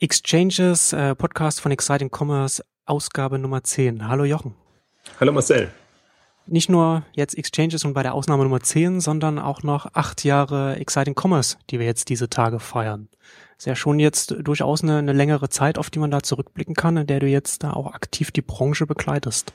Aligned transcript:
Exchanges, 0.00 0.92
äh, 0.92 1.16
Podcast 1.16 1.60
von 1.60 1.72
Exciting 1.72 2.08
Commerce, 2.16 2.62
Ausgabe 2.86 3.36
Nummer 3.36 3.64
10. 3.64 4.06
Hallo 4.06 4.22
Jochen. 4.22 4.54
Hallo 5.18 5.32
Marcel. 5.32 5.72
Nicht 6.46 6.68
nur 6.68 7.02
jetzt 7.14 7.36
Exchanges 7.36 7.84
und 7.84 7.94
bei 7.94 8.04
der 8.04 8.14
Ausnahme 8.14 8.44
Nummer 8.44 8.60
10, 8.60 9.00
sondern 9.00 9.40
auch 9.40 9.64
noch 9.64 9.92
acht 9.94 10.22
Jahre 10.22 10.76
Exciting 10.76 11.16
Commerce, 11.20 11.56
die 11.70 11.80
wir 11.80 11.86
jetzt 11.86 12.10
diese 12.10 12.30
Tage 12.30 12.60
feiern. 12.60 13.08
Ist 13.58 13.66
ja 13.66 13.74
schon 13.74 13.98
jetzt 13.98 14.36
durchaus 14.38 14.84
eine, 14.84 14.98
eine 14.98 15.12
längere 15.12 15.48
Zeit, 15.48 15.78
auf 15.78 15.90
die 15.90 15.98
man 15.98 16.12
da 16.12 16.22
zurückblicken 16.22 16.76
kann, 16.76 16.96
in 16.96 17.08
der 17.08 17.18
du 17.18 17.26
jetzt 17.26 17.64
da 17.64 17.72
auch 17.72 17.92
aktiv 17.92 18.30
die 18.30 18.42
Branche 18.42 18.86
begleitest. 18.86 19.52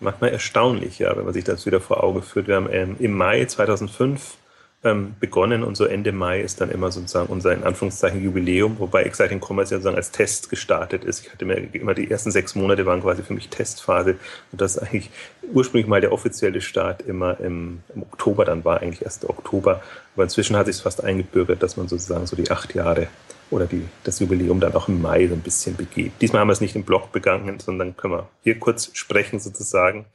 Manchmal 0.00 0.32
erstaunlich, 0.32 0.98
ja, 0.98 1.16
wenn 1.16 1.24
man 1.24 1.32
sich 1.32 1.44
das 1.44 1.64
wieder 1.64 1.80
vor 1.80 2.04
Augen 2.04 2.22
führt. 2.22 2.46
Wir 2.46 2.56
haben 2.56 2.68
ähm, 2.70 2.96
im 2.98 3.16
Mai 3.16 3.46
2005 3.46 4.36
ähm, 4.84 5.14
begonnen 5.20 5.62
und 5.62 5.76
so 5.76 5.84
Ende 5.84 6.10
Mai 6.10 6.40
ist 6.40 6.60
dann 6.60 6.70
immer 6.70 6.90
sozusagen 6.90 7.28
unser 7.28 7.52
in 7.52 7.62
Anführungszeichen 7.62 8.22
Jubiläum, 8.22 8.78
wobei 8.80 9.04
Exciting 9.04 9.40
Commerce 9.40 9.72
ja 9.72 9.78
sozusagen 9.78 9.96
als 9.96 10.10
Test 10.10 10.50
gestartet 10.50 11.04
ist. 11.04 11.24
Ich 11.24 11.32
hatte 11.32 11.44
mir 11.44 11.54
immer 11.72 11.94
die 11.94 12.10
ersten 12.10 12.32
sechs 12.32 12.56
Monate 12.56 12.84
waren 12.84 13.00
quasi 13.00 13.22
für 13.22 13.32
mich 13.32 13.48
Testphase 13.48 14.16
und 14.50 14.60
das 14.60 14.78
eigentlich 14.78 15.10
ursprünglich 15.52 15.86
mal 15.86 16.00
der 16.00 16.12
offizielle 16.12 16.60
Start 16.60 17.02
immer 17.02 17.38
im, 17.38 17.80
im 17.94 18.02
Oktober 18.02 18.44
dann 18.44 18.64
war, 18.64 18.80
eigentlich 18.80 19.02
erst 19.02 19.24
Oktober. 19.24 19.82
Aber 20.14 20.24
inzwischen 20.24 20.56
hat 20.56 20.66
sich 20.66 20.82
fast 20.82 21.04
eingebürgert, 21.04 21.62
dass 21.62 21.76
man 21.76 21.86
sozusagen 21.86 22.26
so 22.26 22.34
die 22.34 22.50
acht 22.50 22.74
Jahre 22.74 23.06
oder 23.50 23.66
die, 23.66 23.86
das 24.02 24.18
Jubiläum 24.18 24.58
dann 24.58 24.74
auch 24.74 24.88
im 24.88 25.00
Mai 25.00 25.28
so 25.28 25.34
ein 25.34 25.42
bisschen 25.42 25.76
begeht. 25.76 26.12
Diesmal 26.20 26.40
haben 26.40 26.48
wir 26.48 26.54
es 26.54 26.60
nicht 26.60 26.74
im 26.74 26.84
Blog 26.84 27.12
begangen, 27.12 27.60
sondern 27.60 27.96
können 27.96 28.14
wir 28.14 28.28
hier 28.42 28.58
kurz 28.58 28.90
sprechen 28.94 29.38
sozusagen, 29.38 30.06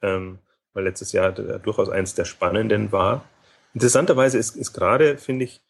ähm, 0.00 0.38
weil 0.74 0.84
letztes 0.84 1.10
Jahr 1.10 1.32
durchaus 1.32 1.88
eins 1.88 2.14
der 2.14 2.24
spannenden 2.24 2.92
war. 2.92 3.24
Interessanterweise 3.74 4.38
ist, 4.38 4.56
ist 4.56 4.72
gerade, 4.72 5.18
finde 5.18 5.44
ich, 5.44 5.60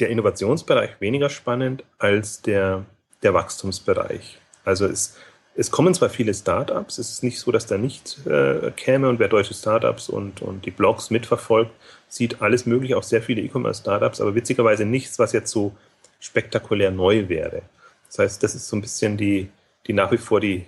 der 0.00 0.10
Innovationsbereich 0.10 1.00
weniger 1.00 1.30
spannend 1.30 1.84
als 1.98 2.42
der, 2.42 2.84
der 3.22 3.34
Wachstumsbereich. 3.34 4.38
Also 4.64 4.86
es, 4.86 5.16
es 5.54 5.70
kommen 5.70 5.94
zwar 5.94 6.10
viele 6.10 6.34
Startups, 6.34 6.98
es 6.98 7.10
ist 7.10 7.22
nicht 7.22 7.38
so, 7.38 7.50
dass 7.50 7.66
da 7.66 7.78
nicht 7.78 8.26
äh, 8.26 8.70
käme 8.72 9.08
und 9.08 9.18
wer 9.18 9.28
deutsche 9.28 9.54
Startups 9.54 10.08
und, 10.08 10.42
und 10.42 10.66
die 10.66 10.70
Blogs 10.70 11.10
mitverfolgt, 11.10 11.70
sieht 12.08 12.42
alles 12.42 12.66
mögliche, 12.66 12.96
auch 12.96 13.02
sehr 13.02 13.22
viele 13.22 13.40
E-Commerce-Startups, 13.42 14.20
aber 14.20 14.34
witzigerweise 14.34 14.84
nichts, 14.84 15.18
was 15.18 15.32
jetzt 15.32 15.50
so 15.50 15.74
spektakulär 16.20 16.90
neu 16.90 17.28
wäre. 17.28 17.62
Das 18.08 18.18
heißt, 18.18 18.42
das 18.42 18.54
ist 18.54 18.68
so 18.68 18.76
ein 18.76 18.82
bisschen 18.82 19.16
die, 19.16 19.48
die 19.86 19.92
nach 19.92 20.12
wie 20.12 20.18
vor 20.18 20.40
die, 20.40 20.66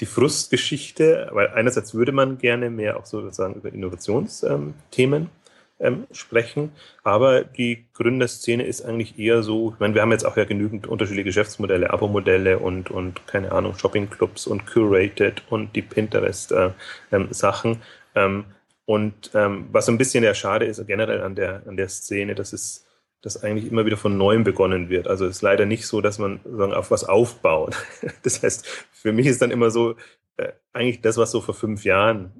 die 0.00 0.06
Frustgeschichte, 0.06 1.28
weil 1.32 1.48
einerseits 1.48 1.94
würde 1.94 2.12
man 2.12 2.38
gerne 2.38 2.70
mehr 2.70 2.96
auch 2.98 3.06
sozusagen 3.06 3.54
über 3.54 3.72
Innovationsthemen 3.72 5.22
ähm, 5.22 5.28
ähm, 5.78 6.06
sprechen, 6.10 6.72
aber 7.02 7.44
die 7.44 7.86
Gründerszene 7.94 8.64
ist 8.64 8.82
eigentlich 8.82 9.18
eher 9.18 9.42
so, 9.42 9.72
ich 9.74 9.80
meine, 9.80 9.94
wir 9.94 10.02
haben 10.02 10.12
jetzt 10.12 10.24
auch 10.24 10.36
ja 10.36 10.44
genügend 10.44 10.86
unterschiedliche 10.86 11.24
Geschäftsmodelle, 11.24 11.90
Abo-Modelle 11.90 12.58
und, 12.58 12.90
und 12.90 13.26
keine 13.26 13.52
Ahnung, 13.52 13.76
Shopping-Clubs 13.76 14.46
und 14.46 14.66
Curated 14.66 15.42
und 15.50 15.76
die 15.76 15.82
Pinterest-Sachen. 15.82 17.72
Äh, 17.72 17.76
ähm, 18.14 18.44
und 18.86 19.32
ähm, 19.34 19.66
was 19.72 19.88
ein 19.88 19.98
bisschen 19.98 20.24
ja 20.24 20.32
schade 20.32 20.64
ist 20.64 20.86
generell 20.86 21.20
an 21.20 21.34
der, 21.34 21.62
an 21.66 21.76
der 21.76 21.88
Szene, 21.88 22.34
dass 22.34 22.52
es 22.52 22.85
dass 23.26 23.42
eigentlich 23.42 23.68
immer 23.68 23.84
wieder 23.84 23.96
von 23.96 24.16
neuem 24.16 24.44
begonnen 24.44 24.88
wird. 24.88 25.08
Also 25.08 25.26
es 25.26 25.38
ist 25.38 25.42
leider 25.42 25.66
nicht 25.66 25.84
so, 25.88 26.00
dass 26.00 26.20
man 26.20 26.38
sagen, 26.44 26.72
auf 26.72 26.92
was 26.92 27.02
aufbaut. 27.02 27.74
Das 28.22 28.40
heißt, 28.40 28.64
für 28.92 29.12
mich 29.12 29.26
ist 29.26 29.42
dann 29.42 29.50
immer 29.50 29.70
so, 29.70 29.96
äh, 30.36 30.52
eigentlich 30.72 31.00
das, 31.00 31.16
was 31.16 31.32
so 31.32 31.40
vor 31.40 31.54
fünf 31.54 31.84
Jahren, 31.84 32.30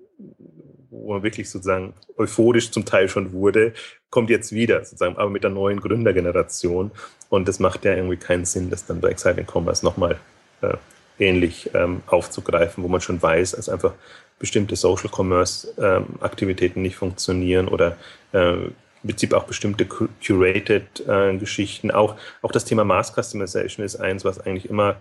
wo 0.91 1.13
man 1.13 1.25
wirklich 1.25 1.51
sozusagen 1.51 1.95
euphorisch 2.17 2.71
zum 2.71 2.85
Teil 2.85 3.09
schon 3.09 3.33
wurde, 3.33 3.73
kommt 4.11 4.31
jetzt 4.31 4.53
wieder, 4.53 4.85
sozusagen, 4.85 5.17
aber 5.17 5.29
mit 5.29 5.43
der 5.43 5.51
neuen 5.51 5.81
Gründergeneration. 5.81 6.93
Und 7.31 7.49
das 7.49 7.59
macht 7.59 7.85
ja 7.85 7.93
irgendwie 7.93 8.17
keinen 8.17 8.45
Sinn, 8.45 8.71
das 8.71 8.87
dann 8.87 9.01
bei 9.01 9.09
Exciting 9.09 9.47
Commerce 9.53 9.85
nochmal 9.85 10.21
äh, 10.61 10.77
ähnlich 11.19 11.69
ähm, 11.75 12.03
aufzugreifen, 12.07 12.85
wo 12.85 12.89
man 12.89 13.01
schon 13.01 13.21
weiß, 13.21 13.53
dass 13.53 13.69
einfach 13.69 13.95
bestimmte 14.39 14.77
Social 14.77 15.11
Commerce 15.13 15.67
ähm, 15.79 16.07
Aktivitäten 16.21 16.81
nicht 16.81 16.95
funktionieren 16.95 17.67
oder 17.67 17.97
äh, 18.31 18.69
Prinzip 19.07 19.33
auch 19.33 19.45
bestimmte 19.45 19.87
curated 19.87 21.07
äh. 21.07 21.91
Auch, 21.91 22.17
auch 22.43 22.53
das 22.53 22.65
Thema 22.65 22.85
Mass 22.85 23.13
Customization 23.13 23.85
ist 23.85 23.97
eins, 23.97 24.25
was 24.25 24.41
eigentlich 24.41 24.69
immer 24.69 24.97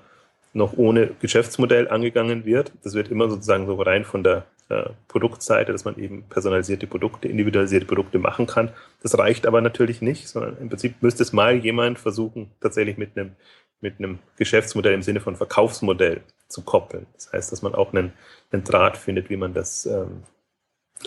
noch 0.53 0.73
ohne 0.77 1.11
Geschäftsmodell 1.19 1.89
angegangen 1.89 2.45
wird. 2.45 2.71
Das 2.83 2.93
wird 2.93 3.09
immer 3.09 3.29
sozusagen 3.29 3.67
so 3.67 3.75
rein 3.75 4.05
von 4.05 4.23
der 4.23 4.45
äh, 4.69 4.89
Produktseite, 5.07 5.71
dass 5.71 5.85
man 5.85 5.97
eben 5.99 6.23
personalisierte 6.23 6.87
Produkte, 6.87 7.27
individualisierte 7.27 7.85
Produkte 7.85 8.19
machen 8.19 8.47
kann. 8.47 8.71
Das 9.03 9.17
reicht 9.17 9.45
aber 9.45 9.61
natürlich 9.61 10.01
nicht, 10.01 10.27
sondern 10.27 10.57
im 10.59 10.69
Prinzip 10.69 10.95
müsste 11.01 11.23
es 11.23 11.33
mal 11.33 11.55
jemand 11.57 11.99
versuchen, 11.99 12.49
tatsächlich 12.61 12.97
mit 12.97 13.17
einem, 13.17 13.35
mit 13.81 13.99
einem 13.99 14.19
Geschäftsmodell 14.37 14.93
im 14.93 15.03
Sinne 15.03 15.19
von 15.19 15.35
Verkaufsmodell 15.35 16.21
zu 16.47 16.61
koppeln. 16.63 17.05
Das 17.13 17.31
heißt, 17.33 17.51
dass 17.51 17.61
man 17.61 17.75
auch 17.75 17.93
einen, 17.93 18.13
einen 18.51 18.63
Draht 18.63 18.97
findet, 18.97 19.29
wie 19.29 19.37
man 19.37 19.53
das 19.53 19.85
ähm, 19.85 20.23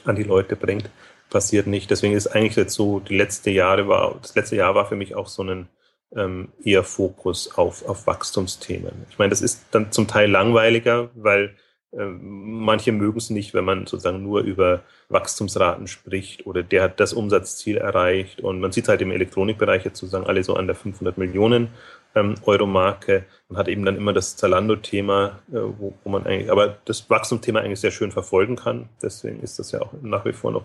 an 0.05 0.15
die 0.15 0.25
Leute 0.25 0.55
bringt 0.55 0.91
passiert 1.31 1.67
nicht. 1.67 1.91
Deswegen 1.91 2.15
ist 2.15 2.29
eigentlich 2.29 2.57
jetzt 2.57 2.75
so, 2.75 3.01
die 3.01 3.17
letzte 3.17 3.51
Jahre 3.51 3.89
war, 3.89 4.17
das 4.21 4.35
letzte 4.35 4.57
Jahr 4.57 4.75
war 4.75 4.87
für 4.87 4.97
mich 4.97 5.15
auch 5.15 5.29
so 5.29 5.43
ein 5.43 5.69
ähm, 6.17 6.49
eher 6.65 6.85
Fokus 6.85 7.57
auf, 7.57 7.87
auf 7.87 8.07
Wachstumsthemen. 8.07 9.07
Ich 9.11 9.19
meine, 9.19 9.31
das 9.31 9.43
ist 9.43 9.67
dann 9.73 9.93
zum 9.93 10.07
Teil 10.07 10.31
langweiliger, 10.31 11.11
weil 11.15 11.55
ähm, 11.93 12.61
manche 12.65 12.93
mögen 12.93 13.19
es 13.19 13.31
nicht, 13.31 13.55
wenn 13.55 13.65
man 13.65 13.87
sozusagen 13.87 14.23
nur 14.23 14.41
über 14.41 14.83
Wachstumsraten 15.09 15.87
spricht 15.87 16.47
oder 16.47 16.63
der 16.63 16.83
hat 16.83 17.01
das 17.01 17.15
Umsatzziel 17.15 17.79
erreicht 17.79 18.41
und 18.41 18.61
man 18.61 18.73
sieht 18.73 18.89
halt 18.89 19.01
im 19.01 19.11
Elektronikbereich 19.11 19.85
jetzt 19.85 19.99
sozusagen 19.99 20.27
alle 20.27 20.45
so 20.45 20.55
an 20.55 20.67
der 20.67 20.77
500 20.77 21.17
Millionen 21.17 21.69
ähm, 22.15 22.35
Euro 22.45 22.67
Marke 22.67 23.25
und 23.49 23.57
hat 23.57 23.69
eben 23.69 23.85
dann 23.87 23.97
immer 23.97 24.13
das 24.13 24.37
Zalando-Thema, 24.37 25.39
äh, 25.51 25.55
wo, 25.55 25.95
wo 26.05 26.11
man 26.11 26.27
eigentlich, 26.27 26.51
aber 26.51 26.77
das 26.85 27.09
Wachstumsthema 27.09 27.61
eigentlich 27.61 27.81
sehr 27.81 27.91
schön 27.91 28.13
verfolgen 28.13 28.57
kann. 28.57 28.91
Deswegen 29.03 29.41
ist 29.41 29.59
das 29.59 29.73
ja 29.73 29.81
auch 29.81 29.93
nach 30.03 30.27
wie 30.27 30.33
vor 30.35 30.53
noch 30.53 30.65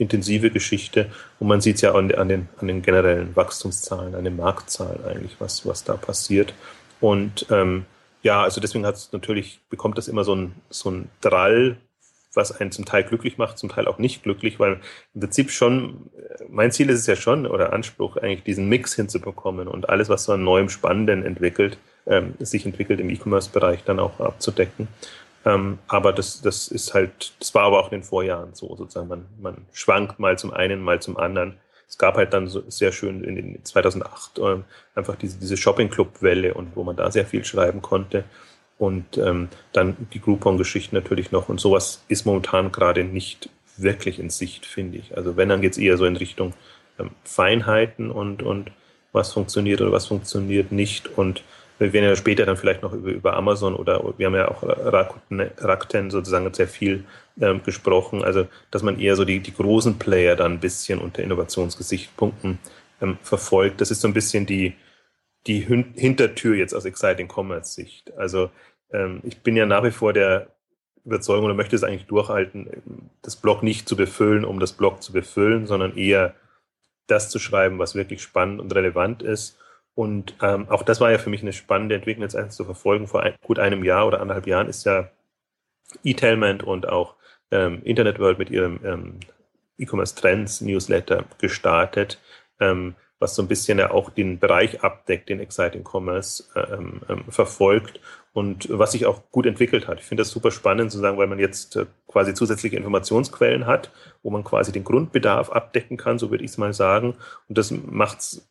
intensive 0.00 0.50
Geschichte. 0.50 1.10
Und 1.38 1.48
man 1.48 1.60
sieht 1.60 1.76
es 1.76 1.82
ja 1.82 1.94
an, 1.94 2.08
den, 2.08 2.48
an 2.58 2.66
den 2.66 2.82
generellen 2.82 3.36
Wachstumszahlen, 3.36 4.14
an 4.14 4.24
den 4.24 4.36
Marktzahlen 4.36 5.04
eigentlich, 5.04 5.36
was, 5.38 5.66
was 5.66 5.84
da 5.84 5.94
passiert. 5.94 6.54
Und 7.00 7.46
ähm, 7.50 7.84
ja, 8.22 8.42
also 8.42 8.60
deswegen 8.60 8.86
hat 8.86 8.96
es 8.96 9.12
natürlich, 9.12 9.60
bekommt 9.68 9.98
das 9.98 10.08
immer 10.08 10.24
so 10.24 10.34
ein, 10.34 10.54
so 10.70 10.90
ein 10.90 11.10
Drall, 11.20 11.76
was 12.34 12.52
einen 12.52 12.70
zum 12.70 12.84
Teil 12.84 13.02
glücklich 13.04 13.38
macht, 13.38 13.58
zum 13.58 13.68
Teil 13.68 13.88
auch 13.88 13.98
nicht 13.98 14.22
glücklich, 14.22 14.58
weil 14.60 14.80
im 15.14 15.20
Prinzip 15.20 15.50
schon, 15.50 16.10
mein 16.48 16.70
Ziel 16.70 16.88
ist 16.88 17.00
es 17.00 17.06
ja 17.06 17.16
schon, 17.16 17.46
oder 17.46 17.72
Anspruch, 17.72 18.16
eigentlich 18.16 18.44
diesen 18.44 18.68
Mix 18.68 18.94
hinzubekommen 18.94 19.68
und 19.68 19.88
alles, 19.88 20.08
was 20.08 20.24
so 20.24 20.32
an 20.32 20.44
neuem 20.44 20.68
Spannenden 20.68 21.26
entwickelt, 21.26 21.78
ähm, 22.06 22.34
sich 22.38 22.64
entwickelt 22.64 23.00
im 23.00 23.10
E-Commerce-Bereich 23.10 23.84
dann 23.84 23.98
auch 23.98 24.20
abzudecken. 24.20 24.88
Ähm, 25.44 25.78
aber 25.88 26.12
das, 26.12 26.42
das 26.42 26.68
ist 26.68 26.92
halt, 26.92 27.32
das 27.38 27.54
war 27.54 27.62
aber 27.64 27.80
auch 27.80 27.86
in 27.86 28.00
den 28.00 28.02
Vorjahren 28.02 28.54
so, 28.54 28.74
sozusagen. 28.76 29.08
Man, 29.08 29.26
man 29.40 29.66
schwankt 29.72 30.18
mal 30.18 30.38
zum 30.38 30.52
einen, 30.52 30.82
mal 30.82 31.00
zum 31.00 31.16
anderen. 31.16 31.56
Es 31.88 31.98
gab 31.98 32.16
halt 32.16 32.32
dann 32.32 32.46
so 32.46 32.62
sehr 32.68 32.92
schön 32.92 33.24
in 33.24 33.36
den 33.36 33.64
2008 33.64 34.38
äh, 34.38 34.56
einfach 34.94 35.16
diese, 35.16 35.38
diese 35.38 35.56
Shopping-Club-Welle 35.56 36.54
und 36.54 36.76
wo 36.76 36.84
man 36.84 36.96
da 36.96 37.10
sehr 37.10 37.26
viel 37.26 37.44
schreiben 37.44 37.82
konnte. 37.82 38.24
Und 38.78 39.18
ähm, 39.18 39.48
dann 39.72 39.96
die 40.12 40.20
Groupon-Geschichten 40.20 40.94
natürlich 40.94 41.32
noch. 41.32 41.48
Und 41.48 41.60
sowas 41.60 42.02
ist 42.08 42.26
momentan 42.26 42.72
gerade 42.72 43.04
nicht 43.04 43.50
wirklich 43.76 44.18
in 44.18 44.30
Sicht, 44.30 44.66
finde 44.66 44.98
ich. 44.98 45.16
Also 45.16 45.36
wenn, 45.36 45.48
dann 45.48 45.60
geht's 45.60 45.78
eher 45.78 45.96
so 45.96 46.04
in 46.04 46.16
Richtung 46.16 46.54
ähm, 46.98 47.10
Feinheiten 47.24 48.10
und, 48.10 48.42
und 48.42 48.70
was 49.12 49.32
funktioniert 49.32 49.80
oder 49.80 49.92
was 49.92 50.06
funktioniert 50.06 50.70
nicht. 50.72 51.08
Und 51.08 51.42
wir 51.80 51.94
werden 51.94 52.04
ja 52.04 52.16
später 52.16 52.44
dann 52.44 52.58
vielleicht 52.58 52.82
noch 52.82 52.92
über, 52.92 53.10
über 53.10 53.36
Amazon 53.36 53.74
oder 53.74 54.02
wir 54.18 54.26
haben 54.26 54.34
ja 54.34 54.48
auch 54.48 54.62
Rakuten, 54.62 55.40
Rakuten 55.40 56.10
sozusagen 56.10 56.52
sehr 56.52 56.68
viel 56.68 57.04
ähm, 57.40 57.62
gesprochen, 57.64 58.22
also 58.22 58.46
dass 58.70 58.82
man 58.82 59.00
eher 59.00 59.16
so 59.16 59.24
die, 59.24 59.40
die 59.40 59.54
großen 59.54 59.98
Player 59.98 60.36
dann 60.36 60.52
ein 60.52 60.60
bisschen 60.60 60.98
unter 60.98 61.22
Innovationsgesichtspunkten 61.22 62.58
ähm, 63.00 63.16
verfolgt. 63.22 63.80
Das 63.80 63.90
ist 63.90 64.02
so 64.02 64.08
ein 64.08 64.14
bisschen 64.14 64.44
die, 64.44 64.74
die 65.46 65.60
Hintertür 65.60 66.54
jetzt 66.54 66.74
aus 66.74 66.84
Exciting 66.84 67.28
Commerce 67.34 67.72
Sicht. 67.72 68.12
Also 68.14 68.50
ähm, 68.92 69.20
ich 69.22 69.38
bin 69.38 69.56
ja 69.56 69.64
nach 69.64 69.82
wie 69.82 69.90
vor 69.90 70.12
der 70.12 70.48
Überzeugung 71.06 71.46
oder 71.46 71.54
möchte 71.54 71.76
es 71.76 71.82
eigentlich 71.82 72.06
durchhalten, 72.06 73.10
das 73.22 73.36
Blog 73.36 73.62
nicht 73.62 73.88
zu 73.88 73.96
befüllen, 73.96 74.44
um 74.44 74.60
das 74.60 74.74
Blog 74.74 75.02
zu 75.02 75.14
befüllen, 75.14 75.66
sondern 75.66 75.96
eher 75.96 76.34
das 77.06 77.30
zu 77.30 77.38
schreiben, 77.38 77.78
was 77.78 77.94
wirklich 77.94 78.20
spannend 78.20 78.60
und 78.60 78.74
relevant 78.74 79.22
ist 79.22 79.56
und 80.00 80.34
ähm, 80.40 80.66
auch 80.70 80.82
das 80.82 80.98
war 81.02 81.10
ja 81.10 81.18
für 81.18 81.28
mich 81.28 81.42
eine 81.42 81.52
spannende 81.52 81.94
Entwicklung, 81.94 82.22
jetzt 82.22 82.34
einfach 82.34 82.54
zu 82.54 82.64
verfolgen. 82.64 83.06
Vor 83.06 83.22
ein, 83.22 83.34
gut 83.42 83.58
einem 83.58 83.84
Jahr 83.84 84.06
oder 84.06 84.22
anderthalb 84.22 84.46
Jahren 84.46 84.66
ist 84.66 84.86
ja 84.86 85.10
E-Tailment 86.02 86.62
und 86.62 86.88
auch 86.88 87.16
ähm, 87.50 87.82
Internet 87.84 88.18
World 88.18 88.38
mit 88.38 88.48
ihrem 88.48 88.80
ähm, 88.82 89.20
E-Commerce 89.76 90.14
Trends 90.14 90.62
Newsletter 90.62 91.26
gestartet, 91.36 92.18
ähm, 92.60 92.94
was 93.18 93.34
so 93.34 93.42
ein 93.42 93.48
bisschen 93.48 93.78
ja 93.78 93.90
auch 93.90 94.08
den 94.08 94.38
Bereich 94.38 94.82
abdeckt, 94.82 95.28
den 95.28 95.38
Exciting 95.38 95.84
Commerce 95.86 96.44
ähm, 96.56 97.02
ähm, 97.10 97.24
verfolgt 97.28 98.00
und 98.32 98.70
was 98.70 98.92
sich 98.92 99.04
auch 99.04 99.30
gut 99.30 99.44
entwickelt 99.44 99.86
hat. 99.86 100.00
Ich 100.00 100.06
finde 100.06 100.22
das 100.22 100.30
super 100.30 100.50
spannend 100.50 100.92
zu 100.92 100.98
sagen, 100.98 101.18
weil 101.18 101.26
man 101.26 101.38
jetzt 101.38 101.76
äh, 101.76 101.84
quasi 102.06 102.32
zusätzliche 102.32 102.78
Informationsquellen 102.78 103.66
hat, 103.66 103.90
wo 104.22 104.30
man 104.30 104.44
quasi 104.44 104.72
den 104.72 104.84
Grundbedarf 104.84 105.50
abdecken 105.50 105.98
kann, 105.98 106.18
so 106.18 106.30
würde 106.30 106.42
ich 106.42 106.52
es 106.52 106.56
mal 106.56 106.72
sagen. 106.72 107.18
Und 107.50 107.58
das 107.58 107.70
macht 107.70 108.20
es 108.20 108.50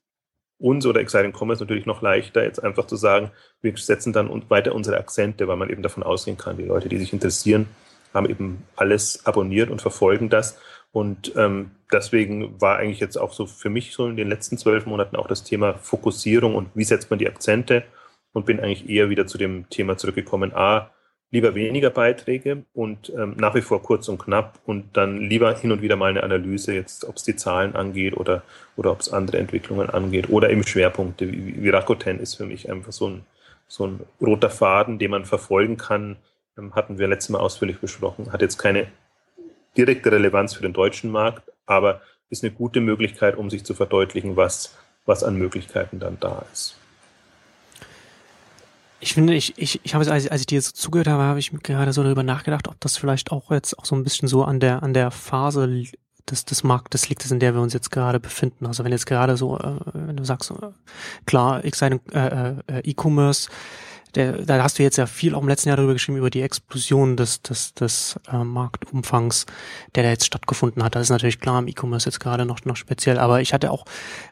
uns 0.60 0.86
oder 0.86 1.00
Exciting 1.00 1.34
Commerce 1.34 1.64
natürlich 1.64 1.86
noch 1.86 2.02
leichter, 2.02 2.44
jetzt 2.44 2.64
einfach 2.64 2.86
zu 2.86 2.98
sagen, 2.98 3.32
wir 3.62 3.76
setzen 3.78 4.14
dann 4.14 4.30
weiter 4.50 4.76
unsere 4.76 4.98
Akzente, 4.98 5.48
weil 5.48 5.58
man 5.58 5.70
eben 5.70 5.82
davon 5.82 6.04
ausgehen 6.04 6.38
kann, 6.38 6.58
die 6.58 6.66
Leute, 6.66 6.90
die 6.90 6.98
sich 6.98 7.14
interessieren, 7.14 7.68
haben 8.14 8.30
eben 8.30 8.64
alles 8.76 9.26
abonniert 9.26 9.70
und 9.70 9.82
verfolgen 9.82 10.30
das. 10.30 10.60
Und 10.92 11.34
ähm, 11.36 11.72
deswegen 11.92 12.60
war 12.60 12.78
eigentlich 12.78 13.00
jetzt 13.00 13.18
auch 13.18 13.34
so 13.34 13.46
für 13.46 13.70
mich 13.70 13.94
so 13.94 14.08
in 14.08 14.18
den 14.18 14.28
letzten 14.28 14.58
zwölf 14.58 14.86
Monaten 14.86 15.16
auch 15.16 15.28
das 15.28 15.44
Thema 15.44 15.76
Fokussierung 15.76 16.56
und 16.56 16.70
wie 16.74 16.84
setzt 16.84 17.10
man 17.10 17.20
die 17.20 17.28
Akzente 17.28 17.84
und 18.34 18.46
bin 18.46 18.60
eigentlich 18.60 18.90
eher 18.90 19.10
wieder 19.10 19.28
zu 19.28 19.38
dem 19.38 19.70
Thema 19.70 19.98
zurückgekommen. 19.98 20.54
A, 20.54 20.90
lieber 21.32 21.54
weniger 21.54 21.92
Beiträge 21.92 22.64
und 22.74 23.12
ähm, 23.16 23.36
nach 23.38 23.54
wie 23.54 23.62
vor 23.62 23.84
kurz 23.84 24.08
und 24.08 24.18
knapp 24.18 24.60
und 24.66 24.98
dann 24.98 25.18
lieber 25.18 25.56
hin 25.56 25.72
und 25.72 25.82
wieder 25.82 25.96
mal 25.96 26.10
eine 26.10 26.24
Analyse, 26.24 26.74
jetzt 26.74 27.06
ob 27.06 27.18
es 27.18 27.24
die 27.24 27.36
Zahlen 27.36 27.76
angeht 27.76 28.18
oder, 28.18 28.42
oder 28.76 28.92
ob 28.92 29.02
es 29.02 29.14
andere 29.14 29.38
Entwicklungen 29.38 29.90
angeht 29.90 30.30
oder 30.30 30.50
eben 30.50 30.66
Schwerpunkte, 30.66 31.32
wie, 31.32 31.62
wie 31.62 31.70
Rakuten 31.70 32.20
ist 32.20 32.36
für 32.36 32.46
mich 32.46 32.70
einfach 32.70 32.92
so 32.92 33.10
ein, 33.10 33.26
so 33.68 33.86
ein 33.86 34.00
roter 34.20 34.50
Faden, 34.50 34.98
den 34.98 35.12
man 35.12 35.26
verfolgen 35.26 35.78
kann, 35.78 36.18
ähm, 36.58 36.74
hatten 36.74 36.98
wir 36.98 37.08
letztes 37.08 37.30
Mal 37.30 37.40
ausführlich 37.40 37.80
besprochen, 37.80 38.34
hat 38.34 38.42
jetzt 38.42 38.58
keine 38.58 38.88
direkte 39.78 40.12
Relevanz 40.12 40.56
für 40.56 40.64
den 40.64 40.74
deutschen 40.74 41.12
Markt, 41.12 41.44
aber 41.68 42.02
ist 42.32 42.44
eine 42.44 42.52
gute 42.52 42.82
Möglichkeit, 42.82 43.38
um 43.38 43.50
sich 43.50 43.64
zu 43.64 43.76
verdeutlichen, 43.76 44.36
was, 44.36 44.76
was 45.06 45.24
an 45.24 45.36
Möglichkeiten 45.36 46.00
dann 46.00 46.18
da 46.20 46.44
ist. 46.52 46.80
Ich 49.02 49.14
finde, 49.14 49.34
ich, 49.34 49.58
ich, 49.58 49.80
ich 49.84 49.94
habe 49.94 50.04
es, 50.04 50.10
als, 50.10 50.28
als 50.28 50.42
ich 50.42 50.48
dir 50.48 50.62
so 50.62 50.72
zugehört 50.72 51.08
habe, 51.08 51.24
habe 51.24 51.40
ich 51.40 51.52
gerade 51.64 51.94
so 51.94 52.04
darüber 52.04 52.24
nachgedacht, 52.24 52.68
ob 52.68 52.80
das 52.82 52.98
vielleicht 52.98 53.32
auch 53.32 53.52
jetzt 53.52 53.78
auch 53.80 53.86
so 53.86 53.96
ein 53.96 54.04
bisschen 54.04 54.28
so 54.28 54.44
an 54.44 54.60
der, 54.60 54.84
an 54.84 54.94
der 54.94 55.12
Phase 55.12 55.86
des, 56.30 56.46
des 56.46 56.64
Marktes 56.64 57.10
liegt, 57.10 57.30
in 57.30 57.40
der 57.40 57.54
wir 57.54 57.62
uns 57.62 57.74
jetzt 57.74 57.92
gerade 57.92 58.20
befinden. 58.20 58.66
Also 58.66 58.84
wenn 58.84 58.92
jetzt 58.92 59.06
gerade 59.06 59.38
so, 59.38 59.58
äh, 59.58 59.76
wenn 59.94 60.18
du 60.18 60.26
sagst, 60.26 60.52
äh, 60.52 60.72
klar, 61.26 61.64
Exciting 61.64 62.02
äh, 62.12 62.56
äh, 62.68 62.80
E-Commerce, 62.84 63.50
der, 64.16 64.42
da 64.42 64.62
hast 64.64 64.80
du 64.80 64.84
jetzt 64.84 64.98
ja 64.98 65.06
viel 65.06 65.36
auch 65.36 65.42
im 65.42 65.48
letzten 65.48 65.70
Jahr 65.70 65.78
darüber 65.78 65.94
geschrieben, 65.94 66.18
über 66.18 66.32
die 66.32 66.42
Explosion 66.42 67.16
des, 67.16 67.42
des, 67.42 67.74
des 67.76 68.20
äh, 68.32 68.44
Marktumfangs, 68.44 69.46
der 69.96 70.04
da 70.04 70.10
jetzt 70.10 70.26
stattgefunden 70.26 70.84
hat. 70.84 70.96
Das 70.96 71.04
ist 71.04 71.10
natürlich 71.10 71.40
klar 71.40 71.60
im 71.60 71.68
E-Commerce 71.68 72.08
jetzt 72.08 72.20
gerade 72.20 72.46
noch, 72.46 72.66
noch 72.66 72.76
speziell. 72.76 73.20
Aber 73.20 73.42
ich 73.42 73.54
hatte 73.54 73.72
auch 73.72 73.86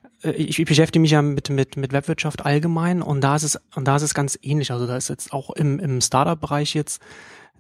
äh, 0.04 0.07
ich, 0.24 0.60
ich 0.60 0.66
beschäftige 0.66 1.02
mich 1.02 1.12
ja 1.12 1.22
mit, 1.22 1.50
mit, 1.50 1.78
mit 1.78 1.94
Webwirtschaft 1.94 2.46
allgemein 2.46 3.02
und 3.02 3.22
da 3.22 3.36
ist 3.36 3.44
es, 3.44 3.60
und 3.76 3.88
da 3.88 3.96
ist 3.96 4.02
es 4.02 4.14
ganz 4.14 4.38
ähnlich. 4.42 4.72
Also 4.72 4.88
da 4.88 4.98
ist 4.98 5.10
jetzt 5.10 5.32
auch 5.32 5.52
im, 5.52 5.80
im 5.80 6.02
Startup-Bereich 6.02 6.74
jetzt, 6.74 7.02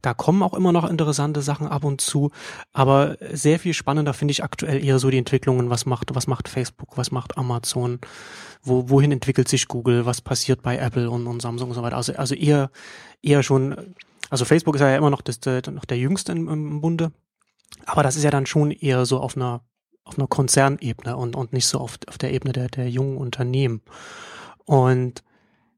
da 0.02 0.14
kommen 0.14 0.44
auch 0.44 0.54
immer 0.54 0.72
noch 0.72 0.90
interessante 0.90 1.42
Sachen 1.42 1.68
ab 1.68 1.84
und 1.84 2.02
zu, 2.02 2.32
aber 2.74 3.18
sehr 3.32 3.60
viel 3.60 3.74
spannender 3.74 4.14
finde 4.14 4.32
ich 4.32 4.44
aktuell 4.44 4.84
eher 4.84 5.00
so 5.00 5.10
die 5.10 5.18
Entwicklungen, 5.18 5.70
was 5.70 5.86
macht, 5.86 6.14
was 6.14 6.28
macht 6.28 6.48
Facebook, 6.48 6.98
was 6.98 7.12
macht 7.12 7.38
Amazon, 7.38 8.00
wo, 8.62 8.90
wohin 8.90 9.12
entwickelt 9.12 9.48
sich 9.48 9.68
Google, 9.68 10.06
was 10.06 10.22
passiert 10.22 10.62
bei 10.62 10.78
Apple 10.78 11.10
und, 11.10 11.28
und 11.28 11.42
Samsung 11.42 11.70
und 11.70 11.76
so 11.76 11.82
weiter. 11.82 11.98
Also, 11.98 12.14
also 12.14 12.36
eher, 12.36 12.70
eher 13.22 13.44
schon, 13.44 13.96
also 14.30 14.46
Facebook 14.46 14.76
ist 14.76 14.82
ja 14.82 14.96
immer 14.96 15.10
noch, 15.10 15.22
das, 15.22 15.40
der, 15.40 15.62
noch 15.72 15.86
der 15.86 15.98
jüngste 15.98 16.32
im, 16.32 16.48
im 16.48 16.82
Bunde, 16.82 17.12
aber 17.86 18.04
das 18.04 18.16
ist 18.16 18.24
ja 18.24 18.32
dann 18.32 18.46
schon 18.46 18.72
eher 18.72 19.06
so 19.06 19.20
auf 19.20 19.36
einer 19.36 19.62
auf 20.08 20.18
einer 20.18 20.28
Konzernebene 20.28 21.16
und, 21.16 21.36
und 21.36 21.54
nicht 21.54 21.68
so 21.68 21.80
auf, 21.80 21.98
auf 22.08 22.18
der 22.18 22.34
Ebene 22.34 22.54
der, 22.54 22.68
der 22.70 22.90
jungen 22.90 23.18
Unternehmen. 23.18 23.82
Und 24.66 25.24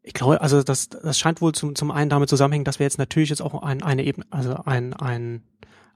ich 0.02 0.14
glaube, 0.14 0.42
also 0.42 0.64
das, 0.64 0.90
das 0.90 1.20
scheint 1.20 1.42
wohl 1.42 1.54
zum, 1.54 1.76
zum 1.76 1.92
einen 1.92 2.10
damit 2.10 2.30
zusammenhängen, 2.30 2.66
dass 2.66 2.80
wir 2.80 2.86
jetzt 2.86 2.98
natürlich 2.98 3.30
jetzt 3.30 3.42
auch 3.42 3.62
ein, 3.62 3.84
eine 3.84 4.04
Ebene, 4.04 4.26
also 4.30 4.56
ein, 4.66 4.94
ein, 4.94 5.44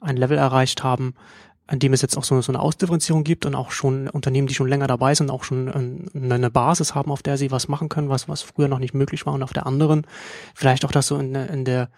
ein 0.02 0.18
Level 0.18 0.38
erreicht 0.38 0.84
haben, 0.84 1.16
an 1.66 1.80
dem 1.80 1.94
es 1.94 2.02
jetzt 2.02 2.18
auch 2.18 2.24
so, 2.24 2.40
so 2.42 2.52
eine 2.52 2.60
Ausdifferenzierung 2.60 3.24
gibt 3.24 3.46
und 3.46 3.56
auch 3.56 3.72
schon 3.72 4.10
Unternehmen, 4.10 4.48
die 4.48 4.54
schon 4.54 4.68
länger 4.68 4.88
dabei 4.88 5.16
sind, 5.16 5.32
auch 5.32 5.44
schon 5.44 6.10
eine 6.14 6.52
Basis 6.52 6.94
haben, 6.94 7.12
auf 7.12 7.24
der 7.24 7.38
sie 7.38 7.52
was 7.52 7.68
machen 7.68 7.88
können, 7.88 8.10
was, 8.10 8.28
was 8.28 8.42
früher 8.42 8.68
noch 8.68 8.80
nicht 8.80 8.94
möglich 8.94 9.26
war 9.26 9.34
und 9.34 9.44
auf 9.44 9.54
der 9.54 9.66
anderen 9.66 10.06
vielleicht 10.54 10.84
auch 10.84 10.92
das 10.92 11.08
so 11.08 11.18
in, 11.18 11.34
in 11.34 11.64
der, 11.64 11.90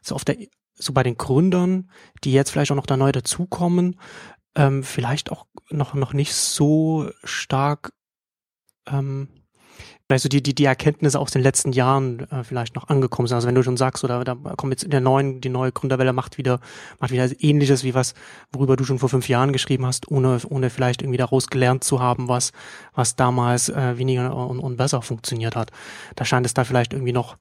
so 0.00 0.14
auf 0.14 0.24
der, 0.24 0.36
so 0.74 0.94
bei 0.94 1.02
den 1.02 1.18
Gründern, 1.18 1.90
die 2.24 2.32
jetzt 2.32 2.50
vielleicht 2.50 2.72
auch 2.72 2.76
noch 2.76 2.86
da 2.86 2.96
neu 2.96 3.12
dazukommen, 3.12 3.96
ähm, 4.54 4.82
vielleicht 4.82 5.30
auch 5.30 5.46
noch, 5.70 5.94
noch 5.94 6.12
nicht 6.12 6.34
so 6.34 7.10
stark, 7.24 7.92
ähm, 8.88 9.28
vielleicht 10.06 10.24
so 10.24 10.28
die, 10.28 10.42
die, 10.42 10.54
die 10.54 10.64
Erkenntnisse 10.64 11.20
aus 11.20 11.30
den 11.30 11.42
letzten 11.42 11.72
Jahren 11.72 12.28
äh, 12.30 12.42
vielleicht 12.42 12.74
noch 12.74 12.88
angekommen 12.88 13.28
sind. 13.28 13.36
Also 13.36 13.46
wenn 13.46 13.54
du 13.54 13.62
schon 13.62 13.76
sagst, 13.76 14.02
oder 14.02 14.24
da 14.24 14.34
kommt 14.34 14.72
jetzt 14.72 14.82
in 14.82 14.90
der 14.90 15.00
neuen, 15.00 15.40
die 15.40 15.48
neue 15.48 15.70
Gründerwelle 15.70 16.12
macht 16.12 16.36
wieder, 16.36 16.60
macht 16.98 17.12
wieder 17.12 17.28
ähnliches 17.38 17.84
wie 17.84 17.94
was, 17.94 18.14
worüber 18.50 18.76
du 18.76 18.84
schon 18.84 18.98
vor 18.98 19.08
fünf 19.08 19.28
Jahren 19.28 19.52
geschrieben 19.52 19.86
hast, 19.86 20.10
ohne, 20.10 20.40
ohne 20.48 20.70
vielleicht 20.70 21.02
irgendwie 21.02 21.18
daraus 21.18 21.46
gelernt 21.46 21.84
zu 21.84 22.00
haben, 22.00 22.28
was, 22.28 22.52
was 22.92 23.14
damals 23.14 23.68
äh, 23.68 23.98
weniger 23.98 24.34
und, 24.34 24.58
und 24.58 24.76
besser 24.76 25.00
funktioniert 25.02 25.54
hat. 25.54 25.70
Da 26.16 26.24
scheint 26.24 26.44
es 26.44 26.54
da 26.54 26.64
vielleicht 26.64 26.92
irgendwie 26.92 27.12
noch 27.12 27.36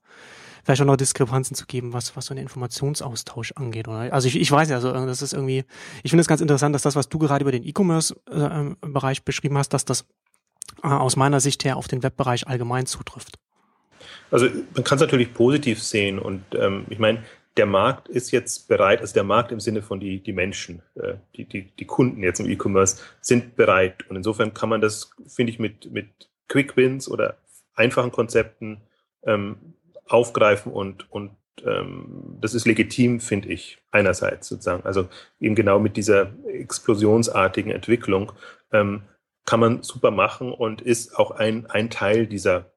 vielleicht 0.63 0.81
auch 0.81 0.85
noch 0.85 0.97
Diskrepanzen 0.97 1.55
zu 1.55 1.65
geben, 1.65 1.93
was, 1.93 2.15
was 2.15 2.27
so 2.27 2.33
einen 2.33 2.43
Informationsaustausch 2.43 3.53
angeht. 3.53 3.87
Oder? 3.87 4.13
Also 4.13 4.27
ich, 4.27 4.39
ich 4.39 4.51
weiß 4.51 4.69
ja, 4.69 4.75
also 4.75 4.91
das 4.91 5.21
ist 5.21 5.33
irgendwie, 5.33 5.65
ich 6.03 6.11
finde 6.11 6.21
es 6.21 6.27
ganz 6.27 6.41
interessant, 6.41 6.75
dass 6.75 6.81
das, 6.81 6.95
was 6.95 7.09
du 7.09 7.19
gerade 7.19 7.43
über 7.43 7.51
den 7.51 7.63
E-Commerce-Bereich 7.63 9.17
äh, 9.19 9.21
beschrieben 9.23 9.57
hast, 9.57 9.69
dass 9.69 9.85
das 9.85 10.05
äh, 10.83 10.87
aus 10.87 11.15
meiner 11.15 11.39
Sicht 11.39 11.63
her 11.65 11.77
auf 11.77 11.87
den 11.87 12.03
Webbereich 12.03 12.47
allgemein 12.47 12.85
zutrifft. 12.85 13.39
Also 14.31 14.47
man 14.73 14.83
kann 14.83 14.97
es 14.97 15.01
natürlich 15.01 15.33
positiv 15.33 15.81
sehen 15.81 16.19
und 16.19 16.43
ähm, 16.53 16.85
ich 16.89 16.99
meine, 16.99 17.23
der 17.57 17.65
Markt 17.65 18.07
ist 18.07 18.31
jetzt 18.31 18.69
bereit, 18.69 19.01
also 19.01 19.13
der 19.13 19.25
Markt 19.25 19.51
im 19.51 19.59
Sinne 19.59 19.81
von 19.81 19.99
die, 19.99 20.21
die 20.21 20.31
Menschen, 20.31 20.81
äh, 20.95 21.15
die, 21.35 21.43
die, 21.43 21.63
die 21.63 21.85
Kunden 21.85 22.23
jetzt 22.23 22.39
im 22.39 22.49
E-Commerce 22.49 23.01
sind 23.19 23.57
bereit. 23.57 24.09
Und 24.09 24.15
insofern 24.15 24.53
kann 24.53 24.69
man 24.69 24.79
das, 24.79 25.11
finde 25.27 25.51
ich, 25.51 25.59
mit, 25.59 25.91
mit 25.91 26.07
Quick 26.47 26.77
Wins 26.77 27.09
oder 27.09 27.37
einfachen 27.75 28.11
Konzepten 28.11 28.81
ähm, 29.23 29.57
aufgreifen 30.09 30.71
und, 30.71 31.11
und 31.11 31.31
ähm, 31.65 32.37
das 32.41 32.53
ist 32.53 32.65
legitim, 32.65 33.19
finde 33.19 33.49
ich, 33.49 33.79
einerseits 33.91 34.47
sozusagen. 34.47 34.83
Also 34.85 35.07
eben 35.39 35.55
genau 35.55 35.79
mit 35.79 35.97
dieser 35.97 36.31
explosionsartigen 36.47 37.71
Entwicklung 37.71 38.31
ähm, 38.71 39.03
kann 39.45 39.59
man 39.59 39.83
super 39.83 40.11
machen 40.11 40.51
und 40.51 40.81
ist 40.81 41.17
auch 41.17 41.31
ein, 41.31 41.65
ein 41.67 41.89
Teil 41.89 42.27
dieser 42.27 42.71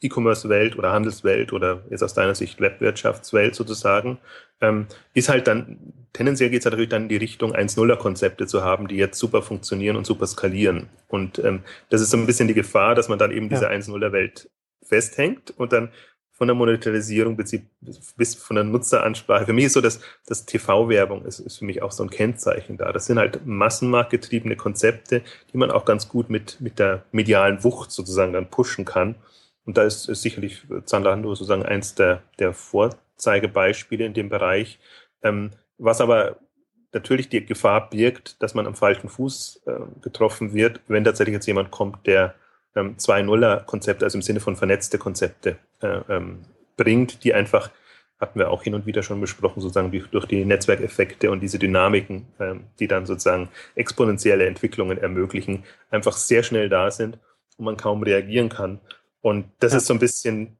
E-Commerce-Welt 0.00 0.78
oder 0.78 0.92
Handelswelt 0.92 1.52
oder 1.52 1.84
jetzt 1.90 2.02
aus 2.02 2.14
deiner 2.14 2.34
Sicht 2.34 2.60
Webwirtschaftswelt 2.60 3.54
sozusagen, 3.54 4.18
ähm, 4.60 4.86
ist 5.14 5.28
halt 5.28 5.46
dann, 5.46 5.92
tendenziell 6.12 6.50
geht 6.50 6.60
es 6.60 6.66
halt 6.66 6.72
natürlich 6.72 6.90
dann 6.90 7.04
in 7.04 7.08
die 7.08 7.16
Richtung 7.16 7.52
1-0er-Konzepte 7.54 8.46
zu 8.46 8.62
haben, 8.62 8.86
die 8.88 8.96
jetzt 8.96 9.18
super 9.18 9.42
funktionieren 9.42 9.96
und 9.96 10.06
super 10.06 10.26
skalieren. 10.26 10.88
Und 11.08 11.38
ähm, 11.40 11.62
das 11.90 12.00
ist 12.00 12.10
so 12.10 12.16
ein 12.16 12.26
bisschen 12.26 12.48
die 12.48 12.54
Gefahr, 12.54 12.94
dass 12.94 13.08
man 13.08 13.18
dann 13.18 13.32
eben 13.32 13.50
ja. 13.50 13.56
diese 13.56 13.70
1-0er-Welt 13.70 14.50
festhängt 14.84 15.52
und 15.56 15.72
dann 15.72 15.90
von 16.38 16.46
der 16.46 16.54
Monetarisierung 16.54 17.36
bis 17.36 18.34
von 18.36 18.54
der 18.54 18.64
Nutzeransprache. 18.64 19.46
Für 19.46 19.52
mich 19.52 19.64
ist 19.64 19.72
so, 19.72 19.80
dass 19.80 20.00
das 20.24 20.46
TV-Werbung 20.46 21.24
ist, 21.24 21.40
ist 21.40 21.58
für 21.58 21.64
mich 21.64 21.82
auch 21.82 21.90
so 21.90 22.04
ein 22.04 22.10
Kennzeichen 22.10 22.76
da. 22.76 22.92
Das 22.92 23.06
sind 23.06 23.18
halt 23.18 23.44
massenmarktgetriebene 23.44 24.54
Konzepte, 24.54 25.22
die 25.52 25.58
man 25.58 25.72
auch 25.72 25.84
ganz 25.84 26.08
gut 26.08 26.30
mit, 26.30 26.60
mit 26.60 26.78
der 26.78 27.02
medialen 27.10 27.64
Wucht 27.64 27.90
sozusagen 27.90 28.32
dann 28.32 28.48
pushen 28.48 28.84
kann. 28.84 29.16
Und 29.64 29.76
da 29.76 29.82
ist, 29.82 30.08
ist 30.08 30.22
sicherlich 30.22 30.62
Zalando 30.84 31.34
sozusagen 31.34 31.66
eins 31.66 31.96
der, 31.96 32.22
der 32.38 32.54
Vorzeigebeispiele 32.54 34.06
in 34.06 34.14
dem 34.14 34.28
Bereich. 34.28 34.78
Ähm, 35.24 35.50
was 35.76 36.00
aber 36.00 36.36
natürlich 36.92 37.28
die 37.28 37.44
Gefahr 37.44 37.90
birgt, 37.90 38.40
dass 38.40 38.54
man 38.54 38.68
am 38.68 38.76
falschen 38.76 39.08
Fuß 39.08 39.62
äh, 39.66 39.72
getroffen 40.02 40.54
wird, 40.54 40.80
wenn 40.86 41.02
tatsächlich 41.02 41.34
jetzt 41.34 41.46
jemand 41.46 41.72
kommt, 41.72 42.06
der 42.06 42.36
ähm, 42.74 42.98
zwei 42.98 43.22
Nuller-Konzepte, 43.22 44.04
also 44.04 44.18
im 44.18 44.22
Sinne 44.22 44.40
von 44.40 44.56
vernetzte 44.56 44.98
Konzepte 44.98 45.58
äh, 45.80 46.00
ähm, 46.08 46.44
bringt, 46.76 47.24
die 47.24 47.34
einfach, 47.34 47.70
hatten 48.20 48.38
wir 48.38 48.50
auch 48.50 48.62
hin 48.62 48.74
und 48.74 48.86
wieder 48.86 49.02
schon 49.02 49.20
besprochen, 49.20 49.60
sozusagen 49.60 49.90
durch 50.10 50.26
die 50.26 50.44
Netzwerkeffekte 50.44 51.30
und 51.30 51.40
diese 51.40 51.58
Dynamiken, 51.58 52.26
ähm, 52.40 52.64
die 52.78 52.88
dann 52.88 53.06
sozusagen 53.06 53.48
exponentielle 53.74 54.46
Entwicklungen 54.46 54.98
ermöglichen, 54.98 55.64
einfach 55.90 56.16
sehr 56.16 56.42
schnell 56.42 56.68
da 56.68 56.90
sind 56.90 57.18
und 57.56 57.64
man 57.64 57.76
kaum 57.76 58.02
reagieren 58.02 58.48
kann. 58.48 58.80
Und 59.20 59.50
das 59.60 59.72
ja. 59.72 59.78
ist 59.78 59.86
so 59.86 59.94
ein 59.94 60.00
bisschen, 60.00 60.58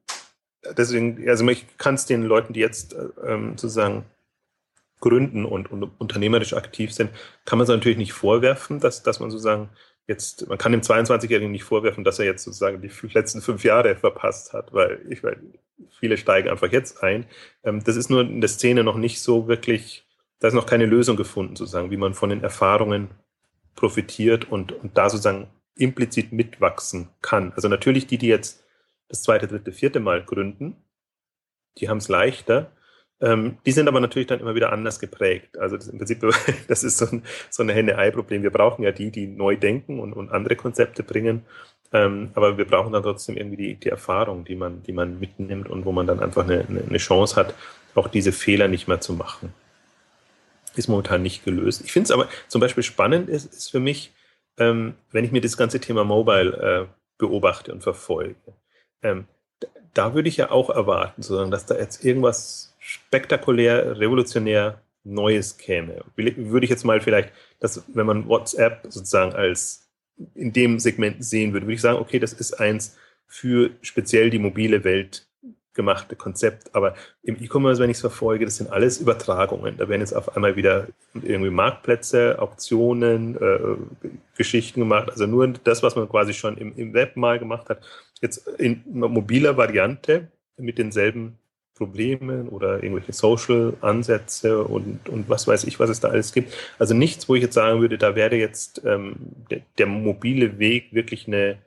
deswegen, 0.77 1.27
also 1.29 1.47
ich 1.47 1.65
kann 1.77 1.95
es 1.95 2.05
den 2.05 2.23
Leuten, 2.23 2.53
die 2.53 2.59
jetzt 2.59 2.93
äh, 2.93 3.07
ähm, 3.25 3.57
sozusagen 3.57 4.05
gründen 4.99 5.45
und, 5.45 5.71
und 5.71 5.83
unternehmerisch 5.97 6.53
aktiv 6.53 6.93
sind, 6.93 7.11
kann 7.45 7.57
man 7.57 7.63
es 7.63 7.69
natürlich 7.69 7.97
nicht 7.97 8.13
vorwerfen, 8.13 8.79
dass, 8.79 9.01
dass 9.01 9.19
man 9.19 9.31
sozusagen 9.31 9.69
jetzt, 10.09 10.47
man 10.49 10.57
kann 10.57 10.71
dem 10.71 10.81
22-Jährigen 10.81 11.51
nicht 11.51 11.63
vorwerfen, 11.63 12.03
dass 12.03 12.19
er 12.19 12.25
jetzt 12.25 12.43
sozusagen 12.43 12.81
die 12.81 12.91
letzten 13.13 13.41
fünf 13.41 13.63
Jahre 13.63 13.95
verpasst 13.95 14.53
hat, 14.53 14.73
weil 14.73 15.05
ich 15.07 15.23
weil 15.23 15.37
viele 15.99 16.17
steigen 16.17 16.49
einfach 16.49 16.71
jetzt 16.71 17.03
ein. 17.03 17.25
Ähm, 17.63 17.83
das 17.83 17.95
ist 17.95 18.09
nur 18.09 18.21
in 18.21 18.41
der 18.41 18.49
Szene 18.49 18.83
noch 18.83 18.97
nicht 18.97 19.21
so 19.21 19.47
wirklich, 19.47 20.05
da 20.39 20.47
ist 20.47 20.55
noch 20.55 20.65
keine 20.65 20.87
Lösung 20.87 21.15
gefunden, 21.15 21.55
sozusagen, 21.55 21.91
wie 21.91 21.97
man 21.97 22.15
von 22.15 22.31
den 22.31 22.43
Erfahrungen 22.43 23.09
profitiert 23.75 24.51
und, 24.51 24.71
und 24.71 24.97
da 24.97 25.09
sozusagen 25.09 25.47
implizit 25.75 26.33
mitwachsen 26.33 27.09
kann. 27.21 27.53
Also 27.55 27.69
natürlich 27.69 28.07
die, 28.07 28.17
die 28.17 28.27
jetzt 28.27 28.65
das 29.07 29.21
zweite, 29.21 29.47
dritte, 29.47 29.71
vierte 29.71 29.99
Mal 29.99 30.23
gründen, 30.23 30.75
die 31.77 31.87
haben 31.87 31.99
es 31.99 32.09
leichter, 32.09 32.71
ähm, 33.21 33.57
die 33.65 33.71
sind 33.71 33.87
aber 33.87 33.99
natürlich 33.99 34.27
dann 34.27 34.39
immer 34.39 34.55
wieder 34.55 34.71
anders 34.71 34.99
geprägt. 34.99 35.57
Also 35.57 35.75
das 35.75 35.87
im 35.87 35.97
Prinzip, 35.97 36.21
das 36.67 36.83
ist 36.83 36.97
so 36.97 37.05
ein, 37.05 37.23
so 37.49 37.63
ein 37.63 37.69
Henne-Ei-Problem. 37.69 38.43
Wir 38.43 38.51
brauchen 38.51 38.83
ja 38.83 38.91
die, 38.91 39.11
die 39.11 39.27
neu 39.27 39.57
denken 39.57 39.99
und, 39.99 40.13
und 40.13 40.31
andere 40.31 40.55
Konzepte 40.55 41.03
bringen. 41.03 41.43
Ähm, 41.91 42.31
aber 42.35 42.57
wir 42.57 42.65
brauchen 42.65 42.93
dann 42.93 43.03
trotzdem 43.03 43.35
irgendwie 43.35 43.57
die, 43.57 43.75
die 43.75 43.89
Erfahrung, 43.89 44.45
die 44.45 44.55
man, 44.55 44.83
die 44.83 44.93
man 44.93 45.19
mitnimmt 45.19 45.69
und 45.69 45.85
wo 45.85 45.91
man 45.91 46.07
dann 46.07 46.19
einfach 46.19 46.43
eine, 46.43 46.65
eine 46.67 46.97
Chance 46.97 47.35
hat, 47.35 47.55
auch 47.95 48.07
diese 48.07 48.31
Fehler 48.31 48.67
nicht 48.67 48.87
mehr 48.87 49.01
zu 49.01 49.13
machen. 49.13 49.53
Ist 50.75 50.87
momentan 50.87 51.23
nicht 51.23 51.43
gelöst. 51.43 51.81
Ich 51.83 51.91
finde 51.91 52.05
es 52.05 52.11
aber 52.11 52.29
zum 52.47 52.61
Beispiel 52.61 52.83
spannend 52.83 53.27
ist, 53.27 53.53
ist 53.53 53.71
für 53.71 53.79
mich, 53.79 54.13
ähm, 54.57 54.93
wenn 55.11 55.25
ich 55.25 55.31
mir 55.31 55.41
das 55.41 55.57
ganze 55.57 55.79
Thema 55.79 56.03
Mobile 56.03 56.87
äh, 56.87 56.93
beobachte 57.17 57.73
und 57.73 57.81
verfolge. 57.81 58.35
Ähm, 59.01 59.25
da 59.93 60.13
würde 60.13 60.29
ich 60.29 60.37
ja 60.37 60.51
auch 60.51 60.69
erwarten, 60.69 61.23
sozusagen, 61.23 61.51
dass 61.51 61.65
da 61.65 61.75
jetzt 61.75 62.05
irgendwas 62.05 62.68
spektakulär, 62.89 63.99
revolutionär 63.99 64.81
Neues 65.03 65.57
käme. 65.57 66.01
Würde 66.15 66.63
ich 66.63 66.69
jetzt 66.69 66.83
mal 66.83 66.99
vielleicht, 66.99 67.31
dass, 67.59 67.83
wenn 67.93 68.05
man 68.05 68.27
WhatsApp 68.27 68.81
sozusagen 68.89 69.33
als 69.33 69.87
in 70.35 70.51
dem 70.51 70.79
Segment 70.79 71.23
sehen 71.23 71.53
würde, 71.53 71.65
würde 71.67 71.75
ich 71.75 71.81
sagen, 71.81 71.99
okay, 71.99 72.19
das 72.19 72.33
ist 72.33 72.59
eins 72.59 72.97
für 73.27 73.69
speziell 73.81 74.29
die 74.29 74.39
mobile 74.39 74.83
Welt 74.83 75.27
gemachte 75.73 76.15
Konzept. 76.15 76.75
Aber 76.75 76.95
im 77.21 77.41
E-Commerce, 77.41 77.81
wenn 77.81 77.89
ich 77.89 77.97
es 77.97 78.01
verfolge, 78.01 78.43
das 78.43 78.57
sind 78.57 78.71
alles 78.71 78.99
Übertragungen. 78.99 79.77
Da 79.77 79.87
werden 79.87 80.01
jetzt 80.01 80.13
auf 80.13 80.35
einmal 80.35 80.55
wieder 80.55 80.87
irgendwie 81.13 81.51
Marktplätze, 81.51 82.37
Auktionen, 82.39 83.37
äh, 83.37 84.09
Geschichten 84.35 84.81
gemacht. 84.81 85.09
Also 85.11 85.27
nur 85.27 85.47
das, 85.47 85.83
was 85.83 85.95
man 85.95 86.09
quasi 86.09 86.33
schon 86.33 86.57
im, 86.57 86.75
im 86.75 86.93
Web 86.93 87.15
mal 87.15 87.39
gemacht 87.39 87.69
hat, 87.69 87.81
jetzt 88.19 88.47
in 88.57 88.81
mobiler 88.87 89.55
Variante 89.55 90.31
mit 90.57 90.77
denselben 90.77 91.37
Problemen 91.79 92.49
oder 92.49 92.83
irgendwelche 92.83 93.13
Social-Ansätze 93.13 94.63
und, 94.63 95.07
und 95.07 95.29
was 95.29 95.47
weiß 95.47 95.63
ich, 95.63 95.79
was 95.79 95.89
es 95.89 96.01
da 96.01 96.09
alles 96.09 96.33
gibt. 96.33 96.53
Also 96.77 96.93
nichts, 96.93 97.29
wo 97.29 97.35
ich 97.35 97.41
jetzt 97.41 97.55
sagen 97.55 97.79
würde, 97.79 97.97
da 97.97 98.15
wäre 98.15 98.35
jetzt 98.35 98.81
ähm, 98.85 99.15
der, 99.49 99.61
der 99.77 99.87
mobile 99.87 100.59
Weg 100.59 100.93
wirklich 100.93 101.25
eine, 101.27 101.57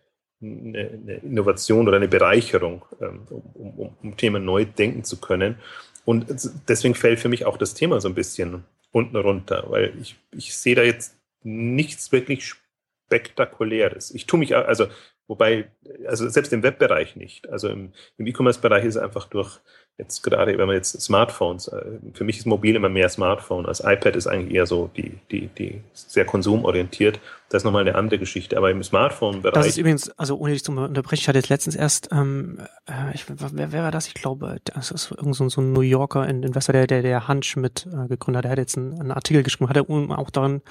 eine, 0.43 0.91
eine, 0.91 1.15
Innovation 1.25 1.89
oder 1.89 1.97
eine 1.97 2.09
Bereicherung, 2.09 2.85
ähm, 3.01 3.23
um, 3.31 3.79
um, 3.79 3.97
um 4.03 4.17
Themen 4.19 4.45
neu 4.45 4.67
denken 4.67 5.03
zu 5.03 5.19
können. 5.19 5.57
Und 6.05 6.27
deswegen 6.69 6.95
fällt 6.95 7.19
für 7.19 7.31
mich 7.31 7.47
auch 7.47 7.57
das 7.57 7.73
Thema 7.73 8.01
so 8.01 8.09
ein 8.09 8.15
bisschen 8.15 8.65
unten 8.91 9.17
runter, 9.17 9.65
weil 9.69 9.95
ich, 9.99 10.17
ich 10.37 10.55
sehe 10.55 10.75
da 10.75 10.83
jetzt 10.83 11.17
nichts 11.43 12.13
wirklich 12.13 12.45
Spektakuläres. 12.45 14.15
Ich 14.15 14.27
tue 14.27 14.39
mich, 14.39 14.55
also, 14.55 14.89
wobei, 15.27 15.71
also 16.07 16.29
selbst 16.29 16.53
im 16.53 16.63
Webbereich 16.63 17.17
nicht. 17.17 17.49
Also 17.49 17.69
im, 17.69 17.93
im 18.19 18.27
E-Commerce-Bereich 18.27 18.85
ist 18.85 18.97
es 18.97 19.03
einfach 19.03 19.27
durch 19.29 19.59
jetzt 19.99 20.23
gerade, 20.23 20.57
wenn 20.59 20.67
man 20.67 20.77
jetzt 20.77 21.01
Smartphones, 21.01 21.69
äh, 21.69 21.83
für 22.15 22.25
mich 22.25 22.39
ist 22.39 22.47
mobil 22.47 22.77
immer 22.77 22.89
mehr 22.89 23.09
Smartphone. 23.09 23.65
Das 23.65 23.81
iPad 23.81 24.17
ist 24.17 24.27
eigentlich 24.27 24.55
eher 24.55 24.67
so 24.67 24.91
die, 24.97 25.19
die, 25.31 25.49
die 25.49 25.81
sehr 25.93 26.25
konsumorientiert. 26.25 27.21
Das 27.53 27.61
ist 27.61 27.65
nochmal 27.65 27.83
eine 27.83 27.97
andere 27.97 28.19
Geschichte. 28.19 28.57
Aber 28.57 28.71
im 28.71 28.83
Smartphone-Bereich. 28.83 29.53
Das 29.53 29.67
ist 29.67 29.77
übrigens, 29.77 30.09
also 30.19 30.39
ohne 30.39 30.55
dich 30.55 30.65
zu 30.65 30.73
unterbrechen, 30.73 31.21
ich 31.21 31.29
hatte 31.29 31.39
jetzt 31.39 31.51
letztens 31.51 31.77
erst, 31.77 32.09
ähm, 32.11 32.59
äh, 32.87 33.15
ich, 33.15 33.27
wer, 33.29 33.73
wer 33.73 33.83
war 33.83 33.91
das? 33.91 34.07
Ich 34.07 34.15
glaube, 34.15 34.57
das 34.65 34.91
ist 34.91 35.11
irgend 35.11 35.37
so, 35.37 35.47
so 35.51 35.61
ein 35.61 35.75
New 35.75 35.83
Yorker 35.83 36.27
Investor, 36.27 36.73
der, 36.73 36.87
der, 36.87 37.03
der 37.03 37.29
Hunch 37.29 37.57
mit 37.57 37.87
äh, 37.87 38.09
gegründet 38.09 38.39
hat. 38.39 38.45
Der 38.45 38.53
hat 38.53 38.59
jetzt 38.59 38.79
einen, 38.79 38.99
einen 38.99 39.13
Artikel 39.13 39.43
geschrieben, 39.43 39.69
hat 39.69 39.77
er 39.77 39.91
auch 39.91 40.31
daran 40.31 40.63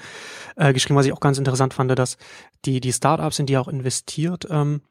äh, 0.56 0.72
geschrieben, 0.72 0.96
was 0.96 1.06
ich 1.06 1.12
auch 1.12 1.20
ganz 1.20 1.38
interessant 1.38 1.72
fand, 1.72 1.96
dass 1.96 2.16
die, 2.64 2.80
die 2.80 2.92
Startups, 2.92 3.38
in 3.38 3.46
die 3.46 3.54
er 3.54 3.60
auch 3.60 3.68
investiert, 3.68 4.48
ähm, 4.50 4.82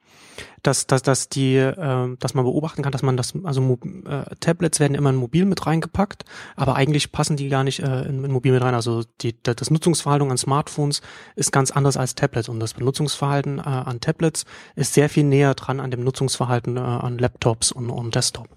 dass, 0.63 0.87
dass, 0.87 1.01
dass 1.01 1.29
die, 1.29 1.55
äh, 1.55 2.15
dass 2.19 2.33
man 2.33 2.45
beobachten 2.45 2.83
kann, 2.83 2.91
dass 2.91 3.01
man 3.01 3.17
das, 3.17 3.33
also 3.43 3.79
äh, 4.05 4.35
Tablets 4.39 4.79
werden 4.79 4.95
immer 4.95 5.09
in 5.09 5.15
Mobil 5.15 5.45
mit 5.45 5.65
reingepackt, 5.65 6.25
aber 6.55 6.75
eigentlich 6.75 7.11
passen 7.11 7.35
die 7.35 7.49
gar 7.49 7.63
nicht 7.63 7.79
äh, 7.79 8.03
in, 8.03 8.23
in 8.23 8.31
Mobil 8.31 8.51
mit 8.51 8.61
rein. 8.61 8.75
Also 8.75 9.03
die, 9.21 9.35
das 9.41 9.71
Nutzungsverhalten 9.71 10.29
an 10.29 10.37
Smartphones 10.37 11.01
ist 11.35 11.51
ganz 11.51 11.71
anders 11.71 11.80
als 11.85 12.15
Tablets 12.15 12.49
und 12.49 12.59
das 12.59 12.73
Benutzungsverhalten 12.73 13.59
äh, 13.59 13.61
an 13.61 13.99
Tablets 13.99 14.45
ist 14.75 14.93
sehr 14.93 15.09
viel 15.09 15.23
näher 15.23 15.53
dran 15.53 15.79
an 15.79 15.91
dem 15.91 16.03
Nutzungsverhalten 16.03 16.77
äh, 16.77 16.79
an 16.79 17.17
Laptops 17.17 17.71
und, 17.71 17.89
und 17.89 18.15
Desktop. 18.15 18.47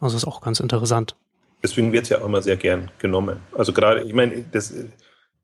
Also 0.00 0.16
ist 0.16 0.26
auch 0.26 0.40
ganz 0.40 0.60
interessant. 0.60 1.16
Deswegen 1.62 1.92
wird 1.92 2.04
es 2.04 2.10
ja 2.10 2.20
auch 2.20 2.26
immer 2.26 2.42
sehr 2.42 2.56
gern 2.56 2.90
genommen. 2.98 3.40
Also 3.56 3.72
gerade, 3.72 4.02
ich 4.02 4.14
meine, 4.14 4.44
das 4.52 4.72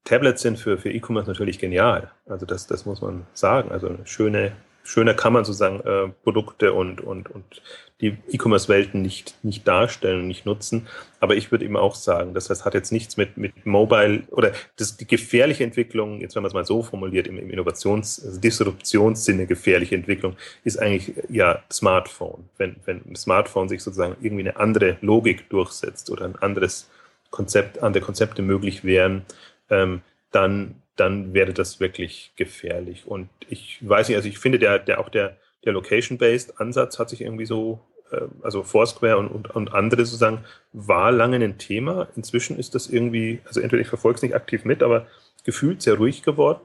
Tablets 0.04 0.42
sind 0.42 0.58
für, 0.58 0.78
für 0.78 0.90
E-Commerce 0.90 1.28
natürlich 1.28 1.58
genial. 1.58 2.10
Also 2.26 2.46
das, 2.46 2.66
das 2.66 2.86
muss 2.86 3.00
man 3.00 3.26
sagen. 3.32 3.72
Also 3.72 3.88
eine 3.88 4.06
schöne 4.06 4.52
schöner 4.84 5.14
kann 5.14 5.32
man 5.32 5.44
sozusagen 5.44 5.80
äh, 5.80 6.08
Produkte 6.22 6.72
und, 6.72 7.00
und, 7.00 7.30
und 7.30 7.62
die 8.00 8.18
E-Commerce-Welten 8.28 9.00
nicht, 9.00 9.34
nicht 9.42 9.66
darstellen 9.66 10.20
und 10.20 10.28
nicht 10.28 10.44
nutzen. 10.44 10.86
Aber 11.20 11.36
ich 11.36 11.50
würde 11.50 11.64
eben 11.64 11.76
auch 11.76 11.94
sagen, 11.94 12.34
das 12.34 12.50
heißt, 12.50 12.64
hat 12.64 12.74
jetzt 12.74 12.92
nichts 12.92 13.16
mit, 13.16 13.36
mit 13.38 13.64
Mobile 13.64 14.24
oder 14.30 14.52
das, 14.76 14.96
die 14.96 15.06
gefährliche 15.06 15.64
Entwicklung, 15.64 16.20
jetzt 16.20 16.34
wenn 16.34 16.42
man 16.42 16.48
es 16.48 16.54
mal 16.54 16.66
so 16.66 16.82
formuliert, 16.82 17.26
im, 17.26 17.38
im 17.38 17.48
Innovations-, 17.50 18.22
also 18.24 18.38
Disruptionssinne 18.38 19.46
gefährliche 19.46 19.94
Entwicklung, 19.94 20.36
ist 20.64 20.78
eigentlich 20.78 21.14
ja 21.30 21.62
Smartphone. 21.72 22.48
Wenn, 22.58 22.76
wenn 22.84 23.00
ein 23.08 23.16
Smartphone 23.16 23.68
sich 23.68 23.82
sozusagen 23.82 24.16
irgendwie 24.20 24.42
eine 24.42 24.56
andere 24.56 24.98
Logik 25.00 25.48
durchsetzt 25.48 26.10
oder 26.10 26.26
ein 26.26 26.36
anderes 26.36 26.90
Konzept, 27.30 27.82
andere 27.82 28.04
Konzepte 28.04 28.42
möglich 28.42 28.84
wären, 28.84 29.24
ähm, 29.70 30.02
dann 30.30 30.82
dann 30.96 31.34
wäre 31.34 31.52
das 31.52 31.80
wirklich 31.80 32.32
gefährlich. 32.36 33.06
Und 33.06 33.28
ich 33.48 33.78
weiß 33.80 34.08
nicht, 34.08 34.16
also 34.16 34.28
ich 34.28 34.38
finde, 34.38 34.58
der, 34.58 34.78
der 34.78 35.00
auch 35.00 35.08
der, 35.08 35.36
der 35.64 35.72
Location-Based 35.72 36.60
Ansatz 36.60 36.98
hat 36.98 37.10
sich 37.10 37.20
irgendwie 37.20 37.46
so, 37.46 37.80
äh, 38.12 38.22
also 38.42 38.62
Foursquare 38.62 39.18
und, 39.18 39.28
und, 39.28 39.50
und 39.50 39.74
andere 39.74 40.04
sozusagen, 40.04 40.44
war 40.72 41.10
lange 41.10 41.36
ein 41.36 41.58
Thema. 41.58 42.08
Inzwischen 42.16 42.58
ist 42.58 42.74
das 42.74 42.88
irgendwie, 42.88 43.40
also 43.44 43.60
entweder 43.60 43.82
ich 43.82 43.88
verfolge 43.88 44.16
es 44.16 44.22
nicht 44.22 44.34
aktiv 44.34 44.64
mit, 44.64 44.82
aber 44.82 45.06
gefühlt 45.44 45.82
sehr 45.82 45.94
ruhig 45.94 46.22
geworden. 46.22 46.60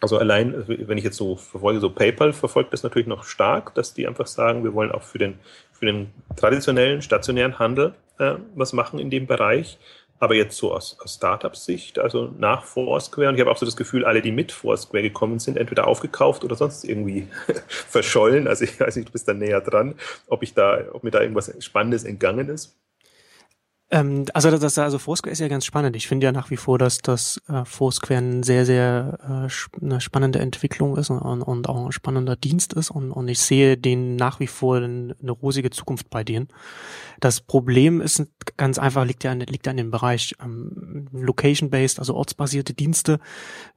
Also 0.00 0.18
allein, 0.18 0.64
wenn 0.66 0.98
ich 0.98 1.04
jetzt 1.04 1.16
so 1.16 1.36
verfolge, 1.36 1.80
so 1.80 1.88
PayPal 1.88 2.32
verfolgt 2.32 2.72
das 2.72 2.82
natürlich 2.82 3.08
noch 3.08 3.24
stark, 3.24 3.74
dass 3.74 3.94
die 3.94 4.06
einfach 4.06 4.26
sagen, 4.26 4.62
wir 4.62 4.74
wollen 4.74 4.92
auch 4.92 5.02
für 5.02 5.18
den, 5.18 5.38
für 5.72 5.86
den 5.86 6.12
traditionellen, 6.36 7.00
stationären 7.00 7.58
Handel 7.58 7.94
äh, 8.18 8.34
was 8.54 8.72
machen 8.72 8.98
in 8.98 9.10
dem 9.10 9.26
Bereich. 9.26 9.78
Aber 10.18 10.34
jetzt 10.34 10.56
so 10.56 10.72
aus, 10.72 10.96
aus 11.00 11.14
Startup-Sicht, 11.14 11.98
also 11.98 12.32
nach 12.38 12.64
Foursquare, 12.64 13.28
und 13.28 13.34
ich 13.34 13.40
habe 13.40 13.50
auch 13.50 13.58
so 13.58 13.66
das 13.66 13.76
Gefühl, 13.76 14.04
alle, 14.04 14.22
die 14.22 14.32
mit 14.32 14.50
Foursquare 14.50 15.02
gekommen 15.02 15.38
sind, 15.38 15.58
entweder 15.58 15.86
aufgekauft 15.86 16.42
oder 16.44 16.56
sonst 16.56 16.84
irgendwie 16.84 17.28
verschollen. 17.68 18.48
Also 18.48 18.64
ich 18.64 18.80
weiß 18.80 18.96
nicht, 18.96 19.08
du 19.08 19.12
bist 19.12 19.28
da 19.28 19.34
näher 19.34 19.60
dran, 19.60 19.94
ob 20.28 20.42
ich 20.42 20.54
da, 20.54 20.84
ob 20.92 21.04
mir 21.04 21.10
da 21.10 21.20
irgendwas 21.20 21.52
Spannendes 21.62 22.04
entgangen 22.04 22.48
ist. 22.48 22.76
Ähm, 23.88 24.24
also 24.34 24.50
das, 24.50 24.78
also 24.78 24.98
Foursquare 24.98 25.32
ist 25.32 25.38
ja 25.38 25.46
ganz 25.46 25.64
spannend. 25.64 25.94
Ich 25.94 26.08
finde 26.08 26.26
ja 26.26 26.32
nach 26.32 26.50
wie 26.50 26.56
vor, 26.56 26.76
dass 26.76 26.98
das 26.98 27.40
äh, 27.48 27.64
Foursquare 27.64 28.18
eine 28.18 28.44
sehr, 28.44 28.66
sehr 28.66 29.48
äh, 29.48 29.84
eine 29.84 30.00
spannende 30.00 30.40
Entwicklung 30.40 30.96
ist 30.96 31.10
und, 31.10 31.42
und, 31.42 31.68
auch 31.68 31.86
ein 31.86 31.92
spannender 31.92 32.34
Dienst 32.34 32.72
ist 32.72 32.90
und, 32.90 33.12
und 33.12 33.28
ich 33.28 33.38
sehe 33.38 33.76
den 33.76 34.16
nach 34.16 34.40
wie 34.40 34.48
vor 34.48 34.78
eine, 34.78 35.14
rosige 35.30 35.70
Zukunft 35.70 36.10
bei 36.10 36.24
denen. 36.24 36.48
Das 37.20 37.40
Problem 37.40 38.00
ist 38.00 38.24
ganz 38.56 38.78
einfach, 38.78 39.04
liegt 39.04 39.22
ja 39.22 39.30
an, 39.30 39.40
liegt 39.40 39.68
an 39.68 39.76
dem 39.76 39.92
Bereich 39.92 40.34
ähm, 40.42 41.06
Location-based, 41.12 42.00
also 42.00 42.14
ortsbasierte 42.14 42.74
Dienste 42.74 43.20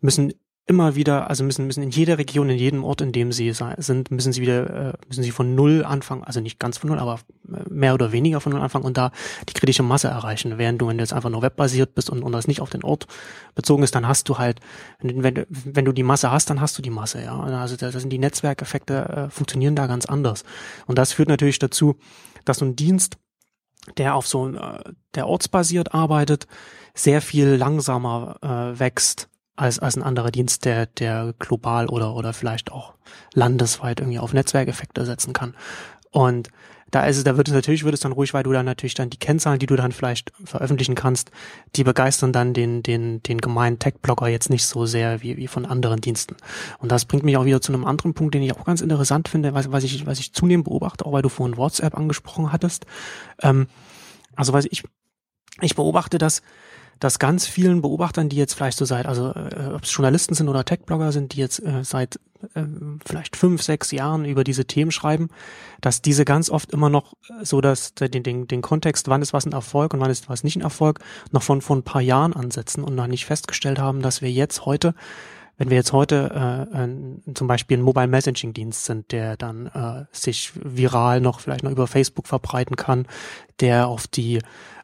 müssen 0.02 0.34
immer 0.70 0.94
wieder, 0.94 1.32
also 1.32 1.44
müssen 1.44 1.66
müssen 1.66 1.82
in 1.82 1.90
jeder 1.90 2.20
Region, 2.20 2.48
in 2.48 2.60
jedem 2.60 2.84
Ort, 2.84 3.02
in 3.02 3.12
dem 3.12 3.32
sie 3.32 3.52
sind, 3.52 4.12
müssen 4.12 4.32
sie 4.32 4.42
wieder, 4.42 4.90
äh, 4.92 4.94
müssen 5.08 5.24
sie 5.24 5.32
von 5.32 5.56
null 5.56 5.84
anfangen, 5.84 6.24
also 6.24 6.42
nicht 6.42 6.60
ganz 6.60 6.78
von 6.78 6.92
null, 6.92 7.00
aber 7.00 7.20
äh, 7.52 7.68
mehr 7.70 7.96
oder 7.96 8.12
weniger 8.12 8.40
von 8.40 8.52
null 8.52 8.62
anfangen 8.62 8.86
und 8.86 8.96
da 8.96 9.12
die 9.50 9.54
kritische 9.54 9.82
Masse 9.82 10.10
erreichen. 10.10 10.60
Während 10.60 10.80
du, 10.80 10.88
wenn 10.88 11.00
du 11.00 11.02
jetzt 11.02 11.12
einfach 11.12 11.32
nur 11.32 11.42
webbasiert 11.42 11.96
bist 11.96 12.12
und, 12.12 12.22
und 12.22 12.32
das 12.34 12.48
nicht 12.48 12.62
auf 12.62 12.70
den 12.70 12.84
Ort 12.84 13.08
bezogen 13.56 13.82
ist, 13.82 13.96
dann 13.96 14.08
hast 14.08 14.30
du 14.30 14.38
halt, 14.38 14.60
wenn, 15.00 15.24
wenn, 15.24 15.46
wenn 15.50 15.86
du 15.86 15.92
die 15.92 16.04
Masse 16.04 16.30
hast, 16.30 16.52
dann 16.52 16.62
hast 16.62 16.78
du 16.78 16.84
die 16.84 16.92
Masse, 16.92 17.24
ja. 17.24 17.40
Also 17.40 17.76
da, 17.76 17.92
sind 17.92 18.12
die 18.12 18.20
Netzwerkeffekte 18.20 19.28
äh, 19.28 19.30
funktionieren 19.32 19.76
da 19.76 19.88
ganz 19.88 20.06
anders. 20.06 20.44
Und 20.86 21.00
das 21.00 21.14
führt 21.14 21.30
natürlich 21.30 21.58
dazu, 21.58 21.96
dass 22.46 22.60
so 22.60 22.66
ein 22.66 22.76
Dienst, 22.76 23.18
der 23.98 24.14
auf 24.14 24.28
so 24.28 24.50
äh, 24.50 24.84
der 25.16 25.28
ortsbasiert 25.28 25.96
arbeitet, 25.96 26.46
sehr 26.94 27.22
viel 27.22 27.56
langsamer 27.56 28.38
äh, 28.44 28.80
wächst 28.80 29.30
als, 29.60 29.80
als 29.80 29.98
ein 29.98 30.04
anderer 30.04 30.32
Dienst, 30.32 30.66
der, 30.66 30.86
der 30.86 31.34
global 31.38 31.88
oder, 31.88 32.16
oder 32.16 32.34
vielleicht 32.34 32.72
auch 32.72 32.94
landesweit 33.34 34.00
irgendwie 34.00 34.20
auf 34.20 34.34
Netzwerkeffekte 34.34 35.06
setzen 35.06 35.34
kann. 35.34 35.56
Und 36.12 36.50
da 36.92 37.06
ist 37.06 37.18
es, 37.18 37.24
da 37.24 37.38
wird 37.38 37.48
es 37.50 37.54
natürlich, 37.54 37.84
wird 37.84 37.94
es 37.94 38.00
dann 38.00 38.14
ruhig, 38.14 38.34
weil 38.34 38.42
du 38.42 38.52
dann 38.52 38.66
natürlich 38.66 38.96
dann 38.96 39.12
die 39.12 39.20
Kennzahlen, 39.20 39.60
die 39.60 39.68
du 39.68 39.76
dann 39.76 39.92
vielleicht 39.92 40.32
veröffentlichen 40.44 40.96
kannst, 40.96 41.30
die 41.76 41.84
begeistern 41.84 42.32
dann 42.32 42.54
den, 42.54 42.82
den, 42.82 43.22
den 43.22 43.38
gemeinen 43.38 43.78
Tech-Blogger 43.78 44.28
jetzt 44.28 44.50
nicht 44.50 44.66
so 44.66 44.88
sehr 44.88 45.22
wie, 45.22 45.38
wie 45.38 45.48
von 45.48 45.66
anderen 45.66 46.02
Diensten. 46.02 46.36
Und 46.80 46.92
das 46.92 47.06
bringt 47.06 47.24
mich 47.24 47.38
auch 47.38 47.46
wieder 47.46 47.62
zu 47.62 47.74
einem 47.74 47.86
anderen 47.86 48.16
Punkt, 48.16 48.34
den 48.34 48.42
ich 48.42 48.54
auch 48.54 48.66
ganz 48.66 48.82
interessant 48.82 49.28
finde, 49.28 49.54
was, 49.54 49.72
was 49.72 49.84
ich, 49.84 50.06
was 50.08 50.20
ich 50.20 50.34
zunehmend 50.34 50.66
beobachte, 50.66 51.06
auch 51.06 51.12
weil 51.12 51.22
du 51.22 51.30
vorhin 51.30 51.58
WhatsApp 51.58 51.96
angesprochen 51.96 52.52
hattest. 52.52 52.88
Ähm, 53.44 53.68
also, 54.36 54.54
was 54.54 54.66
ich, 54.72 54.84
ich 55.62 55.76
beobachte, 55.76 56.18
dass 56.18 56.42
dass 57.00 57.20
ganz 57.20 57.46
vielen 57.46 57.82
Beobachtern, 57.82 58.30
die 58.30 58.36
jetzt 58.36 58.54
vielleicht 58.54 58.78
so 58.78 58.86
seit, 58.86 59.06
also 59.06 59.34
äh, 59.34 59.72
ob 59.74 59.84
es 59.84 59.94
Journalisten 59.94 60.36
sind 60.36 60.50
oder 60.50 60.66
Tech-Blogger 60.66 61.12
sind, 61.12 61.34
die 61.34 61.38
jetzt 61.38 61.64
äh, 61.64 61.84
seit 61.84 62.20
äh, 62.56 62.64
vielleicht 63.06 63.36
fünf, 63.36 63.62
sechs 63.62 63.92
Jahren 63.92 64.26
über 64.26 64.44
diese 64.44 64.66
Themen 64.66 64.92
schreiben, 64.92 65.30
dass 65.82 66.02
diese 66.02 66.26
ganz 66.26 66.50
oft 66.50 66.72
immer 66.72 66.90
noch 66.90 67.14
so, 67.42 67.62
dass 67.62 67.94
den, 67.94 68.24
den, 68.24 68.48
den 68.48 68.62
Kontext, 68.62 69.08
wann 69.08 69.22
ist 69.22 69.34
was 69.34 69.46
ein 69.46 69.54
Erfolg 69.54 69.94
und 69.94 70.00
wann 70.00 70.12
ist 70.12 70.30
was 70.30 70.44
nicht 70.44 70.58
ein 70.58 70.62
Erfolg, 70.62 71.00
noch 71.32 71.44
von 71.44 71.62
vor 71.62 71.78
ein 71.78 71.84
paar 71.84 72.02
Jahren 72.02 72.34
ansetzen 72.34 72.84
und 72.84 72.96
noch 72.96 73.08
nicht 73.08 73.26
festgestellt 73.26 73.80
haben, 73.80 74.02
dass 74.02 74.22
wir 74.22 74.32
jetzt 74.32 74.66
heute 74.66 74.94
wenn 75.60 75.70
wir 75.70 75.76
jetzt 75.76 75.92
heute 75.92 76.68
äh, 76.74 76.86
äh, 76.86 77.34
zum 77.34 77.48
Beispiel 77.48 77.78
ein 77.78 77.82
Mobile 77.82 78.08
Messaging 78.08 78.54
Dienst 78.54 78.86
sind, 78.86 79.12
der 79.12 79.36
dann 79.36 79.68
äh, 79.68 80.06
sich 80.14 80.54
viral 80.56 81.20
noch 81.20 81.42
vielleicht 81.42 81.66
noch 81.66 81.72
über 81.72 81.86
Facebook 81.86 82.28
verbreiten 82.28 82.78
kann, 82.78 83.06
der 83.60 83.88
auf 83.90 84.08
die 84.08 84.40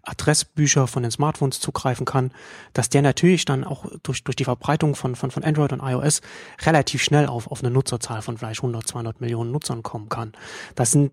Adressbücher 0.05 0.88
von 0.88 1.03
den 1.03 1.12
Smartphones 1.12 1.59
zugreifen 1.59 2.05
kann, 2.05 2.31
dass 2.74 2.89
der 2.89 3.01
natürlich 3.01 3.45
dann 3.45 3.63
auch 3.63 3.85
durch, 4.03 4.24
durch 4.24 4.35
die 4.35 4.43
Verbreitung 4.43 4.95
von, 4.95 5.15
von, 5.15 5.31
von 5.31 5.43
Android 5.43 5.74
und 5.74 5.81
iOS 5.81 6.21
relativ 6.65 7.03
schnell 7.03 7.27
auf, 7.27 7.47
auf 7.51 7.62
eine 7.63 7.71
Nutzerzahl 7.71 8.21
von 8.21 8.38
vielleicht 8.38 8.59
100, 8.59 8.88
200 8.88 9.21
Millionen 9.21 9.51
Nutzern 9.51 9.83
kommen 9.83 10.09
kann. 10.09 10.33
Das 10.75 10.91
sind 10.91 11.12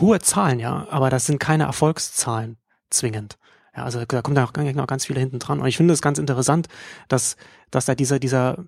hohe 0.00 0.20
Zahlen, 0.20 0.58
ja, 0.58 0.86
aber 0.90 1.10
das 1.10 1.26
sind 1.26 1.38
keine 1.38 1.64
Erfolgszahlen 1.64 2.56
zwingend. 2.90 3.38
Ja, 3.76 3.84
also 3.84 4.04
da 4.04 4.22
kommt 4.22 4.36
da 4.36 4.48
noch 4.72 4.86
ganz 4.86 5.06
viele 5.06 5.20
hinten 5.20 5.38
dran. 5.38 5.60
Und 5.60 5.66
ich 5.66 5.76
finde 5.76 5.94
es 5.94 6.02
ganz 6.02 6.18
interessant, 6.18 6.68
dass, 7.08 7.36
dass 7.70 7.86
da 7.86 7.94
dieser, 7.94 8.18
dieser, 8.18 8.64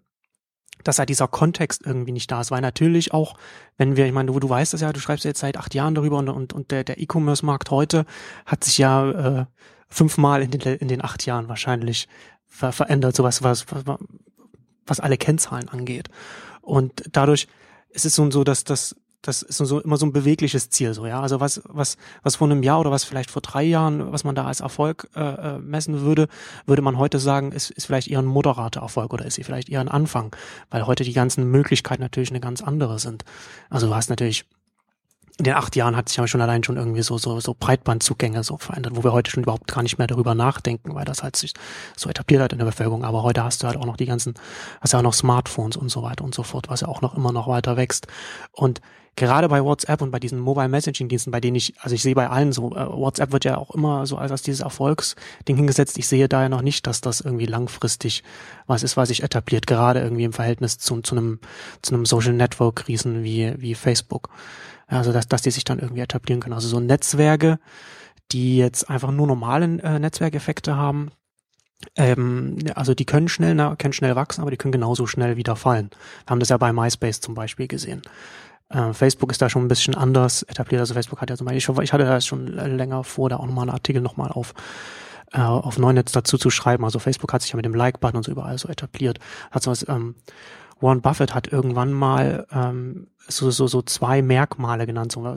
dass 0.85 0.97
da 0.97 1.07
dieser 1.07 1.29
Kontext 1.29 1.83
irgendwie 1.85 2.13
nicht 2.13 2.31
da 2.31 2.41
ist, 2.41 2.51
weil 2.51 2.61
natürlich 2.61 3.13
auch, 3.13 3.35
wenn 3.77 3.97
wir, 3.97 4.07
ich 4.07 4.13
meine, 4.13 4.31
du, 4.31 4.39
du 4.39 4.49
weißt 4.49 4.75
es 4.75 4.81
ja, 4.81 4.93
du 4.93 5.01
schreibst 5.01 5.25
jetzt 5.25 5.41
seit 5.41 5.57
acht 5.57 5.75
Jahren 5.75 5.95
darüber 5.95 6.19
und, 6.19 6.29
und, 6.29 6.53
und 6.53 6.71
der, 6.71 6.85
der 6.85 7.01
E-Commerce-Markt 7.01 7.71
heute 7.71 8.07
hat 8.47 8.65
sich 8.65 8.79
ja 8.79 9.11
äh, 9.11 9.47
fünfmal 9.89 10.43
in 10.43 10.51
den, 10.51 10.61
in 10.61 10.89
den 10.89 11.03
acht 11.03 11.27
Jahren 11.27 11.49
wahrscheinlich 11.49 12.09
ver 12.47 12.73
verändert, 12.73 13.17
sowas, 13.17 13.43
was, 13.43 13.67
was, 13.71 13.99
was 14.87 15.01
alle 15.01 15.17
Kennzahlen 15.17 15.69
angeht. 15.69 16.09
Und 16.61 17.05
dadurch 17.13 17.49
ist 17.91 18.05
es 18.05 18.15
so, 18.15 18.31
so 18.31 18.45
dass, 18.45 18.65
dass 18.65 18.97
das 19.27 19.43
ist 19.43 19.59
so 19.59 19.81
immer 19.81 19.97
so 19.97 20.07
ein 20.07 20.13
bewegliches 20.13 20.69
Ziel, 20.71 20.93
so 20.95 21.07
ja. 21.07 21.21
Also 21.21 21.41
was 21.41 21.63
was 21.65 21.97
was 22.23 22.37
vor 22.37 22.49
einem 22.49 22.63
Jahr 22.63 22.81
oder 22.81 22.91
was 22.91 23.05
vielleicht 23.05 23.31
vor 23.31 23.43
drei 23.43 23.63
Jahren, 23.63 24.13
was 24.13 24.25
man 24.25 24.35
da 24.35 24.45
als 24.45 24.61
Erfolg 24.61 25.09
äh, 25.17 25.21
äh, 25.21 25.59
messen 25.59 26.03
würde, 26.03 26.29
würde 26.67 26.83
man 26.83 26.99
heute 26.99 27.19
sagen, 27.19 27.53
ist, 27.53 27.71
ist 27.71 27.87
vielleicht 27.87 28.09
eher 28.09 28.19
ein 28.19 28.27
moderater 28.27 28.81
Erfolg 28.81 29.13
oder 29.13 29.25
ist 29.25 29.35
sie 29.35 29.45
vielleicht 29.45 29.71
eher 29.71 29.81
ein 29.81 29.89
Anfang, 29.89 30.35
weil 30.71 30.87
heute 30.87 31.05
die 31.05 31.13
ganzen 31.15 31.51
Möglichkeiten 31.51 32.03
natürlich 32.03 32.31
eine 32.31 32.41
ganz 32.41 32.63
andere 32.63 32.99
sind. 32.99 33.25
Also 33.71 33.87
du 33.87 33.95
hast 33.95 34.11
natürlich 34.11 34.45
in 35.39 35.45
den 35.45 35.55
acht 35.55 35.75
Jahren 35.75 35.97
hat 35.97 36.09
sich 36.09 36.19
ja 36.19 36.29
schon 36.29 36.41
allein 36.41 36.63
schon 36.63 36.77
irgendwie 36.77 37.03
so, 37.03 37.19
so, 37.19 37.41
so 37.41 37.57
Breitbandzugänge 37.59 38.45
so 38.45 38.57
verändert, 38.57 38.95
wo 38.95 39.03
wir 39.03 39.13
heute 39.13 39.31
schon 39.31 39.43
überhaupt 39.43 39.67
gar 39.67 39.83
nicht 39.83 39.99
mehr 39.99 40.07
darüber 40.07 40.35
nachdenken, 40.37 40.95
weil 40.95 41.05
das 41.05 41.25
halt 41.25 41.35
sich 41.35 41.55
so 41.97 42.09
etabliert 42.09 42.41
hat 42.41 42.53
in 42.53 42.59
der 42.59 42.67
Bevölkerung. 42.67 43.05
Aber 43.05 43.25
heute 43.25 43.43
hast 43.43 43.63
du 43.63 43.67
halt 43.67 43.77
auch 43.77 43.87
noch 43.87 43.97
die 43.97 44.07
ganzen, 44.07 44.35
hast 44.81 44.93
ja 44.93 45.01
auch 45.01 45.03
noch 45.03 45.13
Smartphones 45.13 45.77
und 45.77 45.89
so 45.89 46.05
weiter 46.05 46.23
und 46.23 46.37
so 46.37 46.45
fort, 46.45 46.69
was 46.69 46.83
ja 46.83 46.89
auch 46.89 47.01
noch 47.01 47.17
immer 47.17 47.33
noch 47.33 47.49
weiter 47.49 47.77
wächst. 47.77 48.07
Und 48.53 48.81
gerade 49.17 49.49
bei 49.49 49.63
WhatsApp 49.63 50.03
und 50.03 50.11
bei 50.11 50.19
diesen 50.19 50.39
Mobile 50.39 50.69
Messaging 50.69 51.09
Diensten, 51.09 51.31
bei 51.31 51.41
denen 51.41 51.57
ich, 51.57 51.75
also 51.81 51.95
ich 51.95 52.03
sehe 52.03 52.15
bei 52.15 52.29
allen 52.29 52.53
so, 52.53 52.75
äh, 52.75 52.87
WhatsApp 52.87 53.33
wird 53.33 53.45
ja 53.45 53.57
auch 53.57 53.71
immer 53.71 54.07
so 54.07 54.17
als, 54.17 54.31
als 54.31 54.43
dieses 54.43 54.61
Erfolgsding 54.61 55.57
hingesetzt. 55.57 55.99
Ich 55.99 56.09
sehe 56.09 56.29
daher 56.29 56.49
noch 56.49 56.63
nicht, 56.63 56.87
dass 56.87 57.01
das 57.01 57.21
irgendwie 57.21 57.47
langfristig 57.47 58.23
was 58.67 58.83
ist, 58.83 58.97
was 58.97 59.09
sich 59.09 59.23
etabliert, 59.23 59.67
gerade 59.67 60.01
irgendwie 60.01 60.25
im 60.25 60.33
Verhältnis 60.33 60.79
zu, 60.79 61.01
zu 61.03 61.17
einem, 61.17 61.41
zu 61.83 61.95
einem 61.95 62.07
Social 62.07 62.33
Network 62.33 62.89
Riesen 62.89 63.23
wie, 63.23 63.55
wie 63.59 63.75
Facebook. 63.75 64.29
Also 64.87 65.13
dass, 65.13 65.29
dass 65.29 65.43
die 65.43 65.51
sich 65.51 65.65
dann 65.65 65.79
irgendwie 65.79 66.03
etablieren 66.03 66.41
können. 66.41 66.55
Also 66.55 66.69
so 66.69 66.81
Netzwerke, 66.81 67.59
die 68.33 68.57
jetzt 68.57 68.91
einfach 68.91 69.11
nur 69.11 69.27
normalen 69.27 69.81
äh, 69.81 69.99
Netzwerkeffekte 69.99 70.77
haben, 70.77 71.11
ähm, 71.97 72.59
also 72.75 72.95
die 72.95 73.05
können 73.05 73.29
schnell, 73.29 73.55
na, 73.55 73.77
können 73.77 73.93
schnell 73.93 74.17
wachsen, 74.17 74.41
aber 74.41 74.51
die 74.51 74.57
können 74.57 74.73
genauso 74.73 75.07
schnell 75.07 75.37
wieder 75.37 75.57
fallen. 75.57 75.91
Wir 76.25 76.31
haben 76.31 76.41
das 76.41 76.49
ja 76.49 76.57
bei 76.57 76.73
MySpace 76.73 77.21
zum 77.21 77.35
Beispiel 77.35 77.69
gesehen. 77.69 78.03
Äh, 78.75 78.93
Facebook 78.93 79.31
ist 79.31 79.41
da 79.41 79.49
schon 79.49 79.65
ein 79.65 79.69
bisschen 79.69 79.95
anders 79.95 80.43
etabliert. 80.43 80.81
Also 80.81 80.95
Facebook 80.95 81.21
hat 81.21 81.31
ja 81.31 81.37
zum 81.37 81.47
Beispiel, 81.47 81.85
ich 81.85 81.93
hatte 81.93 82.05
da 82.05 82.21
schon 82.21 82.49
länger 82.49 83.05
vor, 83.05 83.31
da 83.31 83.37
auch 83.37 83.47
nochmal 83.47 83.63
einen 83.63 83.71
Artikel 83.71 84.03
nochmal 84.03 84.31
auf 84.33 84.55
äh, 85.33 85.41
auf 85.41 85.79
Neunetz 85.79 86.13
dazu 86.13 86.39
zu 86.39 86.51
schreiben. 86.51 86.85
Also 86.85 86.99
Facebook 86.99 87.33
hat 87.33 87.43
sich 87.43 87.53
ja 87.53 87.57
mit 87.57 87.65
dem 87.65 87.75
Like-Button 87.75 88.17
und 88.17 88.25
so 88.25 88.33
überall 88.33 88.59
so 88.59 88.69
etabliert. 88.69 89.19
Hat 89.51 89.63
so 89.63 89.71
was, 89.71 89.89
ähm, 89.89 90.17
Warren 90.81 91.01
Buffett 91.01 91.35
hat 91.35 91.49
irgendwann 91.49 91.93
mal 91.93 92.47
ähm, 92.53 93.09
so, 93.27 93.51
so, 93.51 93.67
so 93.67 93.83
zwei 93.83 94.23
Merkmale 94.23 94.87
genannt, 94.87 95.13
so, 95.13 95.37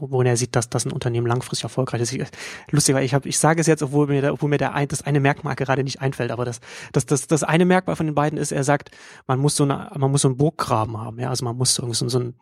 worin 0.00 0.26
er 0.26 0.36
sieht, 0.36 0.54
dass, 0.56 0.68
dass 0.68 0.84
ein 0.84 0.92
Unternehmen 0.92 1.26
langfristig 1.26 1.64
erfolgreich 1.64 2.02
ist. 2.02 2.12
Ich, 2.12 2.28
lustig, 2.70 2.94
weil 2.94 3.04
ich 3.04 3.14
habe, 3.14 3.28
ich 3.28 3.38
sage 3.38 3.60
es 3.60 3.66
jetzt, 3.66 3.82
obwohl 3.82 4.06
mir, 4.06 4.20
der, 4.20 4.32
obwohl 4.32 4.50
mir 4.50 4.58
der 4.58 4.74
ein, 4.74 4.88
das 4.88 5.02
eine 5.02 5.20
Merkmal 5.20 5.54
gerade 5.54 5.84
nicht 5.84 6.00
einfällt, 6.00 6.30
aber 6.30 6.44
das, 6.44 6.60
das, 6.92 7.06
das, 7.06 7.26
das 7.26 7.42
eine 7.42 7.64
Merkmal 7.64 7.96
von 7.96 8.06
den 8.06 8.14
beiden 8.14 8.38
ist, 8.38 8.52
er 8.52 8.64
sagt, 8.64 8.90
man 9.26 9.38
muss 9.38 9.56
so 9.56 9.64
eine, 9.64 9.90
man 9.96 10.10
muss 10.10 10.22
so 10.22 10.28
einen 10.28 10.36
Burggraben 10.36 10.98
haben, 10.98 11.18
ja, 11.18 11.30
also 11.30 11.44
man 11.44 11.56
muss 11.56 11.74
so, 11.74 11.92
so, 11.92 12.08
so 12.08 12.18
ein, 12.18 12.34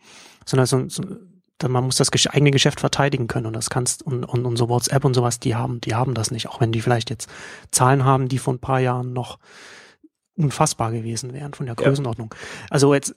so, 0.44 0.56
eine, 0.56 0.66
so, 0.66 0.88
so 0.88 1.02
man 1.68 1.84
muss 1.84 1.96
das 1.96 2.10
eigene 2.28 2.50
Geschäft 2.50 2.80
verteidigen 2.80 3.26
können 3.26 3.46
und 3.46 3.52
das 3.52 3.70
kannst 3.70 4.02
und, 4.02 4.24
und, 4.24 4.46
und 4.46 4.56
so 4.56 4.68
WhatsApp 4.68 5.04
und 5.04 5.14
sowas, 5.14 5.40
die 5.40 5.54
haben, 5.54 5.80
die 5.80 5.94
haben 5.94 6.14
das 6.14 6.30
nicht, 6.30 6.48
auch 6.48 6.60
wenn 6.60 6.72
die 6.72 6.80
vielleicht 6.80 7.10
jetzt 7.10 7.28
Zahlen 7.70 8.04
haben, 8.04 8.28
die 8.28 8.38
vor 8.38 8.54
ein 8.54 8.60
paar 8.60 8.80
Jahren 8.80 9.12
noch 9.12 9.38
unfassbar 10.36 10.90
gewesen 10.92 11.32
wären 11.32 11.52
von 11.54 11.66
der 11.66 11.74
Größenordnung. 11.74 12.32
Ja. 12.32 12.66
Also 12.70 12.94
jetzt 12.94 13.14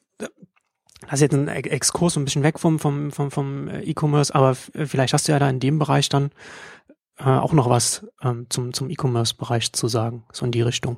das 1.10 1.20
ist 1.20 1.22
jetzt 1.22 1.34
ein 1.34 1.48
Exkurs 1.48 2.18
ein 2.18 2.26
bisschen 2.26 2.44
weg 2.44 2.60
vom 2.60 2.80
vom 2.80 3.12
vom, 3.12 3.32
vom 3.32 3.70
E-Commerce, 3.70 4.34
aber 4.34 4.56
vielleicht 4.56 5.14
hast 5.14 5.28
du 5.28 5.32
ja 5.32 5.40
da 5.40 5.50
in 5.50 5.60
dem 5.60 5.80
Bereich 5.80 6.10
dann 6.10 6.32
äh, 7.20 7.26
auch 7.26 7.54
noch 7.54 7.70
was 7.70 8.06
ähm, 8.22 8.48
zum 8.50 8.74
zum 8.74 8.90
E-Commerce-Bereich 8.90 9.74
zu 9.74 9.88
sagen, 9.88 10.24
so 10.32 10.46
in 10.46 10.52
die 10.52 10.62
Richtung. 10.62 10.98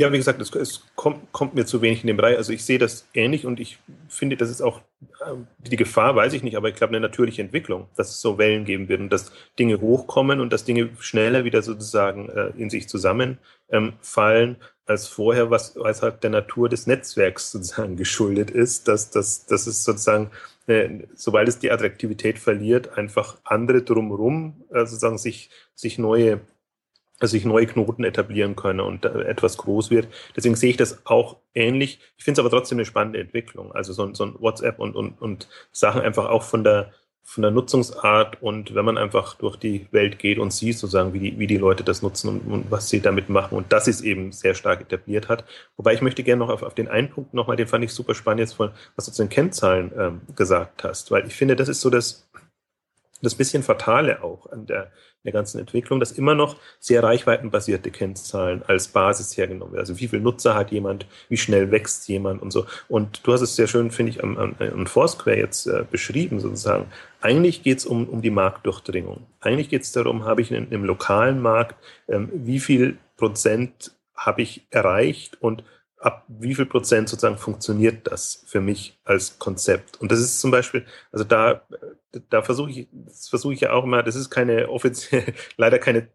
Ja, 0.00 0.12
wie 0.12 0.16
gesagt, 0.16 0.40
es, 0.40 0.54
es 0.54 0.84
kommt, 0.94 1.32
kommt, 1.32 1.54
mir 1.54 1.66
zu 1.66 1.82
wenig 1.82 2.02
in 2.02 2.06
dem 2.06 2.16
Bereich. 2.16 2.36
Also 2.36 2.52
ich 2.52 2.64
sehe 2.64 2.78
das 2.78 3.08
ähnlich 3.14 3.44
und 3.46 3.58
ich 3.58 3.78
finde, 4.08 4.36
das 4.36 4.48
ist 4.48 4.62
auch 4.62 4.80
ähm, 5.28 5.48
die 5.58 5.74
Gefahr, 5.74 6.14
weiß 6.14 6.34
ich 6.34 6.44
nicht, 6.44 6.56
aber 6.56 6.68
ich 6.68 6.76
glaube 6.76 6.92
eine 6.92 7.00
natürliche 7.00 7.42
Entwicklung, 7.42 7.88
dass 7.96 8.10
es 8.10 8.20
so 8.20 8.38
Wellen 8.38 8.64
geben 8.64 8.88
wird 8.88 9.00
und 9.00 9.10
dass 9.10 9.32
Dinge 9.58 9.80
hochkommen 9.80 10.38
und 10.38 10.52
dass 10.52 10.64
Dinge 10.64 10.90
schneller 11.00 11.42
wieder 11.42 11.62
sozusagen 11.62 12.28
äh, 12.28 12.50
in 12.56 12.70
sich 12.70 12.88
zusammenfallen, 12.88 13.40
ähm, 13.70 14.56
als 14.88 15.08
vorher, 15.08 15.50
was, 15.50 15.76
was 15.76 16.02
halt 16.02 16.22
der 16.22 16.30
Natur 16.30 16.68
des 16.68 16.86
Netzwerks 16.86 17.50
sozusagen 17.52 17.96
geschuldet 17.96 18.50
ist, 18.50 18.88
dass, 18.88 19.10
dass, 19.10 19.46
dass 19.46 19.66
es 19.66 19.84
sozusagen, 19.84 20.30
äh, 20.66 20.88
sobald 21.14 21.48
es 21.48 21.58
die 21.58 21.70
Attraktivität 21.70 22.38
verliert, 22.38 22.96
einfach 22.96 23.38
andere 23.44 23.82
drumherum 23.82 24.64
äh, 24.70 24.80
sozusagen 24.80 25.18
sich, 25.18 25.50
sich 25.74 25.98
neue 25.98 26.40
sich 27.20 27.44
neue 27.44 27.66
Knoten 27.66 28.04
etablieren 28.04 28.54
können 28.54 28.78
und 28.78 29.04
etwas 29.04 29.56
groß 29.56 29.90
wird. 29.90 30.06
Deswegen 30.36 30.54
sehe 30.54 30.70
ich 30.70 30.76
das 30.76 31.04
auch 31.04 31.38
ähnlich. 31.52 31.98
Ich 32.16 32.22
finde 32.22 32.40
es 32.40 32.46
aber 32.46 32.56
trotzdem 32.56 32.78
eine 32.78 32.84
spannende 32.84 33.18
Entwicklung. 33.18 33.72
Also 33.72 33.92
so, 33.92 34.14
so 34.14 34.24
ein 34.24 34.36
WhatsApp 34.38 34.78
und, 34.78 34.94
und, 34.94 35.20
und 35.20 35.48
Sachen 35.72 36.02
einfach 36.02 36.26
auch 36.26 36.44
von 36.44 36.62
der, 36.62 36.92
von 37.28 37.42
der 37.42 37.50
Nutzungsart 37.50 38.40
und 38.42 38.74
wenn 38.74 38.86
man 38.86 38.96
einfach 38.96 39.34
durch 39.34 39.56
die 39.56 39.86
Welt 39.90 40.18
geht 40.18 40.38
und 40.38 40.50
sieht 40.50 40.78
sozusagen, 40.78 41.12
wie 41.12 41.18
die, 41.18 41.38
wie 41.38 41.46
die 41.46 41.58
Leute 41.58 41.84
das 41.84 42.00
nutzen 42.00 42.28
und, 42.30 42.50
und 42.50 42.70
was 42.70 42.88
sie 42.88 43.00
damit 43.00 43.28
machen 43.28 43.54
und 43.54 43.70
das 43.70 43.86
ist 43.86 44.00
eben 44.00 44.32
sehr 44.32 44.54
stark 44.54 44.80
etabliert 44.80 45.28
hat. 45.28 45.44
Wobei 45.76 45.92
ich 45.92 46.00
möchte 46.00 46.22
gerne 46.22 46.38
noch 46.38 46.48
auf, 46.48 46.62
auf 46.62 46.72
den 46.72 46.88
einen 46.88 47.10
Punkt 47.10 47.34
nochmal, 47.34 47.56
den 47.56 47.66
fand 47.66 47.84
ich 47.84 47.92
super 47.92 48.14
spannend 48.14 48.40
jetzt 48.40 48.54
von, 48.54 48.70
was 48.96 49.04
du 49.04 49.12
zu 49.12 49.22
den 49.22 49.28
Kennzahlen 49.28 49.92
ähm, 49.98 50.20
gesagt 50.36 50.84
hast, 50.84 51.10
weil 51.10 51.26
ich 51.26 51.34
finde, 51.34 51.54
das 51.54 51.68
ist 51.68 51.82
so 51.82 51.90
das, 51.90 52.26
das 53.22 53.34
bisschen 53.34 53.62
Fatale 53.62 54.22
auch 54.22 54.50
an 54.50 54.66
der, 54.66 54.90
der 55.24 55.32
ganzen 55.32 55.58
Entwicklung, 55.58 56.00
dass 56.00 56.12
immer 56.12 56.34
noch 56.34 56.56
sehr 56.78 57.02
reichweitenbasierte 57.02 57.90
Kennzahlen 57.90 58.62
als 58.66 58.88
Basis 58.88 59.36
hergenommen 59.36 59.72
werden. 59.72 59.82
Also 59.82 59.98
wie 59.98 60.08
viel 60.08 60.20
Nutzer 60.20 60.54
hat 60.54 60.70
jemand, 60.70 61.06
wie 61.28 61.36
schnell 61.36 61.70
wächst 61.70 62.08
jemand 62.08 62.42
und 62.42 62.52
so. 62.52 62.66
Und 62.88 63.26
du 63.26 63.32
hast 63.32 63.40
es 63.40 63.56
sehr 63.56 63.66
schön, 63.66 63.90
finde 63.90 64.10
ich, 64.10 64.22
am, 64.22 64.36
am, 64.38 64.54
am 64.58 64.86
Foursquare 64.86 65.38
jetzt 65.38 65.66
äh, 65.66 65.84
beschrieben 65.90 66.40
sozusagen. 66.40 66.86
Eigentlich 67.20 67.62
geht 67.62 67.78
es 67.78 67.86
um, 67.86 68.08
um 68.08 68.22
die 68.22 68.30
Marktdurchdringung. 68.30 69.26
Eigentlich 69.40 69.68
geht 69.68 69.82
es 69.82 69.92
darum, 69.92 70.24
habe 70.24 70.40
ich 70.40 70.52
in, 70.52 70.70
im 70.70 70.84
lokalen 70.84 71.40
Markt, 71.40 71.76
ähm, 72.08 72.30
wie 72.32 72.60
viel 72.60 72.98
Prozent 73.16 73.92
habe 74.14 74.42
ich 74.42 74.62
erreicht 74.70 75.40
und 75.40 75.64
ab 76.00 76.24
wie 76.28 76.54
viel 76.54 76.66
Prozent 76.66 77.08
sozusagen 77.08 77.38
funktioniert 77.38 78.06
das 78.06 78.44
für 78.46 78.60
mich 78.60 78.98
als 79.04 79.38
Konzept? 79.38 80.00
Und 80.00 80.12
das 80.12 80.20
ist 80.20 80.40
zum 80.40 80.50
Beispiel, 80.50 80.86
also 81.12 81.24
da, 81.24 81.62
da 82.30 82.42
versuche 82.42 82.70
ich, 82.70 82.88
das 82.92 83.28
versuche 83.28 83.54
ich 83.54 83.60
ja 83.60 83.72
auch 83.72 83.84
immer, 83.84 84.02
das 84.02 84.16
ist 84.16 84.30
keine 84.30 84.68
offiziell, 84.68 85.34
leider 85.56 85.78
keine 85.78 86.08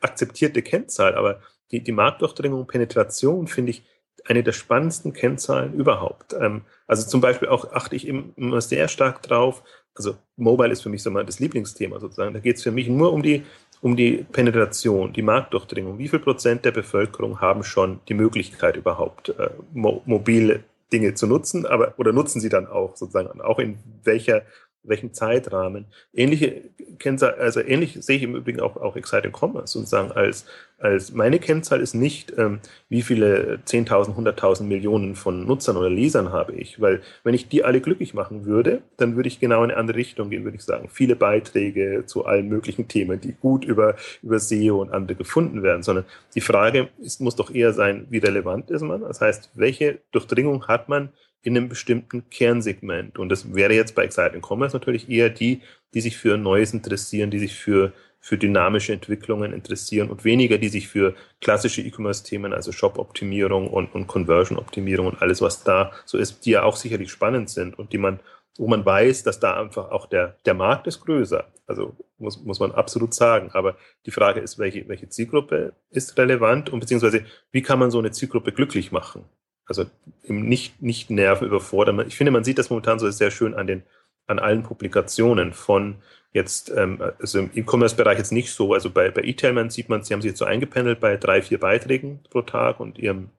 akzeptierte 0.00 0.62
Kennzahl, 0.62 1.14
aber 1.14 1.40
die, 1.70 1.82
die 1.82 1.92
Marktdurchdringung, 1.92 2.66
Penetration 2.66 3.46
finde 3.46 3.70
ich 3.70 3.84
eine 4.26 4.42
der 4.42 4.52
spannendsten 4.52 5.12
Kennzahlen 5.12 5.74
überhaupt. 5.74 6.34
Ähm, 6.34 6.62
also 6.86 7.06
zum 7.06 7.20
Beispiel 7.20 7.48
auch 7.48 7.72
achte 7.72 7.96
ich 7.96 8.06
immer 8.06 8.60
sehr 8.60 8.88
stark 8.88 9.22
drauf, 9.22 9.62
also 9.98 10.16
Mobile 10.36 10.70
ist 10.70 10.82
für 10.82 10.88
mich 10.88 11.02
so 11.02 11.10
mal 11.10 11.26
das 11.26 11.40
Lieblingsthema 11.40 11.98
sozusagen. 11.98 12.32
Da 12.32 12.40
geht 12.40 12.56
es 12.56 12.62
für 12.62 12.70
mich 12.70 12.88
nur 12.88 13.12
um 13.12 13.22
die 13.22 13.44
um 13.80 13.96
die 13.96 14.26
Penetration, 14.32 15.12
die 15.12 15.22
Marktdurchdringung. 15.22 15.98
Wie 15.98 16.08
viel 16.08 16.18
Prozent 16.18 16.64
der 16.64 16.72
Bevölkerung 16.72 17.40
haben 17.40 17.62
schon 17.62 18.00
die 18.08 18.14
Möglichkeit 18.14 18.76
überhaupt, 18.76 19.30
äh, 19.30 19.50
mo 19.72 20.02
mobile 20.04 20.64
Dinge 20.92 21.14
zu 21.14 21.26
nutzen, 21.26 21.66
aber 21.66 21.94
oder 21.98 22.12
nutzen 22.12 22.40
sie 22.40 22.48
dann 22.48 22.66
auch 22.66 22.96
sozusagen, 22.96 23.40
auch 23.40 23.58
in 23.58 23.78
welcher 24.04 24.42
welchem 24.88 25.12
Zeitrahmen. 25.12 25.86
Ähnliche 26.12 26.62
Kennzahl, 26.98 27.34
also 27.34 27.60
ähnlich 27.60 27.98
sehe 28.00 28.16
ich 28.16 28.22
im 28.22 28.34
Übrigen 28.34 28.60
auch, 28.60 28.76
auch 28.76 28.96
Exciting 28.96 29.32
Commerce 29.32 29.72
sozusagen 29.72 30.12
als, 30.12 30.46
als 30.78 31.12
meine 31.12 31.38
Kennzahl 31.38 31.80
ist 31.80 31.94
nicht, 31.94 32.32
ähm, 32.36 32.60
wie 32.88 33.02
viele 33.02 33.60
10.000, 33.66 34.16
100.000 34.16 34.64
Millionen 34.64 35.14
von 35.14 35.46
Nutzern 35.46 35.76
oder 35.76 35.90
Lesern 35.90 36.32
habe 36.32 36.52
ich, 36.52 36.80
weil 36.80 37.00
wenn 37.24 37.34
ich 37.34 37.48
die 37.48 37.64
alle 37.64 37.80
glücklich 37.80 38.14
machen 38.14 38.44
würde, 38.44 38.82
dann 38.96 39.16
würde 39.16 39.28
ich 39.28 39.40
genau 39.40 39.64
in 39.64 39.70
eine 39.70 39.78
andere 39.78 39.98
Richtung 39.98 40.30
gehen, 40.30 40.44
würde 40.44 40.56
ich 40.56 40.64
sagen. 40.64 40.88
Viele 40.90 41.16
Beiträge 41.16 42.04
zu 42.06 42.26
allen 42.26 42.48
möglichen 42.48 42.88
Themen, 42.88 43.20
die 43.20 43.32
gut 43.32 43.64
über, 43.64 43.96
über 44.22 44.38
SEO 44.38 44.80
und 44.80 44.90
andere 44.90 45.16
gefunden 45.16 45.62
werden, 45.62 45.82
sondern 45.82 46.04
die 46.34 46.40
Frage 46.40 46.88
ist, 47.00 47.20
muss 47.20 47.36
doch 47.36 47.52
eher 47.52 47.72
sein, 47.72 48.06
wie 48.10 48.18
relevant 48.18 48.70
ist 48.70 48.82
man? 48.82 49.02
Das 49.02 49.20
heißt, 49.20 49.50
welche 49.54 49.98
Durchdringung 50.12 50.66
hat 50.66 50.88
man 50.88 51.10
in 51.42 51.56
einem 51.56 51.68
bestimmten 51.68 52.28
Kernsegment. 52.30 53.18
Und 53.18 53.28
das 53.28 53.54
wäre 53.54 53.72
jetzt 53.72 53.94
bei 53.94 54.04
Exciting 54.04 54.42
Commerce 54.42 54.76
natürlich 54.76 55.08
eher 55.08 55.30
die, 55.30 55.62
die 55.94 56.00
sich 56.00 56.16
für 56.16 56.36
Neues 56.36 56.72
interessieren, 56.74 57.30
die 57.30 57.38
sich 57.38 57.54
für, 57.54 57.92
für 58.20 58.36
dynamische 58.36 58.92
Entwicklungen 58.92 59.52
interessieren 59.52 60.10
und 60.10 60.24
weniger 60.24 60.58
die 60.58 60.68
sich 60.68 60.88
für 60.88 61.14
klassische 61.40 61.82
E-Commerce-Themen, 61.82 62.52
also 62.52 62.72
Shop-Optimierung 62.72 63.68
und, 63.68 63.94
und 63.94 64.06
Conversion-Optimierung 64.06 65.06
und 65.06 65.22
alles, 65.22 65.40
was 65.40 65.64
da 65.64 65.92
so 66.04 66.18
ist, 66.18 66.44
die 66.44 66.50
ja 66.50 66.64
auch 66.64 66.76
sicherlich 66.76 67.10
spannend 67.10 67.50
sind 67.50 67.78
und 67.78 67.92
die 67.92 67.98
man, 67.98 68.20
wo 68.58 68.66
man 68.66 68.84
weiß, 68.84 69.22
dass 69.22 69.40
da 69.40 69.58
einfach 69.58 69.90
auch 69.90 70.06
der, 70.06 70.36
der 70.44 70.54
Markt 70.54 70.86
ist 70.88 71.00
größer. 71.00 71.46
Also 71.66 71.96
muss, 72.18 72.42
muss 72.44 72.60
man 72.60 72.72
absolut 72.72 73.14
sagen. 73.14 73.50
Aber 73.52 73.76
die 74.04 74.10
Frage 74.10 74.40
ist, 74.40 74.58
welche, 74.58 74.88
welche 74.88 75.08
Zielgruppe 75.08 75.74
ist 75.90 76.18
relevant 76.18 76.70
und 76.70 76.80
beziehungsweise 76.80 77.24
wie 77.52 77.62
kann 77.62 77.78
man 77.78 77.90
so 77.90 77.98
eine 77.98 78.10
Zielgruppe 78.10 78.52
glücklich 78.52 78.90
machen? 78.90 79.24
Also 79.68 79.84
nicht, 80.26 80.82
nicht 80.82 81.10
Nerven 81.10 81.46
überfordern. 81.46 82.06
Ich 82.06 82.16
finde, 82.16 82.30
man 82.32 82.44
sieht 82.44 82.58
das 82.58 82.70
momentan 82.70 82.98
so 82.98 83.10
sehr 83.10 83.30
schön 83.30 83.54
an 83.54 83.66
den, 83.66 83.82
an 84.26 84.38
allen 84.38 84.62
Publikationen 84.62 85.52
von 85.52 85.96
jetzt, 86.32 86.70
ähm, 86.74 87.02
also 87.20 87.38
im 87.38 87.50
E-Commerce-Bereich 87.54 88.18
jetzt 88.18 88.32
nicht 88.32 88.52
so, 88.52 88.74
also 88.74 88.90
bei, 88.90 89.10
bei 89.10 89.22
E-Tailman 89.22 89.70
sieht 89.70 89.88
man, 89.88 90.02
sie 90.02 90.12
haben 90.12 90.22
sich 90.22 90.30
jetzt 90.30 90.38
so 90.38 90.44
eingependelt 90.44 91.00
bei 91.00 91.16
drei, 91.16 91.42
vier 91.42 91.60
Beiträgen 91.60 92.20
pro 92.30 92.42
Tag 92.42 92.80
und 92.80 92.98
ihrem 92.98 93.30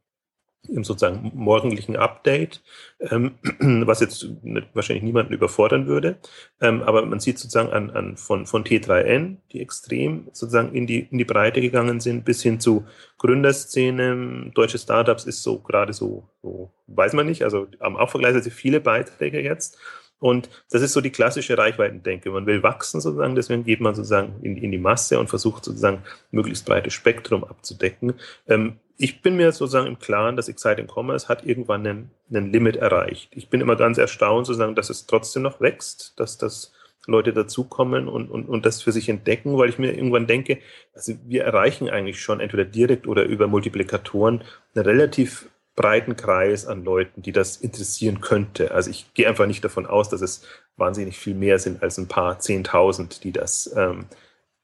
im 0.70 0.84
sozusagen 0.84 1.32
morgendlichen 1.34 1.96
Update, 1.96 2.62
ähm, 3.00 3.36
was 3.86 4.00
jetzt 4.00 4.28
wahrscheinlich 4.74 5.04
niemanden 5.04 5.34
überfordern 5.34 5.88
würde. 5.88 6.18
Ähm, 6.62 6.82
aber 6.84 7.06
man 7.06 7.20
sieht 7.20 7.40
sozusagen 7.40 7.72
an, 7.72 7.90
an 7.92 8.18
von, 8.18 8.46
von 8.46 8.64
T3N, 8.64 9.38
die 9.52 9.62
extrem 9.62 10.28
sozusagen 10.32 10.74
in 10.74 10.88
die, 10.88 11.08
in 11.12 11.18
die 11.18 11.26
Breite 11.26 11.62
gegangen 11.62 12.00
sind, 12.00 12.26
bis 12.26 12.42
hin 12.42 12.60
zu 12.60 12.86
Gründerszene, 13.18 14.52
deutsche 14.54 14.78
Startups 14.78 15.26
ist 15.26 15.44
so 15.44 15.60
gerade 15.60 15.94
so, 15.94 16.30
so, 16.42 16.72
weiß 16.88 17.14
man 17.14 17.26
nicht, 17.26 17.44
also 17.44 17.68
haben 17.82 17.98
auch 17.98 18.10
vergleichsweise 18.10 18.52
viele 18.52 18.80
Beiträge 18.80 19.42
jetzt. 19.42 19.78
Und 20.20 20.50
das 20.70 20.82
ist 20.82 20.94
so 20.94 21.02
die 21.02 21.12
klassische 21.12 21.58
Reichweitendenke. 21.58 22.30
Man 22.30 22.46
will 22.46 22.62
wachsen 22.62 23.00
sozusagen, 23.00 23.36
deswegen 23.36 23.64
geht 23.64 23.80
man 23.80 23.96
sozusagen 23.96 24.36
in, 24.42 24.58
in 24.58 24.72
die 24.72 24.78
Masse 24.78 25.20
und 25.20 25.30
versucht 25.30 25.64
sozusagen 25.64 26.04
möglichst 26.32 26.66
breites 26.66 26.94
Spektrum 26.94 27.44
abzudecken. 27.44 28.14
Ähm, 28.48 28.80
ich 28.98 29.22
bin 29.22 29.38
mir 29.38 29.52
sozusagen 29.54 29.88
im 29.88 29.98
Klaren, 29.98 30.36
dass 30.36 30.50
Exciting 30.50 30.88
Commerce 30.94 31.30
hat 31.30 31.46
irgendwann 31.46 31.88
einen, 31.88 32.12
einen 32.30 32.52
Limit 32.52 32.76
erreicht. 32.76 33.32
Ich 33.34 33.50
bin 33.50 33.62
immer 33.62 33.78
ganz 33.78 33.98
erstaunt 33.98 34.46
sozusagen, 34.46 34.76
dass 34.76 34.90
es 34.90 35.06
trotzdem 35.06 35.44
noch 35.44 35.62
wächst, 35.62 36.20
dass 36.20 36.38
das 36.38 36.74
Leute 37.08 37.32
dazukommen 37.32 38.10
und, 38.10 38.30
und, 38.30 38.50
und 38.50 38.66
das 38.66 38.82
für 38.82 38.92
sich 38.92 39.08
entdecken, 39.08 39.58
weil 39.58 39.70
ich 39.70 39.80
mir 39.80 39.94
irgendwann 39.94 40.28
denke, 40.28 40.60
also 40.94 41.14
wir 41.26 41.44
erreichen 41.44 41.90
eigentlich 41.90 42.22
schon 42.22 42.42
entweder 42.42 42.66
direkt 42.66 43.08
oder 43.08 43.24
über 43.24 43.48
Multiplikatoren 43.48 44.44
einen 44.76 44.86
relativ 44.86 45.50
breiten 45.80 46.18
Kreis 46.18 46.68
an 46.68 46.84
Leuten, 46.84 47.22
die 47.22 47.32
das 47.32 47.56
interessieren 47.56 48.20
könnte. 48.20 48.72
Also 48.72 48.90
ich 48.90 49.14
gehe 49.14 49.30
einfach 49.30 49.46
nicht 49.48 49.64
davon 49.64 49.86
aus, 49.86 50.10
dass 50.10 50.20
es 50.20 50.46
wahnsinnig 50.76 51.18
viel 51.18 51.36
mehr 51.36 51.58
sind 51.58 51.82
als 51.82 51.98
ein 51.98 52.10
paar 52.10 52.40
Zehntausend, 52.40 53.24
die 53.24 53.32
das 53.32 53.74
ähm, 53.78 54.04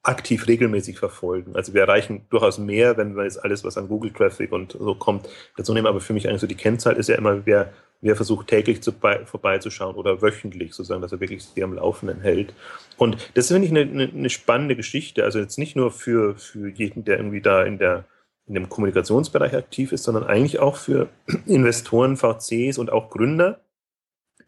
aktiv 0.04 0.46
regelmäßig 0.46 1.00
verfolgen. 1.00 1.56
Also 1.56 1.74
wir 1.74 1.84
erreichen 1.84 2.26
durchaus 2.30 2.58
mehr, 2.58 2.98
wenn 2.98 3.16
wir 3.16 3.24
jetzt 3.24 3.42
alles, 3.42 3.64
was 3.64 3.78
an 3.78 3.88
Google 3.88 4.12
Traffic 4.12 4.52
und 4.52 4.74
so 4.74 4.94
kommt, 4.94 5.30
dazu 5.56 5.74
nehmen. 5.74 5.88
Aber 5.88 6.02
für 6.02 6.12
mich 6.12 6.28
eigentlich 6.28 6.42
so 6.42 6.48
die 6.48 6.56
Kennzahl 6.56 6.98
ist 6.98 7.08
ja 7.08 7.16
immer, 7.16 7.46
wer, 7.46 7.72
wer 8.02 8.18
versucht 8.18 8.48
täglich 8.48 8.84
zu, 8.84 8.92
bei, 8.92 9.26
vorbeizuschauen 9.26 9.96
oder 9.96 10.22
wöchentlich 10.22 10.74
sozusagen, 10.74 11.02
dass 11.02 11.14
er 11.14 11.22
wirklich 11.22 11.46
sie 11.46 11.64
am 11.64 11.76
Laufenden 11.76 12.20
hält. 12.20 12.54
Und 12.98 13.32
das 13.36 13.48
finde 13.48 13.64
ich 13.64 13.72
eine, 13.72 13.90
eine, 13.90 14.12
eine 14.14 14.30
spannende 14.30 14.76
Geschichte. 14.76 15.24
Also 15.24 15.40
jetzt 15.40 15.58
nicht 15.58 15.78
nur 15.78 15.92
für, 15.92 16.36
für 16.36 16.68
jeden, 16.68 17.06
der 17.06 17.20
irgendwie 17.20 17.40
da 17.40 17.64
in 17.64 17.78
der 17.78 18.04
in 18.48 18.54
dem 18.54 18.70
Kommunikationsbereich 18.70 19.56
aktiv 19.56 19.92
ist, 19.92 20.04
sondern 20.04 20.24
eigentlich 20.24 20.60
auch 20.60 20.78
für 20.78 21.10
Investoren, 21.46 22.18
VCs 22.18 22.78
und 22.78 22.92
auch 22.92 23.10
Gründer, 23.10 23.62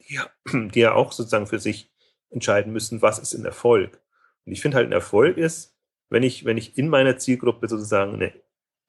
die 0.08 0.16
ja, 0.16 0.30
die 0.70 0.80
ja 0.80 0.94
auch 0.94 1.12
sozusagen 1.12 1.48
für 1.48 1.60
sich 1.60 1.92
entscheiden 2.30 2.74
müssen, 2.74 3.02
was 3.02 3.20
ist 3.20 3.34
ein 3.34 3.46
Erfolg. 3.46 4.00
Und 4.46 4.52
ich 4.52 4.62
finde 4.62 4.78
halt, 4.78 4.88
ein 4.88 4.94
Erfolg 4.94 5.38
ist, 5.38 5.76
wenn 6.10 6.24
ich, 6.24 6.46
wenn 6.46 6.58
ich 6.58 6.78
in 6.78 6.90
meiner 6.90 7.18
Zielgruppe 7.18 7.68
sozusagen 7.68 8.14
eine 8.14 8.34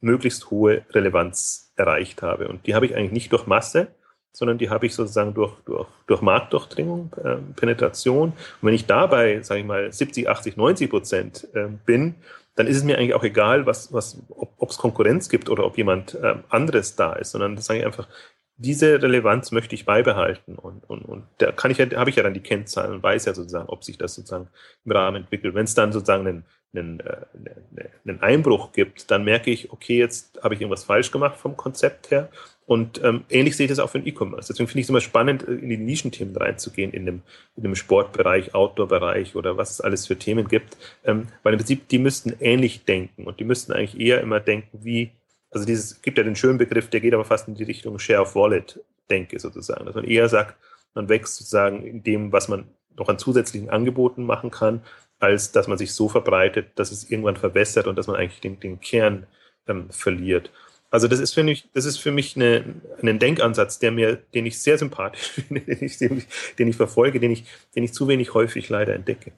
möglichst 0.00 0.50
hohe 0.50 0.84
Relevanz 0.90 1.72
erreicht 1.76 2.22
habe. 2.22 2.48
Und 2.48 2.66
die 2.66 2.74
habe 2.74 2.86
ich 2.86 2.94
eigentlich 2.94 3.12
nicht 3.12 3.32
durch 3.32 3.46
Masse, 3.46 3.88
sondern 4.32 4.58
die 4.58 4.70
habe 4.70 4.86
ich 4.86 4.94
sozusagen 4.94 5.34
durch, 5.34 5.52
durch, 5.64 5.88
durch 6.06 6.20
Marktdurchdringung, 6.20 7.12
äh, 7.24 7.36
Penetration. 7.56 8.30
Und 8.30 8.36
wenn 8.62 8.74
ich 8.74 8.86
dabei, 8.86 9.42
sage 9.42 9.60
ich 9.60 9.66
mal, 9.66 9.92
70, 9.92 10.28
80, 10.28 10.56
90 10.56 10.90
Prozent 10.90 11.48
äh, 11.54 11.66
bin, 11.86 12.14
dann 12.58 12.66
ist 12.66 12.76
es 12.76 12.82
mir 12.82 12.98
eigentlich 12.98 13.14
auch 13.14 13.22
egal, 13.22 13.66
was, 13.66 13.92
was, 13.92 14.20
ob 14.30 14.68
es 14.68 14.78
Konkurrenz 14.78 15.28
gibt 15.28 15.48
oder 15.48 15.64
ob 15.64 15.78
jemand 15.78 16.14
äh, 16.14 16.34
anderes 16.48 16.96
da 16.96 17.12
ist, 17.12 17.30
sondern 17.30 17.54
das 17.54 17.66
sage 17.66 17.78
ich 17.80 17.86
einfach, 17.86 18.08
diese 18.56 19.00
Relevanz 19.00 19.52
möchte 19.52 19.76
ich 19.76 19.84
beibehalten 19.84 20.56
und, 20.56 20.82
und, 20.90 21.02
und 21.02 21.24
da 21.38 21.52
kann 21.52 21.70
ich 21.70 21.78
ja, 21.78 21.88
habe 21.94 22.10
ich 22.10 22.16
ja 22.16 22.24
dann 22.24 22.34
die 22.34 22.42
Kennzahlen 22.42 22.94
und 22.94 23.02
weiß 23.04 23.26
ja 23.26 23.34
sozusagen, 23.34 23.68
ob 23.68 23.84
sich 23.84 23.96
das 23.96 24.16
sozusagen 24.16 24.48
im 24.84 24.90
Rahmen 24.90 25.22
entwickelt. 25.22 25.54
Wenn 25.54 25.66
es 25.66 25.74
dann 25.76 25.92
sozusagen 25.92 26.26
einen, 26.26 26.44
einen, 26.74 26.98
äh, 26.98 27.88
einen 28.04 28.20
Einbruch 28.20 28.72
gibt, 28.72 29.12
dann 29.12 29.22
merke 29.22 29.52
ich, 29.52 29.72
okay, 29.72 29.96
jetzt 29.96 30.42
habe 30.42 30.54
ich 30.54 30.60
irgendwas 30.60 30.82
falsch 30.82 31.12
gemacht 31.12 31.36
vom 31.36 31.56
Konzept 31.56 32.10
her. 32.10 32.28
Und 32.68 33.02
ähm, 33.02 33.24
ähnlich 33.30 33.56
sehe 33.56 33.64
ich 33.64 33.70
das 33.70 33.78
auch 33.78 33.88
für 33.88 33.98
den 33.98 34.06
E-Commerce. 34.06 34.52
Deswegen 34.52 34.68
finde 34.68 34.80
ich 34.80 34.84
es 34.84 34.90
immer 34.90 35.00
spannend, 35.00 35.48
äh, 35.48 35.52
in 35.52 35.70
die 35.70 35.78
Nischenthemen 35.78 36.36
reinzugehen, 36.36 36.92
in 36.92 37.06
dem, 37.06 37.22
in 37.56 37.62
dem 37.62 37.74
Sportbereich, 37.74 38.54
Outdoor-Bereich 38.54 39.36
oder 39.36 39.56
was 39.56 39.70
es 39.70 39.80
alles 39.80 40.06
für 40.06 40.18
Themen 40.18 40.48
gibt. 40.48 40.76
Ähm, 41.02 41.28
weil 41.42 41.54
im 41.54 41.58
Prinzip, 41.58 41.88
die 41.88 41.98
müssten 41.98 42.34
ähnlich 42.40 42.84
denken 42.84 43.24
und 43.24 43.40
die 43.40 43.44
müssten 43.44 43.72
eigentlich 43.72 43.98
eher 43.98 44.20
immer 44.20 44.38
denken, 44.38 44.80
wie 44.82 45.12
also 45.50 45.64
dieses 45.64 46.02
gibt 46.02 46.18
ja 46.18 46.24
den 46.24 46.36
schönen 46.36 46.58
Begriff, 46.58 46.90
der 46.90 47.00
geht 47.00 47.14
aber 47.14 47.24
fast 47.24 47.48
in 47.48 47.54
die 47.54 47.64
Richtung 47.64 47.98
Share 47.98 48.20
of 48.20 48.34
Wallet, 48.34 48.84
denke 49.08 49.38
sozusagen, 49.38 49.86
dass 49.86 49.94
man 49.94 50.04
eher 50.04 50.28
sagt, 50.28 50.56
man 50.94 51.08
wächst 51.08 51.36
sozusagen 51.36 51.86
in 51.86 52.02
dem, 52.02 52.32
was 52.32 52.48
man 52.48 52.68
noch 52.98 53.08
an 53.08 53.18
zusätzlichen 53.18 53.70
Angeboten 53.70 54.24
machen 54.24 54.50
kann, 54.50 54.82
als 55.18 55.52
dass 55.52 55.68
man 55.68 55.78
sich 55.78 55.92
so 55.92 56.10
verbreitet, 56.10 56.72
dass 56.74 56.92
es 56.92 57.10
irgendwann 57.10 57.36
verwässert 57.36 57.86
und 57.86 57.96
dass 57.96 58.08
man 58.08 58.16
eigentlich 58.16 58.40
den, 58.40 58.60
den 58.60 58.80
Kern 58.80 59.26
ähm, 59.66 59.88
verliert. 59.90 60.50
Also 60.90 61.06
das 61.06 61.18
ist 61.20 61.34
für 61.34 61.42
mich, 61.42 61.68
das 61.74 61.84
ist 61.84 61.98
für 61.98 62.10
mich 62.10 62.36
eine, 62.36 62.64
ein 63.02 63.18
Denkansatz, 63.18 63.78
der 63.78 63.90
mir, 63.90 64.16
den 64.16 64.46
ich 64.46 64.60
sehr 64.60 64.78
sympathisch 64.78 65.28
finde, 65.48 65.60
den 65.60 65.84
ich, 65.84 65.98
den 65.98 66.18
ich, 66.18 66.26
den 66.58 66.68
ich 66.68 66.76
verfolge, 66.76 67.20
den 67.20 67.30
ich, 67.30 67.44
den 67.74 67.84
ich 67.84 67.92
zu 67.92 68.08
wenig 68.08 68.34
häufig 68.34 68.68
leider 68.68 68.94
entdecke. 68.94 69.32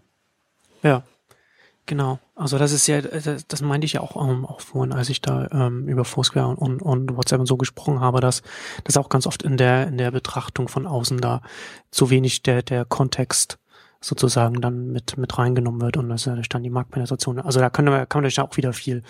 Ja, 0.83 1.05
Genau, 1.91 2.21
also 2.37 2.57
das 2.57 2.71
ist 2.71 2.87
ja, 2.87 3.01
das, 3.01 3.49
das 3.49 3.63
meinte 3.63 3.85
ich 3.85 3.95
ja 3.95 4.01
auch, 4.01 4.15
ähm, 4.15 4.47
auch 4.47 4.61
vorhin, 4.61 4.93
als 4.93 5.09
ich 5.09 5.21
da 5.23 5.49
ähm, 5.51 5.89
über 5.89 6.05
Foursquare 6.05 6.47
und, 6.47 6.57
und, 6.59 6.83
und 6.83 7.17
WhatsApp 7.17 7.41
und 7.41 7.47
so 7.47 7.57
gesprochen 7.57 7.99
habe, 7.99 8.21
dass 8.21 8.43
das 8.85 8.97
auch 8.97 9.09
ganz 9.09 9.27
oft 9.27 9.43
in 9.43 9.57
der 9.57 9.89
in 9.89 9.99
der 9.99 10.13
Betrachtung 10.13 10.69
von 10.69 10.87
außen 10.87 11.19
da 11.19 11.43
zu 11.91 12.09
wenig 12.11 12.43
der 12.43 12.63
der 12.63 12.85
Kontext 12.85 13.59
sozusagen 14.03 14.63
dann 14.63 14.93
mit 14.93 15.19
mit 15.19 15.37
reingenommen 15.37 15.81
wird 15.83 15.99
und 15.99 16.09
das 16.09 16.27
ist 16.27 16.55
dann 16.55 16.63
die 16.63 16.71
Marktpenetration. 16.71 17.39
Also 17.39 17.61
da 17.61 17.69
kann, 17.69 17.85
man 17.85 18.09
kann 18.09 18.23
natürlich 18.23 18.41
auch 18.41 18.57
wieder 18.57 18.73
viel 18.73 19.03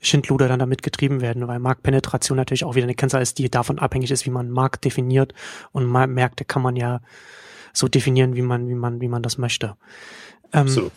Schindluder 0.00 0.48
dann 0.48 0.58
damit 0.58 0.82
getrieben 0.82 1.20
werden, 1.20 1.46
weil 1.46 1.60
Marktpenetration 1.60 2.36
natürlich 2.36 2.64
auch 2.64 2.74
wieder 2.74 2.84
eine 2.84 2.96
Kennzahl 2.96 3.22
ist, 3.22 3.38
die 3.38 3.48
davon 3.50 3.78
abhängig 3.78 4.10
ist, 4.10 4.26
wie 4.26 4.30
man 4.30 4.50
Markt 4.50 4.84
definiert 4.84 5.32
und 5.70 5.86
Märkte 5.86 6.44
kann 6.44 6.62
man 6.62 6.74
ja 6.74 7.00
so 7.72 7.86
definieren, 7.86 8.34
wie 8.34 8.42
man 8.42 8.68
wie 8.68 8.74
man 8.74 9.00
wie 9.00 9.08
man 9.08 9.22
das 9.22 9.38
möchte. 9.38 9.76
Ähm, 10.52 10.66
Absolut. 10.66 10.92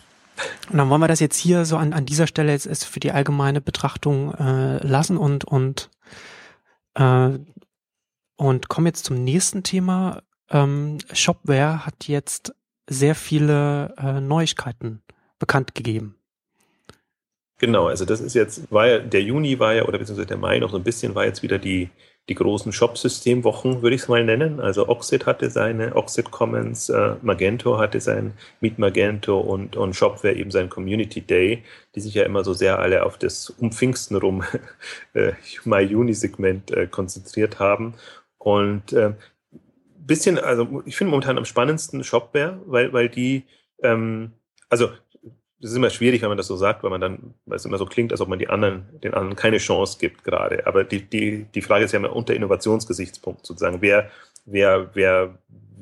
Und 0.70 0.78
dann 0.78 0.90
wollen 0.90 1.00
wir 1.00 1.08
das 1.08 1.20
jetzt 1.20 1.38
hier 1.38 1.64
so 1.64 1.76
an, 1.76 1.92
an 1.92 2.04
dieser 2.04 2.26
Stelle 2.26 2.52
jetzt 2.52 2.84
für 2.84 3.00
die 3.00 3.12
allgemeine 3.12 3.60
Betrachtung 3.60 4.34
äh, 4.34 4.84
lassen 4.84 5.16
und 5.16 5.44
und 5.44 5.88
äh, 6.94 7.38
und 8.36 8.68
kommen 8.68 8.86
jetzt 8.86 9.04
zum 9.04 9.22
nächsten 9.22 9.62
Thema. 9.62 10.22
Ähm, 10.50 10.98
Shopware 11.12 11.86
hat 11.86 12.08
jetzt 12.08 12.55
sehr 12.88 13.14
viele 13.14 13.94
äh, 13.98 14.20
Neuigkeiten 14.20 15.02
bekannt 15.38 15.74
gegeben. 15.74 16.16
Genau, 17.58 17.86
also 17.86 18.04
das 18.04 18.20
ist 18.20 18.34
jetzt, 18.34 18.70
war 18.70 18.86
ja, 18.86 18.98
der 18.98 19.22
Juni 19.22 19.58
war 19.58 19.74
ja, 19.74 19.84
oder 19.84 19.98
beziehungsweise 19.98 20.26
der 20.26 20.36
Mai 20.36 20.58
noch 20.58 20.70
so 20.70 20.76
ein 20.76 20.84
bisschen, 20.84 21.14
war 21.14 21.24
jetzt 21.24 21.42
wieder 21.42 21.58
die 21.58 21.90
die 22.28 22.34
großen 22.34 22.72
Shop-Systemwochen, 22.72 23.82
würde 23.82 23.94
ich 23.94 24.02
es 24.02 24.08
mal 24.08 24.24
nennen. 24.24 24.58
Also 24.60 24.88
Oxid 24.88 25.26
hatte 25.26 25.48
seine 25.48 25.94
Oxid 25.94 26.30
Commons, 26.30 26.88
äh, 26.88 27.14
Magento 27.22 27.78
hatte 27.78 28.00
sein 28.00 28.32
Meet 28.60 28.78
Magento 28.78 29.38
und, 29.38 29.76
und 29.76 29.94
Shopware 29.94 30.34
eben 30.34 30.50
sein 30.50 30.68
Community 30.68 31.20
Day, 31.20 31.62
die 31.94 32.00
sich 32.00 32.14
ja 32.14 32.24
immer 32.24 32.42
so 32.42 32.52
sehr 32.52 32.78
alle 32.80 33.04
auf 33.06 33.16
das 33.16 33.50
um 33.50 33.70
Pfingsten 33.70 34.16
rum 34.16 34.42
äh, 35.14 35.32
Mai-Juni-Segment 35.64 36.72
äh, 36.72 36.86
konzentriert 36.88 37.60
haben. 37.60 37.94
Und 38.38 38.92
äh, 38.92 39.12
bisschen, 40.06 40.38
also 40.38 40.82
ich 40.86 40.96
finde 40.96 41.10
momentan 41.10 41.38
am 41.38 41.44
spannendsten 41.44 42.04
Shopware, 42.04 42.60
weil, 42.66 42.92
weil 42.92 43.08
die, 43.08 43.44
ähm, 43.82 44.32
also 44.68 44.90
das 45.60 45.70
ist 45.70 45.76
immer 45.76 45.90
schwierig, 45.90 46.22
wenn 46.22 46.28
man 46.28 46.36
das 46.36 46.46
so 46.46 46.56
sagt, 46.56 46.82
weil 46.82 46.90
man 46.90 47.00
dann, 47.00 47.34
weil 47.46 47.56
es 47.56 47.64
immer 47.64 47.78
so 47.78 47.86
klingt, 47.86 48.12
als 48.12 48.20
ob 48.20 48.28
man 48.28 48.38
die 48.38 48.48
anderen, 48.48 48.86
den 49.02 49.14
anderen 49.14 49.36
keine 49.36 49.58
Chance 49.58 49.98
gibt 49.98 50.22
gerade. 50.22 50.66
Aber 50.66 50.84
die, 50.84 51.02
die, 51.02 51.44
die 51.44 51.62
Frage 51.62 51.84
ist 51.84 51.92
ja 51.92 51.98
immer 51.98 52.14
unter 52.14 52.34
Innovationsgesichtspunkt 52.34 53.46
sozusagen. 53.46 53.80
Wer, 53.80 54.10
wer, 54.44 54.90
wer, 54.94 55.38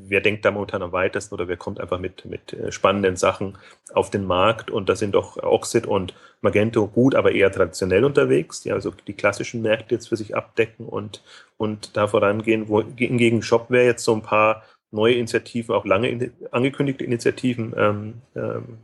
wer 0.09 0.21
denkt 0.21 0.45
da 0.45 0.51
momentan 0.51 0.83
am 0.83 0.93
weitesten 0.93 1.35
oder 1.35 1.49
wer 1.49 1.57
kommt 1.57 1.81
einfach 1.81 1.99
mit, 1.99 2.25
mit 2.25 2.53
äh, 2.53 2.73
spannenden 2.73 3.17
Sachen 3.17 3.59
auf 3.93 4.11
den 4.11 4.25
Markt? 4.25 4.71
Und 4.71 4.89
da 4.89 4.97
sind 4.97 5.15
doch 5.15 5.37
Oxid 5.43 5.87
und 5.87 6.15
Magento 6.41 6.87
gut, 6.87 7.15
aber 7.15 7.33
eher 7.33 7.51
traditionell 7.51 8.05
unterwegs, 8.05 8.61
die 8.61 8.73
also 8.73 8.93
die 9.07 9.15
klassischen 9.15 9.63
Märkte 9.63 9.95
jetzt 9.95 10.09
für 10.09 10.17
sich 10.17 10.37
abdecken 10.37 10.87
und, 10.87 11.23
und 11.57 11.97
da 11.97 12.07
vorangehen, 12.07 12.69
wo 12.69 12.83
hingegen 12.83 13.43
Shopware 13.43 13.85
jetzt 13.85 14.05
so 14.05 14.15
ein 14.15 14.23
paar 14.23 14.63
neue 14.91 15.15
Initiativen, 15.15 15.75
auch 15.75 15.85
lange 15.85 16.09
in, 16.09 16.33
angekündigte 16.51 17.05
Initiativen 17.05 17.75
ähm, 17.77 18.15
ähm, 18.37 18.79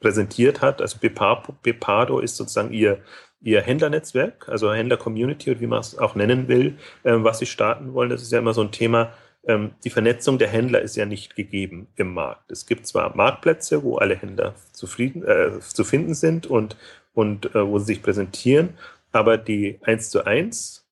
präsentiert 0.00 0.60
hat. 0.60 0.82
Also 0.82 0.98
Bepado 1.00 2.18
ist 2.18 2.36
sozusagen 2.36 2.72
ihr, 2.72 2.98
ihr 3.40 3.62
Händlernetzwerk, 3.62 4.48
also 4.48 4.72
Händler-Community 4.72 5.50
oder 5.50 5.60
wie 5.60 5.66
man 5.66 5.80
es 5.80 5.98
auch 5.98 6.14
nennen 6.14 6.48
will, 6.48 6.76
ähm, 7.04 7.24
was 7.24 7.38
sie 7.38 7.46
starten 7.46 7.94
wollen. 7.94 8.10
Das 8.10 8.22
ist 8.22 8.30
ja 8.30 8.38
immer 8.38 8.54
so 8.54 8.60
ein 8.60 8.70
Thema. 8.70 9.12
Ähm, 9.46 9.72
die 9.84 9.90
Vernetzung 9.90 10.38
der 10.38 10.48
Händler 10.48 10.80
ist 10.80 10.96
ja 10.96 11.06
nicht 11.06 11.36
gegeben 11.36 11.88
im 11.96 12.14
Markt. 12.14 12.50
Es 12.50 12.66
gibt 12.66 12.86
zwar 12.86 13.14
Marktplätze, 13.16 13.82
wo 13.82 13.96
alle 13.96 14.16
Händler 14.16 14.54
zufrieden, 14.72 15.24
äh, 15.24 15.60
zu 15.60 15.84
finden 15.84 16.14
sind 16.14 16.46
und, 16.46 16.76
und 17.14 17.54
äh, 17.54 17.66
wo 17.66 17.78
sie 17.78 17.86
sich 17.86 18.02
präsentieren, 18.02 18.70
aber 19.12 19.36
die 19.38 19.78
1 19.82 20.10
zu 20.10 20.24
1 20.24 20.83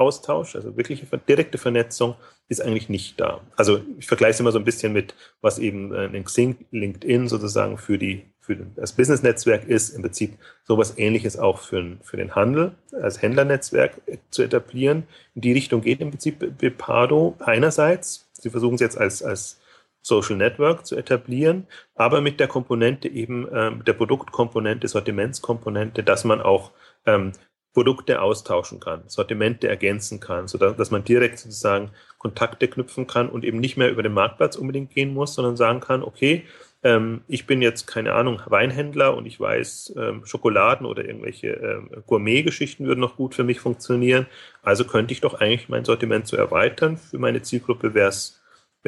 Austausch, 0.00 0.56
also 0.56 0.76
wirkliche 0.76 1.06
direkte 1.28 1.58
Vernetzung, 1.58 2.14
ist 2.48 2.62
eigentlich 2.62 2.88
nicht 2.88 3.20
da. 3.20 3.40
Also 3.56 3.80
ich 3.98 4.06
vergleiche 4.06 4.32
es 4.32 4.40
immer 4.40 4.52
so 4.52 4.58
ein 4.58 4.64
bisschen 4.64 4.92
mit, 4.92 5.14
was 5.40 5.58
eben 5.58 5.94
äh, 5.94 6.06
in 6.06 6.24
Xing, 6.24 6.56
LinkedIn 6.70 7.28
sozusagen 7.28 7.78
für 7.78 7.98
die 7.98 8.24
für 8.40 8.56
das 8.56 8.92
Business-Netzwerk 8.92 9.68
ist, 9.68 9.90
im 9.90 10.02
Prinzip 10.02 10.36
sowas 10.64 10.94
ähnliches 10.96 11.38
auch 11.38 11.58
für, 11.58 11.98
für 12.02 12.16
den 12.16 12.34
Handel 12.34 12.72
als 12.90 13.22
Händlernetzwerk 13.22 14.00
zu 14.30 14.42
etablieren. 14.42 15.04
In 15.34 15.42
die 15.42 15.52
Richtung 15.52 15.82
geht 15.82 16.00
im 16.00 16.10
Prinzip 16.10 16.58
Bepado 16.58 17.36
einerseits. 17.38 18.28
Sie 18.32 18.50
versuchen 18.50 18.74
es 18.74 18.80
jetzt 18.80 18.98
als, 18.98 19.22
als 19.22 19.60
Social 20.02 20.36
Network 20.36 20.86
zu 20.86 20.96
etablieren, 20.96 21.66
aber 21.94 22.20
mit 22.22 22.40
der 22.40 22.48
Komponente 22.48 23.08
eben, 23.08 23.46
ähm, 23.52 23.84
der 23.84 23.92
Produktkomponente, 23.92 24.88
Sortimentskomponente, 24.88 26.02
dass 26.02 26.24
man 26.24 26.40
auch 26.40 26.70
ähm, 27.06 27.32
Produkte 27.72 28.20
austauschen 28.20 28.80
kann, 28.80 29.04
Sortimente 29.06 29.68
ergänzen 29.68 30.18
kann, 30.18 30.48
sodass 30.48 30.76
dass 30.76 30.90
man 30.90 31.04
direkt 31.04 31.38
sozusagen 31.38 31.90
Kontakte 32.18 32.68
knüpfen 32.68 33.06
kann 33.06 33.28
und 33.28 33.44
eben 33.44 33.60
nicht 33.60 33.76
mehr 33.76 33.90
über 33.90 34.02
den 34.02 34.12
Marktplatz 34.12 34.56
unbedingt 34.56 34.90
gehen 34.90 35.14
muss, 35.14 35.34
sondern 35.34 35.56
sagen 35.56 35.80
kann, 35.80 36.02
okay, 36.02 36.44
ähm, 36.82 37.22
ich 37.28 37.46
bin 37.46 37.62
jetzt, 37.62 37.86
keine 37.86 38.14
Ahnung, 38.14 38.40
Weinhändler 38.46 39.16
und 39.16 39.26
ich 39.26 39.38
weiß, 39.38 39.94
ähm, 39.96 40.24
Schokoladen 40.24 40.86
oder 40.86 41.04
irgendwelche 41.04 41.48
ähm, 41.48 41.90
Gourmet-Geschichten 42.06 42.86
würden 42.86 43.00
noch 43.00 43.16
gut 43.16 43.34
für 43.34 43.44
mich 43.44 43.60
funktionieren. 43.60 44.26
Also 44.62 44.84
könnte 44.84 45.12
ich 45.12 45.20
doch 45.20 45.34
eigentlich 45.34 45.68
mein 45.68 45.84
Sortiment 45.84 46.26
zu 46.26 46.36
so 46.36 46.42
erweitern. 46.42 46.96
Für 46.96 47.18
meine 47.18 47.42
Zielgruppe 47.42 47.94
wäre 47.94 48.08
es 48.08 48.40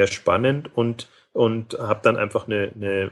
spannend 0.07 0.71
und 0.75 1.09
und 1.33 1.79
habe 1.79 2.01
dann 2.03 2.17
einfach 2.17 2.47
eine, 2.47 2.73
eine, 2.75 3.11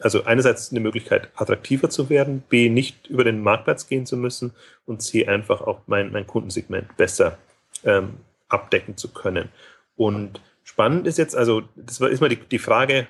also 0.00 0.24
einerseits 0.24 0.70
eine 0.70 0.80
Möglichkeit, 0.80 1.30
attraktiver 1.34 1.88
zu 1.88 2.10
werden, 2.10 2.42
B, 2.48 2.68
nicht 2.68 3.06
über 3.06 3.24
den 3.24 3.42
Marktplatz 3.42 3.86
gehen 3.86 4.06
zu 4.06 4.16
müssen 4.16 4.52
und 4.86 5.02
C, 5.02 5.26
einfach 5.26 5.60
auch 5.60 5.82
mein, 5.86 6.10
mein 6.10 6.26
Kundensegment 6.26 6.96
besser 6.96 7.38
ähm, 7.84 8.14
abdecken 8.48 8.96
zu 8.96 9.12
können. 9.12 9.50
Und 9.94 10.40
spannend 10.64 11.06
ist 11.06 11.18
jetzt, 11.18 11.36
also 11.36 11.62
das 11.76 12.00
ist 12.00 12.20
mal 12.20 12.28
die, 12.28 12.36
die 12.36 12.58
Frage, 12.58 13.06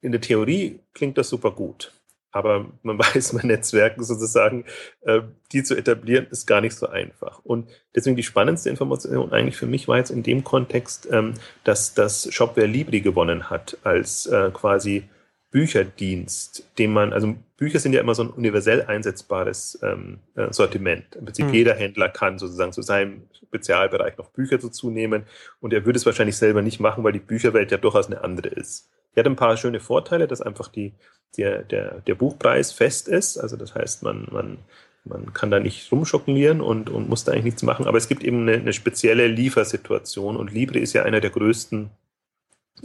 in 0.00 0.12
der 0.12 0.20
Theorie 0.20 0.80
klingt 0.94 1.18
das 1.18 1.28
super 1.28 1.50
gut. 1.50 1.92
Aber 2.38 2.66
man 2.82 2.98
weiß, 3.14 3.32
bei 3.34 3.42
Netzwerken 3.42 4.04
sozusagen, 4.04 4.64
äh, 5.02 5.22
die 5.52 5.64
zu 5.64 5.76
etablieren, 5.76 6.28
ist 6.30 6.46
gar 6.46 6.60
nicht 6.60 6.76
so 6.76 6.88
einfach. 6.88 7.40
Und 7.44 7.68
deswegen 7.96 8.16
die 8.16 8.22
spannendste 8.22 8.70
Information 8.70 9.32
eigentlich 9.32 9.56
für 9.56 9.66
mich 9.66 9.88
war 9.88 9.98
jetzt 9.98 10.10
in 10.10 10.22
dem 10.22 10.44
Kontext, 10.44 11.08
ähm, 11.10 11.34
dass 11.64 11.94
das 11.94 12.32
Shopware 12.32 12.66
Libri 12.68 13.00
gewonnen 13.00 13.50
hat 13.50 13.76
als 13.82 14.26
äh, 14.26 14.50
quasi 14.52 15.08
Bücherdienst, 15.50 16.68
den 16.78 16.92
man, 16.92 17.12
also 17.12 17.34
Bücher 17.56 17.78
sind 17.78 17.94
ja 17.94 18.00
immer 18.00 18.14
so 18.14 18.22
ein 18.22 18.30
universell 18.30 18.82
einsetzbares 18.82 19.78
ähm, 19.82 20.18
äh, 20.34 20.52
Sortiment. 20.52 21.16
Im 21.16 21.24
Prinzip 21.24 21.46
mhm. 21.46 21.54
jeder 21.54 21.74
Händler 21.74 22.10
kann 22.10 22.38
sozusagen 22.38 22.72
zu 22.72 22.82
seinem 22.82 23.22
Spezialbereich 23.32 24.18
noch 24.18 24.28
Bücher 24.30 24.58
dazu 24.58 24.90
nehmen 24.90 25.24
und 25.60 25.72
er 25.72 25.86
würde 25.86 25.98
es 25.98 26.04
wahrscheinlich 26.04 26.36
selber 26.36 26.60
nicht 26.60 26.80
machen, 26.80 27.02
weil 27.02 27.12
die 27.12 27.18
Bücherwelt 27.18 27.70
ja 27.70 27.78
durchaus 27.78 28.06
eine 28.06 28.22
andere 28.22 28.48
ist. 28.48 28.90
Die 29.14 29.20
hat 29.20 29.26
ein 29.26 29.36
paar 29.36 29.56
schöne 29.56 29.80
Vorteile, 29.80 30.28
dass 30.28 30.42
einfach 30.42 30.68
die, 30.68 30.92
der, 31.38 31.62
der, 31.62 32.00
der 32.00 32.14
Buchpreis 32.14 32.72
fest 32.72 33.08
ist. 33.08 33.38
Also 33.38 33.56
das 33.56 33.74
heißt, 33.74 34.02
man, 34.02 34.28
man, 34.30 34.58
man 35.04 35.32
kann 35.32 35.50
da 35.50 35.60
nicht 35.60 35.90
rumschokolieren 35.90 36.60
und, 36.60 36.90
und 36.90 37.08
muss 37.08 37.24
da 37.24 37.32
eigentlich 37.32 37.44
nichts 37.44 37.62
machen. 37.62 37.86
Aber 37.86 37.96
es 37.96 38.08
gibt 38.08 38.22
eben 38.22 38.42
eine, 38.42 38.58
eine 38.58 38.72
spezielle 38.74 39.26
Liefersituation 39.26 40.36
und 40.36 40.52
Libre 40.52 40.78
ist 40.78 40.92
ja 40.92 41.04
einer 41.04 41.20
der 41.20 41.30
größten 41.30 41.90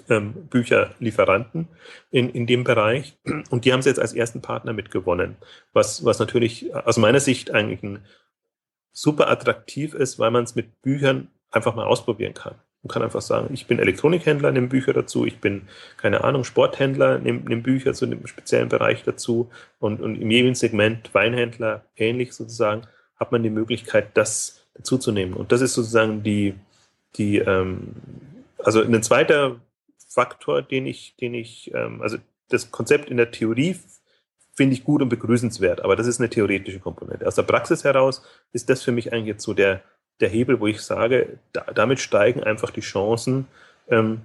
ähm, 0.09 0.33
Bücherlieferanten 0.49 1.67
in, 2.11 2.29
in 2.29 2.47
dem 2.47 2.63
Bereich. 2.63 3.17
Und 3.49 3.65
die 3.65 3.73
haben 3.73 3.81
sie 3.81 3.89
jetzt 3.89 3.99
als 3.99 4.13
ersten 4.13 4.41
Partner 4.41 4.73
mitgewonnen, 4.73 5.37
was, 5.73 6.05
was 6.05 6.19
natürlich 6.19 6.73
aus 6.75 6.97
meiner 6.97 7.19
Sicht 7.19 7.51
eigentlich 7.51 7.83
ein 7.83 7.99
super 8.91 9.29
attraktiv 9.29 9.93
ist, 9.93 10.19
weil 10.19 10.31
man 10.31 10.43
es 10.43 10.55
mit 10.55 10.81
Büchern 10.81 11.29
einfach 11.51 11.75
mal 11.75 11.85
ausprobieren 11.85 12.33
kann. 12.33 12.55
Man 12.83 12.89
kann 12.89 13.01
einfach 13.01 13.21
sagen, 13.21 13.49
ich 13.53 13.65
bin 13.65 13.79
Elektronikhändler, 13.79 14.51
nehme 14.51 14.67
Bücher 14.67 14.91
dazu, 14.91 15.25
ich 15.25 15.39
bin, 15.39 15.69
keine 15.95 16.23
Ahnung, 16.25 16.43
Sporthändler, 16.43 17.17
nehme, 17.17 17.39
nehme 17.39 17.61
Bücher 17.61 17.93
zu 17.93 18.05
einem 18.05 18.27
speziellen 18.27 18.67
Bereich 18.67 19.03
dazu 19.03 19.49
und, 19.79 20.01
und 20.01 20.15
im 20.15 20.29
jeweiligen 20.29 20.55
Segment 20.55 21.13
Weinhändler 21.13 21.85
ähnlich 21.95 22.33
sozusagen, 22.33 22.83
hat 23.15 23.31
man 23.31 23.41
die 23.41 23.49
Möglichkeit, 23.49 24.09
das 24.15 24.67
dazuzunehmen. 24.73 25.33
Und 25.33 25.51
das 25.53 25.61
ist 25.61 25.75
sozusagen 25.75 26.23
die, 26.23 26.55
die 27.15 27.37
ähm, 27.37 27.93
also 28.57 28.81
ein 28.81 29.03
zweiter 29.03 29.61
Faktor, 30.13 30.61
den 30.61 30.85
ich, 30.85 31.15
den 31.19 31.33
ich, 31.33 31.73
ähm, 31.73 32.01
also 32.01 32.17
das 32.49 32.71
Konzept 32.71 33.09
in 33.09 33.17
der 33.17 33.31
Theorie 33.31 33.75
finde 34.55 34.75
ich 34.75 34.83
gut 34.83 35.01
und 35.01 35.09
begrüßenswert, 35.09 35.81
aber 35.81 35.95
das 35.95 36.05
ist 36.05 36.19
eine 36.19 36.29
theoretische 36.29 36.79
Komponente. 36.79 37.27
Aus 37.27 37.35
der 37.35 37.43
Praxis 37.43 37.83
heraus 37.83 38.23
ist 38.51 38.69
das 38.69 38.83
für 38.83 38.91
mich 38.91 39.11
eigentlich 39.11 39.27
jetzt 39.27 39.43
so 39.43 39.53
der, 39.53 39.81
der 40.19 40.29
Hebel, 40.29 40.59
wo 40.59 40.67
ich 40.67 40.81
sage, 40.81 41.39
da, 41.53 41.61
damit 41.73 41.99
steigen 41.99 42.43
einfach 42.43 42.69
die 42.69 42.81
Chancen, 42.81 43.47
ähm, 43.89 44.21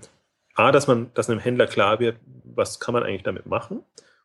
A, 0.55 0.73
dass 0.73 0.87
man, 0.87 1.11
dass 1.15 1.31
einem 1.31 1.41
Händler 1.41 1.67
klar 1.67 2.01
wird, 2.01 2.19
was 2.45 2.81
kann 2.81 2.93
man 2.93 3.05
eigentlich 3.05 3.23
damit 3.23 3.47
machen 3.47 3.83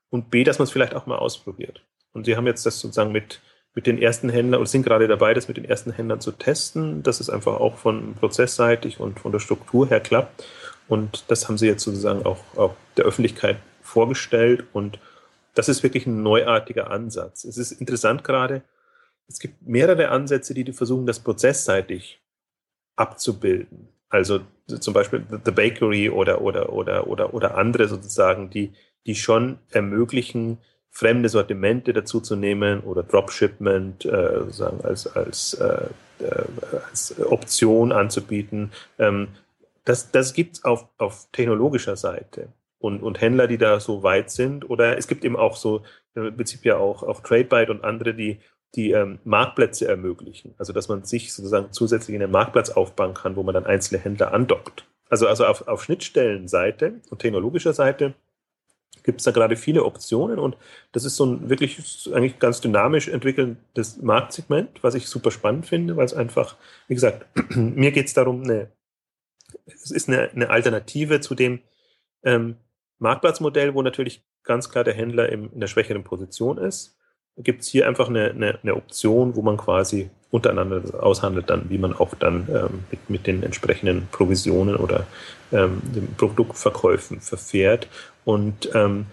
und 0.09 0.29
B, 0.29 0.43
dass 0.43 0.59
man 0.59 0.65
es 0.65 0.71
vielleicht 0.71 0.95
auch 0.95 1.05
mal 1.05 1.17
ausprobiert. 1.17 1.85
Und 2.11 2.25
sie 2.25 2.35
haben 2.35 2.47
jetzt 2.47 2.65
das 2.65 2.79
sozusagen 2.79 3.11
mit, 3.11 3.39
mit 3.73 3.87
den 3.87 3.97
ersten 4.01 4.29
Händlern 4.29 4.59
und 4.59 4.67
sind 4.67 4.83
gerade 4.83 5.07
dabei, 5.07 5.33
das 5.33 5.47
mit 5.47 5.57
den 5.57 5.65
ersten 5.65 5.91
Händlern 5.91 6.19
zu 6.19 6.31
testen, 6.31 7.03
dass 7.03 7.19
es 7.19 7.29
einfach 7.29 7.59
auch 7.59 7.77
von 7.77 8.15
prozessseitig 8.15 8.99
und 8.99 9.19
von 9.19 9.31
der 9.31 9.39
Struktur 9.39 9.87
her 9.87 9.99
klappt. 9.99 10.43
Und 10.87 11.25
das 11.29 11.47
haben 11.47 11.57
sie 11.57 11.67
jetzt 11.67 11.83
sozusagen 11.83 12.25
auch, 12.25 12.39
auch 12.55 12.75
der 12.97 13.05
Öffentlichkeit 13.05 13.57
vorgestellt 13.81 14.65
und 14.73 14.99
das 15.55 15.69
ist 15.69 15.83
wirklich 15.83 16.07
ein 16.07 16.23
neuartiger 16.23 16.89
Ansatz. 16.89 17.43
Es 17.43 17.57
ist 17.57 17.73
interessant 17.73 18.23
gerade, 18.23 18.63
es 19.27 19.39
gibt 19.39 19.61
mehrere 19.61 20.09
Ansätze, 20.09 20.53
die 20.53 20.71
versuchen, 20.73 21.05
das 21.05 21.19
prozessseitig 21.19 22.21
abzubilden. 22.95 23.89
Also 24.09 24.41
zum 24.67 24.93
Beispiel 24.93 25.23
The 25.43 25.51
Bakery 25.51 26.09
oder, 26.09 26.41
oder, 26.41 26.71
oder, 26.71 27.07
oder, 27.07 27.33
oder 27.33 27.57
andere 27.57 27.87
sozusagen, 27.87 28.49
die, 28.49 28.73
die 29.05 29.15
schon 29.15 29.59
ermöglichen, 29.71 30.59
fremde 30.91 31.29
Sortimente 31.29 31.93
dazuzunehmen 31.93 32.81
oder 32.81 33.01
Dropshipment 33.01 34.05
äh, 34.05 34.39
sozusagen 34.39 34.85
als, 34.85 35.07
als, 35.07 35.55
äh, 35.55 35.87
äh, 36.19 36.43
als 36.87 37.19
Option 37.19 37.91
anzubieten. 37.91 38.71
Ähm, 38.99 39.29
das 39.85 40.11
das 40.11 40.33
gibt 40.33 40.57
es 40.57 40.63
auf, 40.63 40.87
auf 40.97 41.27
technologischer 41.31 41.95
Seite. 41.95 42.49
Und, 42.79 43.01
und 43.01 43.21
Händler, 43.21 43.47
die 43.47 43.57
da 43.57 43.79
so 43.79 44.03
weit 44.03 44.29
sind, 44.29 44.69
oder 44.69 44.97
es 44.97 45.07
gibt 45.07 45.23
eben 45.23 45.37
auch 45.37 45.55
so, 45.55 45.83
im 46.15 46.35
Prinzip 46.35 46.65
ja 46.65 46.77
auch, 46.77 47.01
auch 47.03 47.21
TradeByte 47.21 47.71
und 47.71 47.83
andere, 47.83 48.13
die 48.13 48.39
die 48.75 48.91
ähm, 48.91 49.19
Marktplätze 49.23 49.87
ermöglichen. 49.87 50.55
Also 50.57 50.73
dass 50.73 50.87
man 50.87 51.03
sich 51.03 51.33
sozusagen 51.33 51.71
zusätzlich 51.71 52.15
in 52.15 52.21
den 52.21 52.31
Marktplatz 52.31 52.71
aufbauen 52.71 53.13
kann, 53.13 53.35
wo 53.35 53.43
man 53.43 53.53
dann 53.53 53.65
einzelne 53.65 54.01
Händler 54.01 54.33
andockt. 54.33 54.85
Also, 55.09 55.27
also 55.27 55.45
auf, 55.45 55.67
auf 55.67 55.83
Schnittstellenseite 55.83 57.01
und 57.09 57.19
technologischer 57.19 57.73
Seite 57.73 58.15
gibt 59.03 59.19
es 59.19 59.25
da 59.25 59.31
gerade 59.31 59.57
viele 59.57 59.83
Optionen 59.83 60.39
und 60.39 60.55
das 60.91 61.03
ist 61.03 61.17
so 61.17 61.25
ein 61.25 61.49
wirklich 61.49 62.09
eigentlich 62.13 62.39
ganz 62.39 62.61
dynamisch 62.61 63.09
entwickelndes 63.09 64.01
Marktsegment, 64.01 64.83
was 64.83 64.95
ich 64.95 65.07
super 65.07 65.29
spannend 65.29 65.65
finde, 65.65 65.97
weil 65.97 66.05
es 66.05 66.13
einfach, 66.13 66.55
wie 66.87 66.93
gesagt, 66.95 67.25
mir 67.55 67.91
geht 67.91 68.07
es 68.07 68.13
darum, 68.13 68.43
eine, 68.43 68.71
es 69.65 69.91
ist 69.91 70.09
eine, 70.09 70.29
eine 70.31 70.49
Alternative 70.49 71.19
zu 71.21 71.35
dem 71.35 71.59
ähm, 72.23 72.57
Marktplatzmodell, 72.99 73.73
wo 73.73 73.81
natürlich 73.81 74.23
ganz 74.43 74.69
klar 74.69 74.83
der 74.83 74.93
Händler 74.93 75.29
im, 75.29 75.51
in 75.53 75.59
der 75.59 75.67
schwächeren 75.67 76.03
Position 76.03 76.57
ist 76.57 76.97
gibt 77.37 77.61
es 77.61 77.67
hier 77.67 77.87
einfach 77.87 78.09
eine, 78.09 78.29
eine, 78.31 78.59
eine, 78.61 78.75
Option, 78.75 79.35
wo 79.35 79.41
man 79.41 79.57
quasi 79.57 80.09
untereinander 80.29 81.03
aushandelt, 81.03 81.49
dann, 81.49 81.69
wie 81.69 81.77
man 81.77 81.93
auch 81.93 82.13
dann 82.15 82.47
ähm, 82.49 82.83
mit, 82.91 83.09
mit 83.09 83.27
den 83.27 83.43
entsprechenden 83.43 84.07
Provisionen 84.11 84.75
oder 84.75 85.07
ähm, 85.51 85.81
den 85.83 86.13
Produktverkäufen 86.15 87.21
verfährt. 87.21 87.87
Und 88.23 88.69
ähm, 88.73 89.07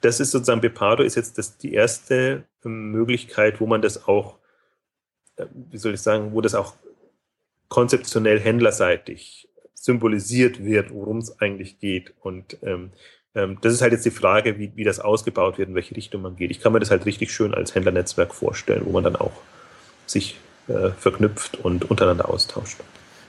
das 0.00 0.20
ist 0.20 0.30
sozusagen, 0.30 0.60
Bepado 0.60 1.02
ist 1.02 1.16
jetzt 1.16 1.38
das, 1.38 1.58
die 1.58 1.74
erste 1.74 2.44
ähm, 2.64 2.92
Möglichkeit, 2.92 3.60
wo 3.60 3.66
man 3.66 3.82
das 3.82 4.08
auch, 4.08 4.38
äh, 5.36 5.46
wie 5.52 5.78
soll 5.78 5.94
ich 5.94 6.00
sagen, 6.00 6.32
wo 6.32 6.40
das 6.40 6.54
auch 6.54 6.74
konzeptionell 7.68 8.40
händlerseitig 8.40 9.45
symbolisiert 9.76 10.64
wird, 10.64 10.92
worum 10.92 11.18
es 11.18 11.40
eigentlich 11.40 11.78
geht. 11.78 12.14
Und 12.20 12.56
ähm, 12.62 12.90
ähm, 13.34 13.58
das 13.60 13.72
ist 13.72 13.82
halt 13.82 13.92
jetzt 13.92 14.04
die 14.04 14.10
Frage, 14.10 14.58
wie, 14.58 14.72
wie 14.74 14.84
das 14.84 14.98
ausgebaut 14.98 15.58
wird, 15.58 15.68
in 15.68 15.74
welche 15.74 15.94
Richtung 15.94 16.22
man 16.22 16.36
geht. 16.36 16.50
Ich 16.50 16.60
kann 16.60 16.72
mir 16.72 16.80
das 16.80 16.90
halt 16.90 17.06
richtig 17.06 17.32
schön 17.32 17.54
als 17.54 17.74
Händlernetzwerk 17.74 18.34
vorstellen, 18.34 18.82
wo 18.84 18.90
man 18.90 19.04
dann 19.04 19.16
auch 19.16 19.32
sich 20.06 20.38
äh, 20.68 20.90
verknüpft 20.90 21.58
und 21.58 21.90
untereinander 21.90 22.28
austauscht. 22.28 22.78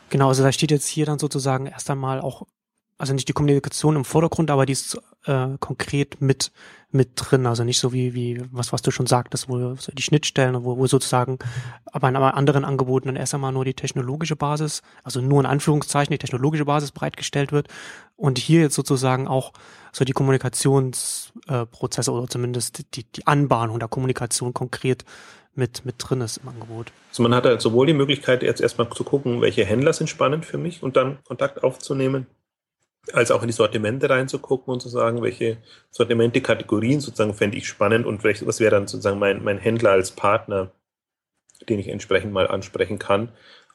Genau, 0.10 0.30
also 0.30 0.42
da 0.42 0.52
steht 0.52 0.72
jetzt 0.72 0.88
hier 0.88 1.06
dann 1.06 1.20
sozusagen 1.20 1.68
erst 1.68 1.90
einmal 1.90 2.22
auch 2.22 2.48
also 2.98 3.14
nicht 3.14 3.28
die 3.28 3.34
Kommunikation 3.34 3.96
im 3.96 4.06
Vordergrund, 4.06 4.50
aber 4.50 4.66
die 4.66 4.74
ist 4.74 5.00
äh, 5.28 5.58
konkret 5.60 6.22
mit 6.22 6.52
mit 6.90 7.10
drin, 7.16 7.46
also 7.46 7.66
nicht 7.66 7.80
so 7.80 7.92
wie 7.92 8.13
wie 8.13 8.42
was 8.52 8.72
was 8.72 8.82
du 8.82 8.92
schon 8.92 9.08
sagtest, 9.08 9.50
wo 9.50 9.76
die 9.94 10.02
Schnittstellen, 10.02 10.63
wo, 10.63 10.78
wo 10.78 10.88
sozusagen 10.88 11.38
aber 11.86 12.08
in 12.08 12.16
anderen 12.16 12.63
Angeboten 12.63 13.08
dann 13.08 13.18
erst 13.18 13.34
einmal 13.34 13.52
nur 13.52 13.66
die 13.66 13.74
technologische 13.74 14.38
Basis, 14.38 14.82
also 15.04 15.20
nur 15.20 15.42
in 15.42 15.46
Anführungszeichen 15.46 16.13
die 16.13 16.18
technologische 16.18 16.63
Basis 16.66 16.92
bereitgestellt 16.92 17.52
wird 17.52 17.68
und 18.16 18.38
hier 18.38 18.62
jetzt 18.62 18.76
sozusagen 18.76 19.28
auch 19.28 19.52
so 19.92 20.06
die 20.06 20.13
Kommunikationsprozesse 20.13 22.12
äh, 22.12 22.13
oder 22.13 22.28
zumindest 22.28 22.96
die 22.96 23.04
die 23.04 23.28
Anbahnung 23.28 23.80
der 23.80 23.90
Kommunikation 23.90 24.54
konkret 24.54 25.04
mit, 25.56 25.86
mit 25.86 25.96
drin 25.98 26.22
ist 26.22 26.38
im 26.38 26.50
Angebot. 26.50 26.92
Also 27.10 27.24
man 27.24 27.34
hat 27.34 27.46
halt 27.46 27.62
sowohl 27.62 27.88
die 27.88 27.94
Möglichkeit, 27.94 28.44
jetzt 28.44 28.62
erstmal 28.62 28.90
zu 28.92 29.04
gucken, 29.04 29.42
welche 29.42 29.66
Händler 29.66 29.92
sind 29.92 30.08
spannend 30.08 30.46
für 30.46 30.58
mich 30.58 30.84
und 30.84 30.96
dann 30.96 31.18
Kontakt 31.26 31.63
aufzunehmen 31.63 32.28
als 33.13 33.32
auch 33.32 33.41
in 33.41 33.48
die 33.48 33.54
Sortimente 33.54 34.10
reinzugucken 34.10 34.74
und 34.74 34.82
zu 34.82 34.89
sagen, 34.89 35.22
welche 35.22 35.58
Sortimente, 35.91 36.41
Kategorien 36.41 37.00
sozusagen 37.00 37.34
fände 37.34 37.58
ich 37.58 37.67
spannend 37.67 38.06
und 38.06 38.22
vielleicht, 38.22 38.46
was 38.46 38.60
wäre 38.60 38.72
dann 38.72 38.88
sozusagen 38.88 39.20
mein, 39.20 39.43
mein 39.43 39.58
Händler 39.58 39.91
als 39.91 40.12
Partner, 40.12 40.72
den 41.70 41.80
ich 41.80 41.88
entsprechend 41.88 42.34
mal 42.34 42.48
ansprechen 42.48 43.00
kann. 43.00 43.30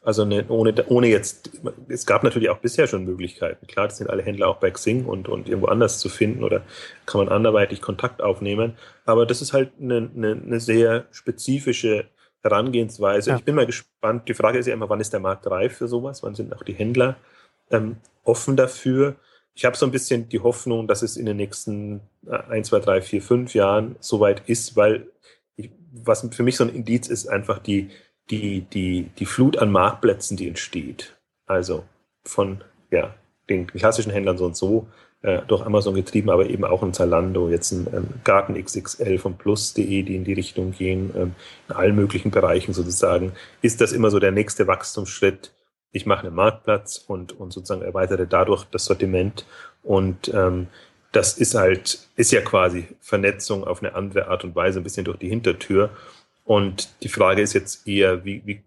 Also 0.04 0.22
eine, 0.22 0.48
ohne, 0.48 0.74
ohne 0.88 1.06
jetzt, 1.06 1.50
es 1.88 2.06
gab 2.06 2.24
natürlich 2.24 2.50
auch 2.50 2.58
bisher 2.58 2.88
schon 2.88 3.04
Möglichkeiten. 3.04 3.68
Klar, 3.68 3.86
das 3.86 3.98
sind 3.98 4.10
alle 4.10 4.24
Händler 4.24 4.48
auch 4.48 4.56
bei 4.56 4.70
Xing 4.70 5.04
und, 5.04 5.28
und 5.28 5.48
irgendwo 5.48 5.68
anders 5.68 6.00
zu 6.00 6.08
finden 6.08 6.42
oder 6.42 6.62
kann 7.06 7.24
man 7.24 7.28
anderweitig 7.28 7.80
Kontakt 7.80 8.20
aufnehmen. 8.20 8.74
Aber 9.04 9.26
das 9.26 9.42
ist 9.42 9.52
halt 9.52 9.70
eine, 9.80 10.10
eine, 10.14 10.32
eine 10.32 10.58
sehr 10.58 11.06
spezifische 11.12 12.06
Herangehensweise. 12.42 13.30
Ja. 13.30 13.36
Ich 13.36 13.44
bin 13.44 13.54
mal 13.54 13.66
gespannt. 13.66 14.28
Die 14.28 14.34
Frage 14.34 14.58
ist 14.58 14.66
ja 14.66 14.74
immer, 14.74 14.90
wann 14.90 15.00
ist 15.00 15.12
der 15.12 15.20
Markt 15.20 15.46
reif 15.48 15.76
für 15.76 15.86
sowas? 15.86 16.24
Wann 16.24 16.34
sind 16.34 16.52
auch 16.52 16.64
die 16.64 16.74
Händler 16.74 17.16
ähm, 17.70 17.96
offen 18.24 18.56
dafür. 18.56 19.16
Ich 19.54 19.64
habe 19.64 19.76
so 19.76 19.86
ein 19.86 19.92
bisschen 19.92 20.28
die 20.28 20.40
Hoffnung, 20.40 20.88
dass 20.88 21.02
es 21.02 21.16
in 21.16 21.26
den 21.26 21.36
nächsten 21.36 22.00
äh, 22.26 22.38
ein, 22.48 22.64
zwei, 22.64 22.80
drei, 22.80 23.02
vier, 23.02 23.22
fünf 23.22 23.54
Jahren 23.54 23.96
soweit 24.00 24.48
ist, 24.48 24.76
weil 24.76 25.06
ich, 25.56 25.70
was 25.92 26.26
für 26.30 26.42
mich 26.42 26.56
so 26.56 26.64
ein 26.64 26.74
Indiz 26.74 27.08
ist, 27.08 27.28
einfach 27.28 27.58
die, 27.58 27.90
die, 28.30 28.62
die, 28.62 29.10
die 29.18 29.26
Flut 29.26 29.58
an 29.58 29.70
Marktplätzen, 29.70 30.36
die 30.36 30.48
entsteht. 30.48 31.16
Also 31.46 31.84
von 32.24 32.62
ja, 32.90 33.14
den 33.48 33.66
klassischen 33.66 34.12
Händlern 34.12 34.38
so 34.38 34.46
und 34.46 34.56
so, 34.56 34.86
äh, 35.22 35.42
durch 35.46 35.62
Amazon 35.62 35.94
getrieben, 35.94 36.30
aber 36.30 36.48
eben 36.48 36.64
auch 36.64 36.82
ein 36.82 36.92
Zalando, 36.92 37.48
jetzt 37.48 37.72
ein, 37.72 37.86
ein 37.92 38.20
Garten 38.24 38.62
XXL 38.62 39.18
von 39.18 39.36
Plus.de, 39.36 40.02
die 40.02 40.16
in 40.16 40.24
die 40.24 40.32
Richtung 40.32 40.72
gehen, 40.72 41.12
ähm, 41.16 41.34
in 41.68 41.74
allen 41.74 41.94
möglichen 41.94 42.30
Bereichen 42.30 42.72
sozusagen, 42.72 43.32
ist 43.60 43.80
das 43.80 43.92
immer 43.92 44.10
so 44.10 44.18
der 44.18 44.32
nächste 44.32 44.66
Wachstumsschritt, 44.66 45.52
ich 45.92 46.06
mache 46.06 46.26
einen 46.26 46.34
Marktplatz 46.34 47.04
und, 47.06 47.38
und 47.38 47.52
sozusagen 47.52 47.82
erweitere 47.82 48.26
dadurch 48.26 48.64
das 48.64 48.86
Sortiment. 48.86 49.46
Und 49.82 50.32
ähm, 50.34 50.68
das 51.12 51.36
ist 51.36 51.54
halt, 51.54 52.08
ist 52.16 52.32
ja 52.32 52.40
quasi 52.40 52.88
Vernetzung 53.00 53.64
auf 53.64 53.82
eine 53.82 53.94
andere 53.94 54.28
Art 54.28 54.44
und 54.44 54.56
Weise, 54.56 54.80
ein 54.80 54.84
bisschen 54.84 55.04
durch 55.04 55.18
die 55.18 55.28
Hintertür. 55.28 55.90
Und 56.44 56.88
die 57.02 57.08
Frage 57.08 57.42
ist 57.42 57.52
jetzt 57.52 57.86
eher, 57.86 58.24
wie, 58.24 58.42
wie 58.46 58.62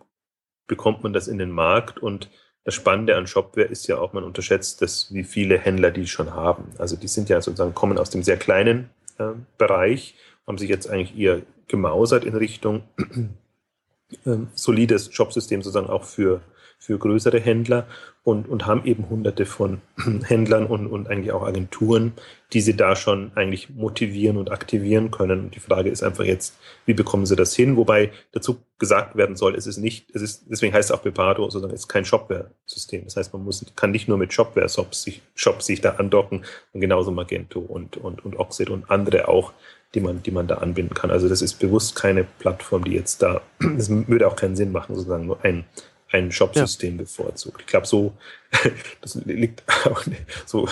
bekommt 0.67 1.03
man 1.03 1.13
das 1.13 1.27
in 1.27 1.39
den 1.39 1.51
Markt? 1.51 1.99
Und 1.99 2.29
das 2.63 2.75
Spannende 2.75 3.15
an 3.15 3.27
Shopware 3.27 3.67
ist 3.67 3.87
ja 3.87 3.97
auch, 3.97 4.13
man 4.13 4.23
unterschätzt 4.23 4.81
das, 4.81 5.13
wie 5.13 5.23
viele 5.23 5.57
Händler 5.57 5.91
die 5.91 6.07
schon 6.07 6.33
haben. 6.33 6.71
Also 6.77 6.95
die 6.95 7.07
sind 7.07 7.29
ja 7.29 7.41
sozusagen, 7.41 7.73
kommen 7.73 7.97
aus 7.97 8.11
dem 8.11 8.23
sehr 8.23 8.37
kleinen 8.37 8.89
äh, 9.17 9.31
Bereich, 9.57 10.15
haben 10.45 10.57
sich 10.59 10.69
jetzt 10.69 10.89
eigentlich 10.89 11.17
eher 11.17 11.41
gemausert 11.67 12.23
in 12.23 12.35
Richtung 12.35 12.83
äh, 14.25 14.37
solides 14.53 15.11
Shopsystem 15.11 15.63
sozusagen 15.63 15.89
auch 15.89 16.03
für 16.03 16.41
für 16.77 16.97
größere 16.97 17.39
Händler 17.39 17.87
und, 18.23 18.47
und 18.47 18.65
haben 18.65 18.85
eben 18.85 19.09
hunderte 19.09 19.45
von 19.45 19.81
Händlern 20.23 20.65
und, 20.65 20.87
und 20.87 21.07
eigentlich 21.07 21.31
auch 21.31 21.43
Agenturen, 21.43 22.13
die 22.53 22.61
sie 22.61 22.75
da 22.75 22.95
schon 22.95 23.31
eigentlich 23.35 23.69
motivieren 23.69 24.37
und 24.37 24.51
aktivieren 24.51 25.11
können. 25.11 25.45
Und 25.45 25.55
die 25.55 25.59
Frage 25.59 25.89
ist 25.89 26.03
einfach 26.03 26.23
jetzt, 26.23 26.57
wie 26.85 26.93
bekommen 26.93 27.25
sie 27.25 27.35
das 27.35 27.55
hin? 27.55 27.77
Wobei 27.77 28.11
dazu 28.31 28.57
gesagt 28.79 29.15
werden 29.15 29.35
soll, 29.35 29.55
es 29.55 29.67
ist 29.67 29.77
nicht, 29.77 30.13
es 30.13 30.21
ist, 30.21 30.45
deswegen 30.49 30.73
heißt 30.73 30.89
es 30.89 30.95
auch 30.95 31.01
Bepado, 31.01 31.49
sondern 31.49 31.71
es 31.71 31.81
ist 31.81 31.87
kein 31.87 32.05
Shopware-System. 32.05 33.03
Das 33.05 33.15
heißt, 33.15 33.33
man 33.33 33.43
muss, 33.43 33.63
kann 33.75 33.91
nicht 33.91 34.07
nur 34.07 34.17
mit 34.17 34.33
Shopware-Shops 34.33 35.03
sich, 35.03 35.21
Shops 35.35 35.67
sich 35.67 35.81
da 35.81 35.91
andocken, 35.91 36.45
und 36.73 36.81
genauso 36.81 37.11
Magento 37.11 37.59
und, 37.59 37.97
und, 37.97 38.25
und 38.25 38.37
Oxid 38.37 38.69
und 38.69 38.89
andere 38.89 39.27
auch, 39.27 39.53
die 39.93 40.01
man, 40.01 40.21
die 40.23 40.31
man 40.31 40.47
da 40.47 40.55
anbinden 40.55 40.93
kann. 40.93 41.11
Also 41.11 41.29
das 41.29 41.41
ist 41.41 41.55
bewusst 41.59 41.95
keine 41.95 42.23
Plattform, 42.23 42.83
die 42.83 42.93
jetzt 42.93 43.21
da, 43.21 43.41
das 43.59 43.89
würde 43.89 44.27
auch 44.27 44.35
keinen 44.35 44.55
Sinn 44.55 44.71
machen, 44.71 44.95
sozusagen 44.95 45.25
nur 45.25 45.43
ein 45.43 45.65
ein 46.15 46.31
Shop-System 46.31 46.95
ja. 46.95 47.03
bevorzugt. 47.03 47.61
Ich 47.61 47.67
glaube, 47.67 47.85
so, 47.85 48.13
das 49.01 49.15
liegt 49.25 49.63
auch 49.85 50.03
so, 50.45 50.67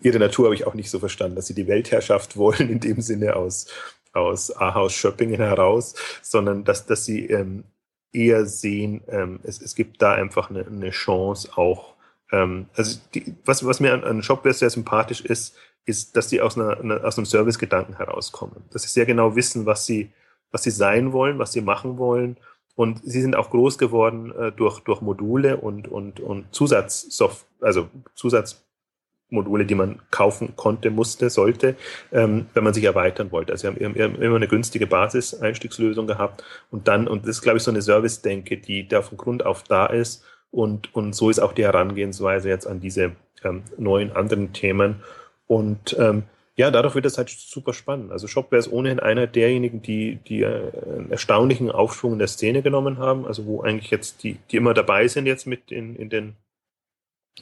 ihre 0.00 0.18
Natur 0.18 0.46
habe 0.46 0.54
ich 0.54 0.66
auch 0.66 0.74
nicht 0.74 0.90
so 0.90 0.98
verstanden, 0.98 1.36
dass 1.36 1.46
sie 1.46 1.54
die 1.54 1.66
Weltherrschaft 1.66 2.36
wollen, 2.36 2.68
in 2.68 2.80
dem 2.80 3.00
Sinne 3.00 3.36
aus, 3.36 3.66
aus 4.12 4.56
Ahaus 4.56 4.92
Schöppingen 4.92 5.40
heraus, 5.40 5.94
sondern 6.22 6.64
dass, 6.64 6.86
dass 6.86 7.04
sie 7.04 7.26
ähm, 7.26 7.64
eher 8.12 8.46
sehen, 8.46 9.02
ähm, 9.08 9.40
es, 9.42 9.60
es 9.60 9.74
gibt 9.74 10.00
da 10.00 10.12
einfach 10.12 10.50
eine, 10.50 10.66
eine 10.66 10.90
Chance 10.90 11.50
auch, 11.56 11.94
ähm, 12.30 12.68
also 12.74 13.00
die, 13.14 13.34
was, 13.44 13.64
was 13.64 13.80
mir 13.80 13.92
an, 13.92 14.04
an 14.04 14.22
Shopware 14.22 14.54
sehr 14.54 14.70
sympathisch 14.70 15.20
ist, 15.20 15.56
ist, 15.84 16.16
dass 16.16 16.28
die 16.28 16.40
aus, 16.40 16.56
einer, 16.56 16.78
einer, 16.78 17.04
aus 17.04 17.16
einem 17.16 17.26
Service-Gedanken 17.26 17.96
herauskommen. 17.96 18.64
Dass 18.70 18.82
sie 18.82 18.88
sehr 18.88 19.06
genau 19.06 19.34
wissen, 19.34 19.66
was 19.66 19.86
sie, 19.86 20.12
was 20.50 20.62
sie 20.62 20.70
sein 20.70 21.12
wollen, 21.12 21.38
was 21.38 21.52
sie 21.52 21.62
machen 21.62 21.96
wollen 21.96 22.36
und 22.78 23.00
sie 23.02 23.20
sind 23.20 23.34
auch 23.34 23.50
groß 23.50 23.76
geworden 23.76 24.32
äh, 24.38 24.52
durch, 24.52 24.78
durch 24.78 25.00
Module 25.00 25.56
und, 25.56 25.88
und, 25.88 26.20
und 26.20 26.54
Zusatzsoft, 26.54 27.44
also 27.60 27.88
Zusatzmodule, 28.14 29.66
die 29.66 29.74
man 29.74 30.00
kaufen 30.12 30.54
konnte, 30.54 30.92
musste, 30.92 31.28
sollte, 31.28 31.74
ähm, 32.12 32.46
wenn 32.54 32.62
man 32.62 32.74
sich 32.74 32.84
erweitern 32.84 33.32
wollte. 33.32 33.50
Also 33.50 33.72
sie 33.72 33.84
haben, 33.84 33.96
haben 33.96 34.22
immer 34.22 34.36
eine 34.36 34.46
günstige 34.46 34.86
Basis-Einstiegslösung 34.86 36.06
gehabt 36.06 36.44
und 36.70 36.86
dann, 36.86 37.08
und 37.08 37.24
das 37.24 37.38
ist, 37.38 37.42
glaube 37.42 37.56
ich, 37.56 37.64
so 37.64 37.72
eine 37.72 37.82
Service-Denke, 37.82 38.58
die 38.58 38.86
da 38.86 39.02
von 39.02 39.18
Grund 39.18 39.44
auf 39.44 39.64
da 39.64 39.86
ist. 39.86 40.22
Und, 40.52 40.94
und 40.94 41.16
so 41.16 41.30
ist 41.30 41.40
auch 41.40 41.54
die 41.54 41.64
Herangehensweise 41.64 42.48
jetzt 42.48 42.68
an 42.68 42.78
diese 42.78 43.10
ähm, 43.42 43.64
neuen 43.76 44.12
anderen 44.12 44.52
Themen. 44.52 45.02
Und 45.48 45.96
ähm, 45.98 46.22
ja, 46.58 46.70
dadurch 46.72 46.96
wird 46.96 47.06
es 47.06 47.18
halt 47.18 47.30
super 47.30 47.72
spannend. 47.72 48.10
Also 48.10 48.26
Shopware 48.26 48.58
ist 48.58 48.72
ohnehin 48.72 48.98
einer 48.98 49.28
derjenigen, 49.28 49.80
die, 49.80 50.16
die 50.16 50.42
äh, 50.42 50.72
einen 50.86 51.12
erstaunlichen 51.12 51.70
Aufschwung 51.70 52.14
in 52.14 52.18
der 52.18 52.26
Szene 52.26 52.62
genommen 52.62 52.98
haben, 52.98 53.26
also 53.26 53.46
wo 53.46 53.62
eigentlich 53.62 53.92
jetzt 53.92 54.24
die, 54.24 54.38
die 54.50 54.56
immer 54.56 54.74
dabei 54.74 55.06
sind 55.06 55.26
jetzt 55.26 55.46
mit 55.46 55.70
in, 55.70 55.94
in 55.94 56.10
den 56.10 56.34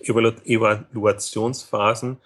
Evaluationsphasen 0.02 2.18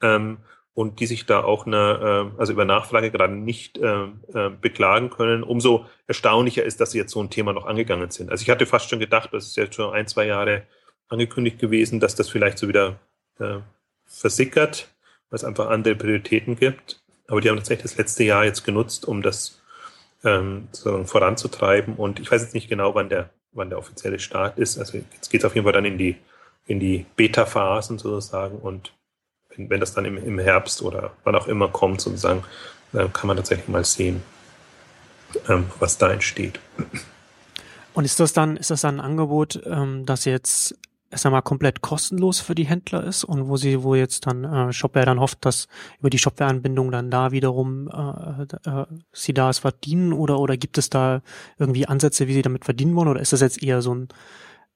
ähm, 0.00 0.38
und 0.72 1.00
die 1.00 1.06
sich 1.06 1.26
da 1.26 1.44
auch 1.44 1.66
eine, 1.66 2.32
äh, 2.34 2.40
also 2.40 2.54
über 2.54 2.64
Nachfrage 2.64 3.10
gerade 3.10 3.34
nicht 3.34 3.76
äh, 3.76 4.04
äh, 4.32 4.48
beklagen 4.48 5.10
können. 5.10 5.42
Umso 5.42 5.84
erstaunlicher 6.06 6.64
ist, 6.64 6.80
dass 6.80 6.92
sie 6.92 6.98
jetzt 6.98 7.12
so 7.12 7.22
ein 7.22 7.28
Thema 7.28 7.52
noch 7.52 7.66
angegangen 7.66 8.10
sind. 8.10 8.30
Also 8.30 8.40
ich 8.40 8.48
hatte 8.48 8.64
fast 8.64 8.88
schon 8.88 9.00
gedacht, 9.00 9.34
das 9.34 9.48
ist 9.48 9.56
jetzt 9.56 9.74
schon 9.74 9.92
ein, 9.92 10.06
zwei 10.06 10.24
Jahre 10.24 10.62
angekündigt 11.08 11.58
gewesen, 11.58 12.00
dass 12.00 12.14
das 12.14 12.30
vielleicht 12.30 12.56
so 12.56 12.68
wieder 12.68 12.98
äh, 13.38 13.58
versickert 14.06 14.88
weil 15.30 15.36
es 15.36 15.44
einfach 15.44 15.68
andere 15.68 15.94
Prioritäten 15.94 16.56
gibt. 16.56 17.00
Aber 17.26 17.40
die 17.40 17.48
haben 17.48 17.56
tatsächlich 17.56 17.90
das 17.90 17.98
letzte 17.98 18.24
Jahr 18.24 18.44
jetzt 18.44 18.64
genutzt, 18.64 19.06
um 19.06 19.22
das 19.22 19.60
ähm, 20.24 20.68
voranzutreiben. 21.04 21.94
Und 21.94 22.20
ich 22.20 22.30
weiß 22.30 22.42
jetzt 22.42 22.54
nicht 22.54 22.68
genau, 22.68 22.94
wann 22.94 23.08
der, 23.08 23.30
wann 23.52 23.68
der 23.68 23.78
offizielle 23.78 24.18
Start 24.18 24.58
ist. 24.58 24.78
Also 24.78 24.98
jetzt 24.98 25.30
geht 25.30 25.42
es 25.42 25.44
auf 25.44 25.54
jeden 25.54 25.64
Fall 25.64 25.74
dann 25.74 25.84
in 25.84 25.98
die, 25.98 26.16
in 26.66 26.80
die 26.80 27.06
Beta-Phasen 27.16 27.98
sozusagen. 27.98 28.58
Und 28.58 28.92
wenn, 29.50 29.68
wenn 29.70 29.80
das 29.80 29.94
dann 29.94 30.04
im, 30.04 30.16
im 30.16 30.38
Herbst 30.38 30.82
oder 30.82 31.12
wann 31.24 31.34
auch 31.34 31.48
immer 31.48 31.68
kommt, 31.68 32.00
sozusagen, 32.00 32.44
dann 32.92 33.12
kann 33.12 33.28
man 33.28 33.36
tatsächlich 33.36 33.68
mal 33.68 33.84
sehen, 33.84 34.22
ähm, 35.48 35.70
was 35.78 35.98
da 35.98 36.10
entsteht. 36.10 36.58
Und 37.92 38.04
ist 38.04 38.20
das 38.20 38.32
dann, 38.32 38.56
ist 38.56 38.70
das 38.70 38.80
dann 38.80 39.00
ein 39.00 39.04
Angebot, 39.04 39.60
ähm, 39.66 40.06
das 40.06 40.24
jetzt 40.24 40.78
erst 41.10 41.26
einmal 41.26 41.42
komplett 41.42 41.80
kostenlos 41.80 42.40
für 42.40 42.54
die 42.54 42.66
Händler 42.66 43.02
ist 43.04 43.24
und 43.24 43.48
wo 43.48 43.56
sie, 43.56 43.82
wo 43.82 43.94
jetzt 43.94 44.26
dann 44.26 44.44
äh, 44.44 44.72
Shopware 44.72 45.06
dann 45.06 45.20
hofft, 45.20 45.44
dass 45.44 45.68
über 46.00 46.10
die 46.10 46.18
Shopware-Anbindung 46.18 46.90
dann 46.90 47.10
da 47.10 47.32
wiederum 47.32 47.88
äh, 47.88 48.42
äh, 48.68 48.86
sie 49.12 49.32
da 49.32 49.50
es 49.50 49.60
verdienen 49.60 50.12
oder 50.12 50.38
oder 50.38 50.56
gibt 50.56 50.78
es 50.78 50.90
da 50.90 51.22
irgendwie 51.58 51.86
Ansätze, 51.86 52.28
wie 52.28 52.34
sie 52.34 52.42
damit 52.42 52.64
verdienen 52.64 52.94
wollen 52.94 53.08
oder 53.08 53.20
ist 53.20 53.32
das 53.32 53.40
jetzt 53.40 53.62
eher 53.62 53.80
so 53.82 53.94
ein 53.94 54.08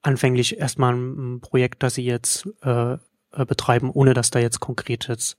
anfänglich 0.03 0.59
erstmal 0.59 0.95
ein, 0.95 1.41
Projekt, 1.41 1.83
das 1.83 1.95
sie 1.95 2.05
jetzt 2.05 2.49
äh, 2.63 2.95
äh 2.95 2.99
betreiben, 3.47 3.91
ohne 3.91 4.15
dass 4.15 4.31
da 4.31 4.39
jetzt 4.39 4.61
konkret 4.61 5.09
jetzt 5.09 5.39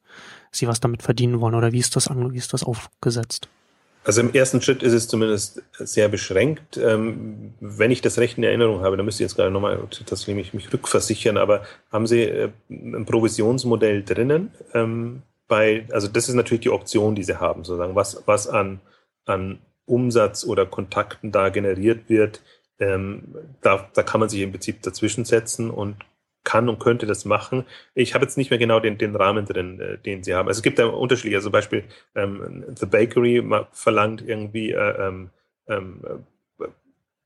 sie 0.52 0.68
was 0.68 0.80
damit 0.80 1.02
verdienen 1.02 1.41
wollen 1.41 1.56
oder 1.56 1.72
wie 1.72 1.80
ist 1.80 1.96
das 1.96 2.08
an, 2.08 2.34
wie 2.34 2.38
ist 2.38 2.54
das 2.54 2.64
aufgesetzt? 2.64 3.50
Also 4.04 4.22
im 4.22 4.34
ersten 4.34 4.62
Schritt 4.62 4.84
ist 4.84 4.93
es 4.93 5.08
zumindest 5.08 5.64
sehr 5.78 6.10
beschränkt. 6.10 6.78
Ähm, 6.78 7.54
wenn 7.60 7.91
ich 7.91 8.01
das 8.01 8.18
recht 8.18 8.38
in 8.38 8.43
Erinnerung 8.43 8.82
habe, 8.82 8.97
dann 8.97 9.06
müsste 9.06 9.24
ich 9.24 9.30
jetzt 9.30 9.38
gerade 9.38 9.51
nochmal 9.51 9.80
tatsächlich 10.06 10.54
mich 10.54 10.74
rückversichern, 10.74 11.38
aber 11.38 11.64
haben 11.91 12.06
Sie 12.06 12.22
äh, 12.22 12.49
ein 12.70 13.06
Provisionsmodell 13.06 14.04
drinnen? 14.04 14.51
Ähm, 14.74 15.22
bei, 15.47 15.86
also 15.91 16.08
das 16.08 16.30
ist 16.30 16.36
natürlich 16.36 16.62
die 16.62 16.70
Option, 16.70 17.16
die 17.16 17.24
Sie 17.24 17.39
haben, 17.39 17.64
sozusagen, 17.64 17.95
was, 17.95 18.24
was 18.26 18.47
an, 18.47 18.82
an 19.26 19.60
Umsatz 19.86 20.45
oder 20.45 20.66
Kontakten 20.66 21.32
da 21.32 21.49
generiert 21.49 22.10
wird. 22.10 22.41
Ähm, 22.80 23.36
da, 23.62 23.89
da 23.93 24.04
kann 24.04 24.20
man 24.20 24.30
sich 24.30 24.41
im 24.41 24.51
Prinzip 24.51 24.82
dazwischen 24.82 25.26
setzen 25.26 25.70
und 25.70 25.95
kann 26.44 26.70
und 26.70 26.80
könnte 26.80 27.06
das 27.06 27.26
machen. 27.26 27.66
Ich 27.96 28.14
habe 28.14 28.26
jetzt 28.26 28.38
nicht 28.38 28.50
mehr 28.50 28.60
genau 28.60 28.80
den, 28.80 28.98
den 28.98 29.16
Rahmen 29.16 29.46
drin, 29.46 29.80
äh, 29.80 29.98
den 29.98 30.24
sie 30.24 30.36
haben. 30.36 30.48
Also 30.48 30.60
es 30.60 30.64
gibt 30.64 30.80
da 30.80 30.88
unterschiedliche, 30.88 31.38
also 31.38 31.48
zum 31.48 31.54
Beispiel 31.54 31.84
ähm, 32.16 32.64
The 32.78 32.86
Bakery 32.86 33.44
verlangt 33.72 34.22
irgendwie 34.28 34.72
äh, 34.72 35.08
ähm, 35.08 35.30
ähm, 35.68 36.02
äh, 36.60 36.66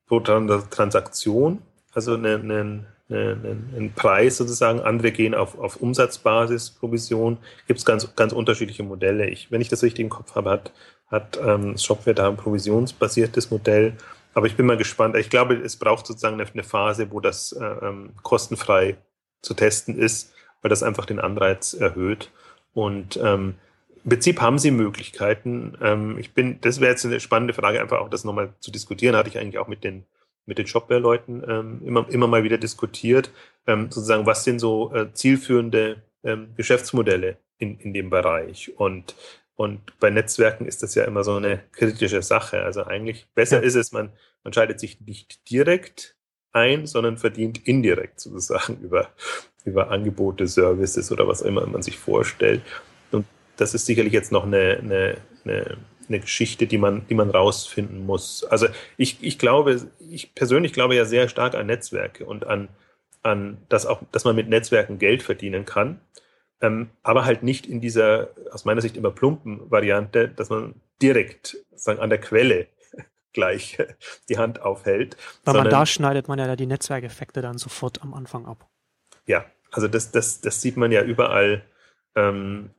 pro 0.07 0.20
Transaktion, 0.22 1.61
also 1.93 2.13
einen, 2.13 2.49
einen, 2.49 2.86
einen, 3.09 3.74
einen 3.76 3.93
Preis 3.93 4.38
sozusagen. 4.38 4.80
Andere 4.80 5.11
gehen 5.11 5.36
auf, 5.36 5.57
auf 5.59 5.78
Umsatzbasis, 5.78 6.72
Provision. 6.72 7.38
Gibt 7.68 7.80
es 7.80 7.86
ganz, 7.86 8.15
ganz 8.15 8.32
unterschiedliche 8.32 8.84
Modelle. 8.84 9.28
Ich, 9.30 9.51
wenn 9.51 9.61
ich 9.61 9.70
das 9.70 9.84
richtig 9.84 10.03
im 10.03 10.09
Kopf 10.09 10.36
habe, 10.36 10.49
hat, 10.49 10.72
hat 11.07 11.39
ähm, 11.43 11.78
Shopware 11.78 12.13
da 12.13 12.30
ein 12.30 12.38
provisionsbasiertes 12.38 13.51
Modell. 13.51 13.97
Aber 14.34 14.45
ich 14.45 14.55
bin 14.55 14.68
mal 14.68 14.78
gespannt. 14.78 15.18
Ich 15.18 15.30
glaube, 15.32 15.55
es 15.55 15.78
braucht 15.78 16.05
sozusagen 16.05 16.39
eine, 16.39 16.63
Phase, 16.63 17.11
wo 17.11 17.20
das 17.20 17.53
äh, 17.53 17.65
ähm, 17.65 18.11
kostenfrei 18.22 18.95
zu 19.41 19.53
testen 19.53 19.97
ist, 19.97 20.33
weil 20.61 20.69
das 20.69 20.83
einfach 20.83 21.05
den 21.05 21.19
Anreiz 21.19 21.73
erhöht. 21.73 22.31
Und 22.73 23.17
ähm, 23.17 23.55
im 24.03 24.09
Prinzip 24.09 24.41
haben 24.41 24.59
sie 24.59 24.71
Möglichkeiten. 24.71 25.77
Ähm, 25.81 26.17
ich 26.17 26.33
bin, 26.33 26.59
das 26.61 26.79
wäre 26.79 26.91
jetzt 26.91 27.05
eine 27.05 27.19
spannende 27.19 27.53
Frage, 27.53 27.81
einfach 27.81 27.99
auch 27.99 28.09
das 28.09 28.23
nochmal 28.23 28.53
zu 28.59 28.71
diskutieren. 28.71 29.15
Hatte 29.15 29.29
ich 29.29 29.38
eigentlich 29.38 29.59
auch 29.59 29.67
mit 29.67 29.83
den 29.83 30.05
mit 30.47 30.57
den 30.57 30.65
Shopware-Leuten 30.65 31.43
ähm, 31.47 31.81
immer, 31.85 32.07
immer 32.09 32.25
mal 32.25 32.43
wieder 32.43 32.57
diskutiert, 32.57 33.29
ähm, 33.67 33.91
sozusagen, 33.91 34.25
was 34.25 34.43
sind 34.43 34.59
so 34.59 34.93
äh, 34.95 35.13
zielführende 35.13 36.01
ähm, 36.23 36.53
Geschäftsmodelle 36.55 37.38
in, 37.59 37.77
in 37.79 37.93
dem 37.93 38.09
Bereich. 38.09 38.71
Und, 38.77 39.13
und 39.55 39.99
bei 39.99 40.09
Netzwerken 40.09 40.65
ist 40.65 40.81
das 40.81 40.95
ja 40.95 41.03
immer 41.03 41.23
so 41.23 41.35
eine 41.35 41.59
kritische 41.73 42.21
Sache. 42.21 42.63
Also 42.63 42.85
eigentlich 42.85 43.27
besser 43.35 43.57
ja. 43.57 43.63
ist 43.63 43.75
es, 43.75 43.91
man, 43.91 44.13
man 44.43 44.53
schaltet 44.53 44.79
sich 44.79 45.01
nicht 45.01 45.49
direkt 45.51 46.15
ein, 46.58 46.86
sondern 46.88 47.18
verdient 47.18 47.68
indirekt 47.68 48.20
sozusagen 48.20 48.78
über, 48.82 49.10
über 49.66 49.91
Angebote, 49.91 50.47
Services 50.47 51.12
oder 51.12 51.28
was 51.28 51.41
immer 51.41 51.66
man 51.66 51.82
sich 51.82 51.97
vorstellt. 51.97 52.62
Und 53.12 53.26
das 53.58 53.74
ist 53.74 53.86
sicherlich 53.86 54.14
jetzt 54.14 54.32
noch 54.32 54.45
eine, 54.45 54.80
eine, 54.82 55.18
eine, 55.45 55.78
eine 56.08 56.20
Geschichte, 56.20 56.68
die 56.68 56.78
man, 56.78 57.05
die 57.08 57.16
man 57.16 57.30
rausfinden 57.30 58.05
muss. 58.05 58.43
Also 58.43 58.68
ich, 58.97 59.18
ich 59.22 59.39
glaube, 59.39 59.89
ich 60.10 60.34
persönlich 60.36 60.74
glaube 60.74 60.95
ja 60.95 61.05
sehr 61.05 61.30
stark 61.30 61.55
an 61.55 61.68
Netzwerke 61.68 62.26
und 62.26 62.45
an, 62.47 62.70
an 63.24 63.58
dass 63.70 63.86
auch, 63.86 64.01
dass 64.12 64.26
man 64.26 64.36
mit 64.36 64.49
Netzwerken 64.49 64.99
Geld 64.99 65.24
verdienen 65.24 65.66
kann. 65.66 65.99
Ähm, 66.60 66.89
aber 67.03 67.26
halt 67.26 67.43
nicht 67.43 67.68
in 67.68 67.82
dieser, 67.82 68.30
aus 68.51 68.66
meiner 68.66 68.82
Sicht 68.82 68.97
immer 68.97 69.12
plumpen 69.12 69.70
Variante, 69.70 70.28
dass 70.28 70.49
man 70.49 70.74
direkt 71.01 71.58
sagen, 71.76 71.99
an 71.99 72.10
der 72.10 72.20
Quelle 72.20 72.68
gleich 73.38 73.77
die 74.29 74.38
Hand 74.38 74.61
aufhält. 74.61 75.15
Weil 75.45 75.53
man 75.53 75.69
da 75.69 75.85
schneidet 75.85 76.27
man 76.27 76.39
ja 76.39 76.55
die 76.55 76.65
Netzwerkeffekte 76.65 77.41
dann 77.41 77.59
sofort 77.59 78.01
am 78.01 78.13
Anfang 78.15 78.45
ab. 78.47 78.67
Ja, 79.27 79.45
also 79.71 79.88
das, 79.88 80.11
das, 80.11 80.41
das 80.41 80.61
sieht 80.61 80.75
man 80.75 80.91
ja 80.91 81.03
überall. 81.03 81.63
Ähm, 82.15 82.71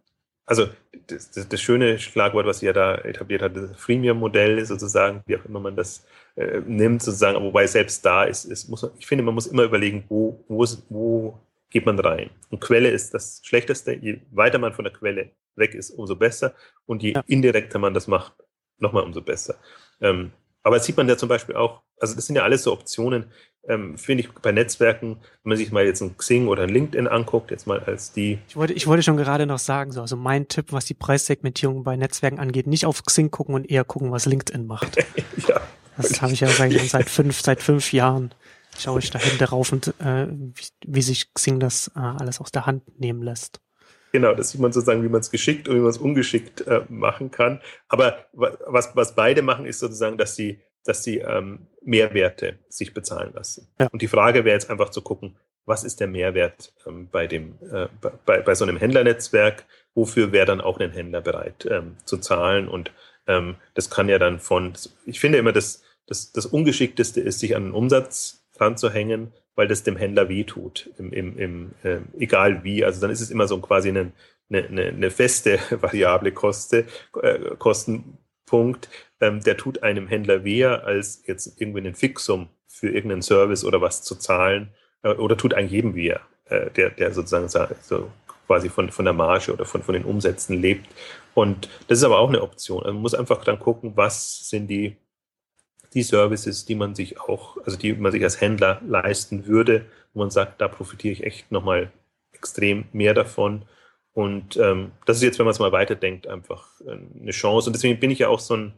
also 0.44 0.66
das, 1.06 1.30
das, 1.30 1.48
das, 1.48 1.60
schöne 1.60 1.98
Schlagwort, 1.98 2.46
was 2.46 2.60
sie 2.60 2.66
ja 2.66 2.72
da 2.72 2.96
etabliert 2.96 3.42
hat, 3.42 3.56
das 3.56 3.76
Freemium-Modell 3.76 4.64
sozusagen, 4.64 5.22
wie 5.26 5.36
auch 5.36 5.44
immer 5.44 5.60
man 5.60 5.76
das 5.76 6.06
äh, 6.36 6.60
nimmt, 6.66 7.02
sozusagen, 7.02 7.40
wobei 7.40 7.66
selbst 7.66 8.04
da 8.04 8.24
ist, 8.24 8.44
ist 8.46 8.68
muss, 8.68 8.90
ich 8.98 9.06
finde, 9.06 9.22
man 9.24 9.34
muss 9.34 9.46
immer 9.46 9.62
überlegen, 9.62 10.04
wo, 10.08 10.42
wo, 10.48 10.66
wo 10.88 11.38
geht 11.70 11.86
man 11.86 11.98
rein. 11.98 12.30
Und 12.50 12.60
Quelle 12.60 12.90
ist 12.90 13.14
das 13.14 13.42
Schlechteste. 13.44 13.92
Je 13.92 14.20
weiter 14.30 14.58
man 14.58 14.72
von 14.72 14.84
der 14.84 14.92
Quelle 14.92 15.30
weg 15.54 15.74
ist, 15.74 15.90
umso 15.90 16.16
besser. 16.16 16.54
Und 16.86 17.02
je 17.02 17.12
ja. 17.12 17.22
indirekter 17.26 17.78
man 17.78 17.94
das 17.94 18.08
macht, 18.08 18.32
nochmal 18.78 19.04
umso 19.04 19.20
besser. 19.20 19.56
Ähm, 20.00 20.32
aber 20.68 20.76
das 20.76 20.84
sieht 20.84 20.98
man 20.98 21.08
ja 21.08 21.16
zum 21.16 21.30
Beispiel 21.30 21.56
auch, 21.56 21.80
also 21.98 22.14
das 22.14 22.26
sind 22.26 22.36
ja 22.36 22.42
alles 22.42 22.62
so 22.62 22.74
Optionen, 22.74 23.24
ähm, 23.66 23.96
finde 23.96 24.24
ich 24.24 24.30
bei 24.30 24.52
Netzwerken, 24.52 25.16
wenn 25.42 25.48
man 25.48 25.56
sich 25.56 25.72
mal 25.72 25.86
jetzt 25.86 26.02
ein 26.02 26.14
Xing 26.18 26.46
oder 26.46 26.64
ein 26.64 26.68
LinkedIn 26.68 27.08
anguckt, 27.08 27.50
jetzt 27.50 27.66
mal 27.66 27.80
als 27.80 28.12
die. 28.12 28.38
Ich 28.48 28.56
wollte, 28.56 28.74
ich 28.74 28.86
wollte 28.86 29.02
schon 29.02 29.16
gerade 29.16 29.46
noch 29.46 29.58
sagen, 29.58 29.92
so, 29.92 30.02
also 30.02 30.14
mein 30.14 30.46
Tipp, 30.46 30.66
was 30.70 30.84
die 30.84 30.92
Preissegmentierung 30.92 31.84
bei 31.84 31.96
Netzwerken 31.96 32.38
angeht, 32.38 32.66
nicht 32.66 32.84
auf 32.84 33.02
Xing 33.02 33.30
gucken 33.30 33.54
und 33.54 33.70
eher 33.70 33.84
gucken, 33.84 34.12
was 34.12 34.26
LinkedIn 34.26 34.66
macht. 34.66 34.96
ja. 35.48 35.62
Das 35.96 36.20
habe 36.20 36.34
ich 36.34 36.40
ja 36.40 36.48
seit, 36.48 36.72
seit 36.74 37.08
fünf, 37.08 37.40
seit 37.40 37.62
fünf 37.62 37.94
Jahren 37.94 38.34
schaue 38.78 38.98
ich 38.98 39.10
da 39.10 39.18
Hände 39.18 39.46
rauf 39.46 39.72
und 39.72 39.88
äh, 40.00 40.26
wie, 40.28 40.66
wie 40.86 41.02
sich 41.02 41.32
Xing 41.32 41.60
das 41.60 41.90
äh, 41.96 42.00
alles 42.00 42.42
aus 42.42 42.52
der 42.52 42.66
Hand 42.66 43.00
nehmen 43.00 43.22
lässt. 43.22 43.62
Genau, 44.18 44.34
das 44.34 44.50
sieht 44.50 44.60
man 44.60 44.72
sozusagen, 44.72 45.04
wie 45.04 45.08
man 45.08 45.20
es 45.20 45.30
geschickt 45.30 45.68
und 45.68 45.76
wie 45.76 45.80
man 45.80 45.90
es 45.90 45.98
ungeschickt 45.98 46.66
äh, 46.66 46.80
machen 46.88 47.30
kann. 47.30 47.60
Aber 47.86 48.26
was, 48.32 48.96
was 48.96 49.14
beide 49.14 49.42
machen, 49.42 49.64
ist 49.64 49.78
sozusagen, 49.78 50.18
dass 50.18 50.34
sie, 50.34 50.60
dass 50.84 51.04
sie 51.04 51.18
ähm, 51.18 51.68
Mehrwerte 51.82 52.58
sich 52.68 52.92
bezahlen 52.92 53.32
lassen. 53.32 53.68
Ja. 53.78 53.86
Und 53.92 54.02
die 54.02 54.08
Frage 54.08 54.44
wäre 54.44 54.54
jetzt 54.54 54.70
einfach 54.70 54.88
zu 54.88 55.02
gucken, 55.02 55.36
was 55.66 55.84
ist 55.84 56.00
der 56.00 56.08
Mehrwert 56.08 56.72
ähm, 56.84 57.08
bei, 57.12 57.28
dem, 57.28 57.58
äh, 57.70 57.86
bei, 58.26 58.40
bei 58.40 58.56
so 58.56 58.64
einem 58.64 58.76
Händlernetzwerk? 58.76 59.66
Wofür 59.94 60.32
wäre 60.32 60.46
dann 60.46 60.60
auch 60.60 60.80
ein 60.80 60.90
Händler 60.90 61.20
bereit 61.20 61.68
ähm, 61.70 61.94
zu 62.04 62.18
zahlen? 62.18 62.66
Und 62.66 62.90
ähm, 63.28 63.54
das 63.74 63.88
kann 63.88 64.08
ja 64.08 64.18
dann 64.18 64.40
von, 64.40 64.72
ich 65.06 65.20
finde 65.20 65.38
immer, 65.38 65.52
das, 65.52 65.84
das, 66.08 66.32
das 66.32 66.46
Ungeschickteste 66.46 67.20
ist, 67.20 67.38
sich 67.38 67.54
an 67.54 67.66
den 67.66 67.72
Umsatz 67.72 68.37
ranzuhängen, 68.60 69.32
weil 69.54 69.68
das 69.68 69.82
dem 69.82 69.96
Händler 69.96 70.28
wehtut, 70.28 70.90
im, 70.98 71.12
im, 71.12 71.38
im, 71.38 71.70
äh, 71.82 71.98
egal 72.18 72.64
wie. 72.64 72.84
Also 72.84 73.00
dann 73.00 73.10
ist 73.10 73.20
es 73.20 73.30
immer 73.30 73.48
so 73.48 73.58
quasi 73.60 73.88
eine, 73.88 74.12
eine, 74.50 74.88
eine 74.88 75.10
feste 75.10 75.58
variable 75.70 76.32
Koste, 76.32 76.86
äh, 77.22 77.56
Kostenpunkt, 77.58 78.88
ähm, 79.20 79.42
der 79.42 79.56
tut 79.56 79.82
einem 79.82 80.06
Händler 80.06 80.44
weh, 80.44 80.64
als 80.64 81.22
jetzt 81.26 81.60
irgendwie 81.60 81.80
einen 81.80 81.94
Fixum 81.94 82.48
für 82.66 82.88
irgendeinen 82.88 83.22
Service 83.22 83.64
oder 83.64 83.80
was 83.80 84.02
zu 84.02 84.14
zahlen, 84.14 84.70
äh, 85.02 85.10
oder 85.10 85.36
tut 85.36 85.54
eigentlich 85.54 85.72
jedem 85.72 85.94
weh, 85.94 86.14
äh, 86.46 86.70
der, 86.70 86.90
der 86.90 87.12
sozusagen 87.12 87.48
so 87.82 88.10
quasi 88.46 88.68
von, 88.68 88.90
von 88.90 89.04
der 89.04 89.14
Marge 89.14 89.52
oder 89.52 89.64
von, 89.64 89.82
von 89.82 89.92
den 89.94 90.04
Umsätzen 90.04 90.60
lebt. 90.60 90.86
Und 91.34 91.68
das 91.86 91.98
ist 91.98 92.04
aber 92.04 92.18
auch 92.18 92.28
eine 92.28 92.42
Option. 92.42 92.80
Also 92.80 92.92
man 92.92 93.02
muss 93.02 93.14
einfach 93.14 93.44
dann 93.44 93.58
gucken, 93.58 93.92
was 93.94 94.48
sind 94.48 94.68
die 94.68 94.96
die 95.94 96.02
Services, 96.02 96.64
die 96.64 96.74
man 96.74 96.94
sich 96.94 97.20
auch, 97.20 97.56
also 97.64 97.76
die 97.76 97.94
man 97.94 98.12
sich 98.12 98.22
als 98.22 98.40
Händler 98.40 98.80
leisten 98.86 99.46
würde, 99.46 99.86
wo 100.14 100.20
man 100.20 100.30
sagt, 100.30 100.60
da 100.60 100.68
profitiere 100.68 101.12
ich 101.12 101.24
echt 101.24 101.52
nochmal 101.52 101.90
extrem 102.32 102.84
mehr 102.92 103.14
davon. 103.14 103.62
Und 104.12 104.56
ähm, 104.56 104.92
das 105.06 105.18
ist 105.18 105.22
jetzt, 105.22 105.38
wenn 105.38 105.46
man 105.46 105.52
es 105.52 105.60
mal 105.60 105.72
weiterdenkt, 105.72 106.26
einfach 106.26 106.80
äh, 106.80 106.98
eine 107.20 107.30
Chance. 107.30 107.68
Und 107.68 107.76
deswegen 107.76 108.00
bin 108.00 108.10
ich 108.10 108.20
ja 108.20 108.28
auch 108.28 108.40
so 108.40 108.56
ein 108.56 108.74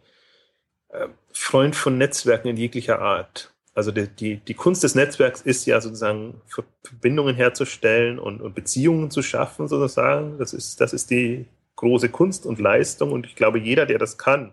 äh, 0.90 1.08
Freund 1.32 1.76
von 1.76 1.96
Netzwerken 1.98 2.48
in 2.48 2.56
jeglicher 2.56 3.00
Art. 3.00 3.52
Also 3.74 3.92
die, 3.92 4.08
die, 4.08 4.36
die 4.36 4.54
Kunst 4.54 4.82
des 4.82 4.94
Netzwerks 4.94 5.40
ist 5.40 5.64
ja 5.66 5.80
sozusagen 5.80 6.40
Verbindungen 6.82 7.36
herzustellen 7.36 8.18
und, 8.18 8.40
und 8.40 8.54
Beziehungen 8.54 9.10
zu 9.10 9.22
schaffen, 9.22 9.68
sozusagen. 9.68 10.38
Das 10.38 10.52
ist, 10.52 10.80
das 10.80 10.92
ist 10.92 11.10
die 11.10 11.46
große 11.76 12.10
Kunst 12.10 12.46
und 12.46 12.58
Leistung. 12.58 13.12
Und 13.12 13.26
ich 13.26 13.36
glaube, 13.36 13.58
jeder, 13.58 13.86
der 13.86 13.98
das 13.98 14.18
kann, 14.18 14.52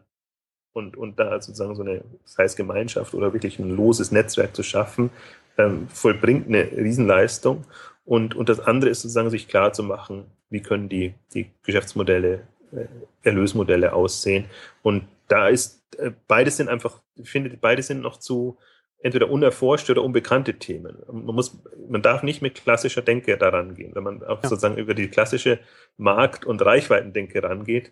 und, 0.78 0.96
und 0.96 1.20
da 1.20 1.42
sozusagen 1.42 1.76
so 1.76 1.82
eine, 1.82 2.04
das 2.24 2.38
heißt 2.38 2.56
Gemeinschaft 2.56 3.16
oder 3.16 3.34
wirklich 3.34 3.58
ein 3.58 3.76
loses 3.76 4.12
Netzwerk 4.12 4.56
zu 4.56 4.62
schaffen, 4.62 5.10
ähm, 5.58 5.88
vollbringt 5.90 6.48
eine 6.48 6.72
Riesenleistung. 6.72 7.66
Und, 8.06 8.36
und 8.36 8.48
das 8.48 8.60
andere 8.60 8.92
ist 8.92 9.02
sozusagen 9.02 9.32
sich 9.32 9.48
klar 9.48 9.74
zu 9.74 9.82
machen, 9.82 10.26
wie 10.52 10.62
können 10.62 10.88
die, 10.88 11.16
die 11.34 11.50
Geschäftsmodelle, 11.64 12.42
äh, 12.72 12.86
Erlösmodelle 13.24 13.92
aussehen. 13.92 14.46
Und 14.84 15.06
da 15.28 15.48
ist, 15.50 15.82
äh, 15.98 16.12
beides 16.28 16.58
sind 16.58 16.70
einfach, 16.70 17.02
ich 17.16 17.30
finde, 17.30 17.58
beide 17.60 17.82
sind 17.82 18.02
noch 18.02 18.18
zu 18.18 18.58
entweder 19.00 19.32
unerforschte 19.32 19.94
oder 19.94 20.04
unbekannte 20.04 20.60
Themen. 20.60 20.98
Man 21.12 21.36
muss, 21.36 21.60
man 21.90 22.04
darf 22.04 22.22
nicht 22.22 22.44
mit 22.44 22.64
klassischer 22.64 23.02
Denke 23.02 23.36
daran 23.38 23.74
gehen. 23.74 23.96
Wenn 23.96 24.04
man 24.04 24.24
auch 24.24 24.44
ja. 24.44 24.50
sozusagen 24.50 24.78
über 24.78 24.94
die 24.94 25.08
klassische 25.08 25.60
Markt- 25.98 26.46
und 26.46 26.64
Reichweitendenke 26.64 27.42
rangeht, 27.42 27.92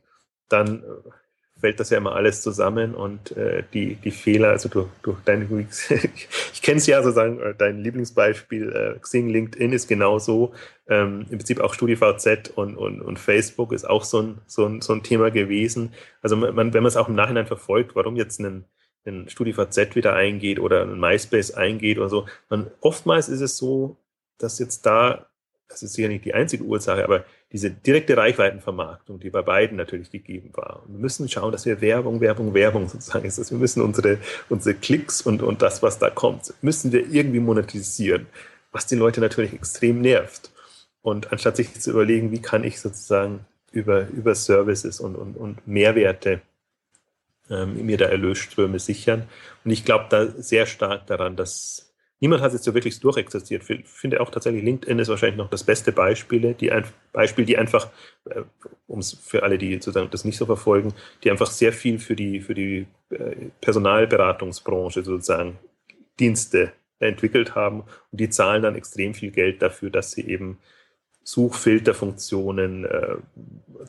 dann 0.50 0.84
äh, 0.84 1.10
fällt 1.66 1.80
das 1.80 1.90
ja 1.90 1.98
immer 1.98 2.14
alles 2.14 2.44
zusammen 2.44 2.94
und 2.94 3.36
äh, 3.36 3.64
die, 3.74 3.96
die 3.96 4.12
Fehler, 4.12 4.50
also 4.50 4.70
durch, 4.70 4.88
durch 5.02 5.18
deine, 5.26 5.48
ich 6.54 6.62
kenne 6.62 6.78
es 6.78 6.86
ja 6.86 7.02
sozusagen, 7.02 7.40
äh, 7.40 7.56
dein 7.58 7.80
Lieblingsbeispiel, 7.82 8.72
äh, 8.72 9.00
Xing, 9.00 9.30
LinkedIn 9.30 9.74
ist 9.74 9.88
genauso, 9.88 10.54
ähm, 10.88 11.26
im 11.32 11.40
Prinzip 11.40 11.60
auch 11.62 11.74
StudiVZ 11.74 12.52
und, 12.54 12.78
und, 12.78 13.02
und 13.02 13.18
Facebook 13.18 13.72
ist 13.72 13.90
auch 13.90 14.04
so 14.04 14.22
ein, 14.22 14.42
so 14.46 14.68
ein, 14.68 14.82
so 14.82 14.94
ein 14.94 15.02
Thema 15.02 15.32
gewesen. 15.32 15.92
Also 16.22 16.36
man, 16.36 16.56
wenn 16.56 16.84
man 16.84 16.86
es 16.86 16.98
auch 16.98 17.10
im 17.10 17.16
Nachhinein 17.16 17.48
verfolgt, 17.48 17.96
warum 17.96 18.16
jetzt 18.16 18.40
ein, 18.40 18.66
ein 19.08 19.28
StudiVZ 19.28 19.96
wieder 19.96 20.14
eingeht 20.14 20.60
oder 20.60 20.84
ein 20.84 21.00
MySpace 21.00 21.56
eingeht 21.56 21.98
oder 21.98 22.10
so, 22.10 22.28
man, 22.48 22.70
oftmals 22.80 23.28
ist 23.28 23.42
es 23.42 23.58
so, 23.58 23.98
dass 24.38 24.60
jetzt 24.60 24.86
da 24.86 25.26
das 25.68 25.82
ist 25.82 25.94
sicher 25.94 26.10
nicht 26.10 26.26
die 26.26 26.36
einzige 26.36 26.64
Ursache, 26.64 27.04
aber 27.04 27.26
diese 27.52 27.70
direkte 27.72 28.18
Reichweitenvermarktung, 28.18 29.20
die 29.20 29.30
bei 29.30 29.42
beiden 29.42 29.78
natürlich 29.78 30.10
gegeben 30.10 30.50
war. 30.54 30.84
Und 30.84 30.94
wir 30.94 31.00
müssen 31.00 31.30
schauen, 31.30 31.52
dass 31.52 31.66
wir 31.66 31.80
Werbung, 31.80 32.20
Werbung, 32.20 32.54
Werbung 32.54 32.90
sozusagen 32.90 33.26
ist. 33.26 33.52
Wir 33.52 33.58
müssen 33.58 33.82
unsere, 33.82 34.18
unsere 34.50 34.76
Klicks 34.76 35.22
und, 35.22 35.42
und 35.42 35.62
das, 35.62 35.84
was 35.84 36.00
da 36.00 36.10
kommt, 36.10 36.54
müssen 36.62 36.92
wir 36.92 37.08
irgendwie 37.08 37.40
monetisieren, 37.40 38.28
was 38.72 38.88
die 38.88 38.96
Leute 38.96 39.22
natürlich 39.22 39.54
extrem 39.54 40.02
nervt. 40.02 40.52
Und 41.02 41.32
anstatt 41.32 41.56
sich 41.56 41.80
zu 41.80 41.92
überlegen, 41.92 42.32
wie 42.32 42.42
kann 42.42 42.64
ich 42.64 42.82
sozusagen 42.82 43.46
über, 43.72 44.08
über 44.10 44.34
Services 44.34 45.00
und, 45.00 45.16
und, 45.16 45.38
und 45.38 45.68
Mehrwerte 45.68 46.42
ähm, 47.50 47.86
mir 47.86 47.98
da 47.98 48.06
Erlösströme 48.06 48.80
sichern. 48.80 49.28
Und 49.64 49.72
ich 49.72 49.86
glaube 49.86 50.08
da 50.10 50.28
sehr 50.28 50.66
stark 50.66 51.06
daran, 51.08 51.36
dass 51.36 51.94
Niemand 52.22 52.42
hat 52.42 52.50
es 52.50 52.56
jetzt 52.56 52.66
so 52.66 52.74
wirklich 52.74 53.00
durchexistiert. 53.00 53.70
Ich 53.70 53.88
finde 53.88 54.22
auch 54.22 54.30
tatsächlich, 54.30 54.64
LinkedIn 54.64 55.00
ist 55.00 55.10
wahrscheinlich 55.10 55.38
noch 55.38 55.50
das 55.50 55.64
beste 55.64 55.92
Beispiel, 55.92 56.54
die 56.54 56.72
ein, 56.72 56.86
Beispiel, 57.12 57.46
die 57.46 57.58
einfach, 57.58 57.90
äh, 58.26 58.44
um 58.88 59.00
es 59.00 59.14
für 59.14 59.44
alle, 59.44 59.58
die 59.58 59.74
sozusagen 59.74 60.10
das 60.10 60.24
nicht 60.24 60.38
so 60.38 60.46
verfolgen, 60.46 60.94
die 61.24 61.32
einfach 61.32 61.52
sehr 61.52 61.74
viel 61.74 62.00
für 62.00 62.16
die, 62.16 62.40
für 62.42 62.54
die 62.54 62.88
äh, 63.10 63.50
Personalberatungsbranche 63.60 65.04
sozusagen 65.04 65.60
Dienste 66.20 66.72
entwickelt 67.00 67.56
haben 67.56 67.82
und 67.82 68.22
die 68.22 68.30
zahlen 68.30 68.64
dann 68.64 68.76
extrem 68.76 69.14
viel 69.14 69.32
Geld 69.32 69.62
dafür, 69.62 69.90
dass 69.90 70.12
sie 70.12 70.26
eben 70.28 70.60
Suchfilterfunktionen, 71.24 72.86
äh, 72.86 73.18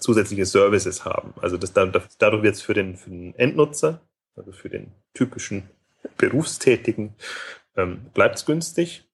zusätzliche 0.01 0.47
Services 0.47 1.05
haben. 1.05 1.35
Also 1.41 1.59
das, 1.59 1.73
dadurch 1.73 2.43
wird 2.43 2.55
es 2.55 2.63
für 2.63 2.75
den, 2.75 2.97
für 2.97 3.11
den 3.11 3.35
Endnutzer, 3.37 4.01
also 4.35 4.53
für 4.53 4.71
den 4.71 4.93
typischen 5.15 5.65
Berufstätigen, 6.17 7.15
ähm, 7.77 8.11
bleibt 8.15 8.37
es 8.37 8.47
günstig 8.47 9.05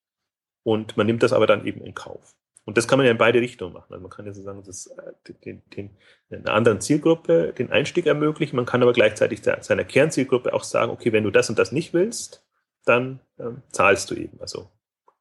und 0.63 0.97
man 0.97 1.07
nimmt 1.07 1.23
das 1.23 1.33
aber 1.33 1.47
dann 1.47 1.67
eben 1.67 1.81
in 1.83 1.95
Kauf. 1.95 2.35
Und 2.65 2.77
das 2.77 2.87
kann 2.87 2.99
man 2.99 3.07
ja 3.07 3.13
in 3.13 3.19
beide 3.19 3.41
Richtungen 3.41 3.73
machen. 3.73 3.89
Also 3.91 4.03
man 4.03 4.11
kann 4.11 4.25
ja 4.25 4.33
sozusagen 4.33 4.63
das, 4.63 4.87
äh, 4.87 5.33
den, 5.45 5.63
den, 5.77 5.91
einer 6.31 6.55
anderen 6.55 6.81
Zielgruppe 6.81 7.53
den 7.53 7.73
Einstieg 7.73 8.07
ermöglichen. 8.07 8.57
Man 8.57 8.67
kann 8.67 8.83
aber 8.83 8.93
gleichzeitig 8.93 9.43
der, 9.43 9.63
seiner 9.63 9.85
Kernzielgruppe 9.85 10.53
auch 10.53 10.63
sagen, 10.63 10.93
okay, 10.93 11.13
wenn 11.13 11.25
du 11.25 11.31
das 11.31 11.51
und 11.51 11.59
das 11.59 11.73
nicht 11.73 11.93
willst, 11.93 12.45
dann 12.85 13.21
ähm, 13.39 13.63
zahlst 13.73 14.11
du 14.11 14.15
eben. 14.15 14.41
Also 14.41 14.71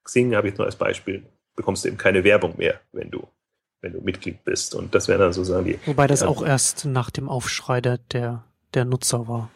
Xing 0.04 0.36
habe 0.36 0.50
ich 0.50 0.58
nur 0.58 0.66
als 0.66 0.76
Beispiel, 0.76 1.24
bekommst 1.56 1.84
du 1.84 1.88
eben 1.88 1.98
keine 1.98 2.24
Werbung 2.24 2.58
mehr, 2.58 2.80
wenn 2.92 3.10
du, 3.10 3.28
wenn 3.82 3.94
du 3.94 4.02
Mitglied 4.02 4.44
bist. 4.44 4.76
Und 4.76 4.94
das 4.94 5.08
wäre 5.08 5.20
dann 5.20 5.34
sozusagen 5.34 5.66
die. 5.66 5.80
Wobei 5.88 6.06
das 6.06 6.22
auch 6.22 6.46
erst 6.46 6.86
nach 6.86 7.10
dem 7.10 7.28
Aufschrei 7.28 7.82
der, 7.82 8.00
der 8.74 8.86
Nutzer 8.86 9.28
war. 9.28 9.50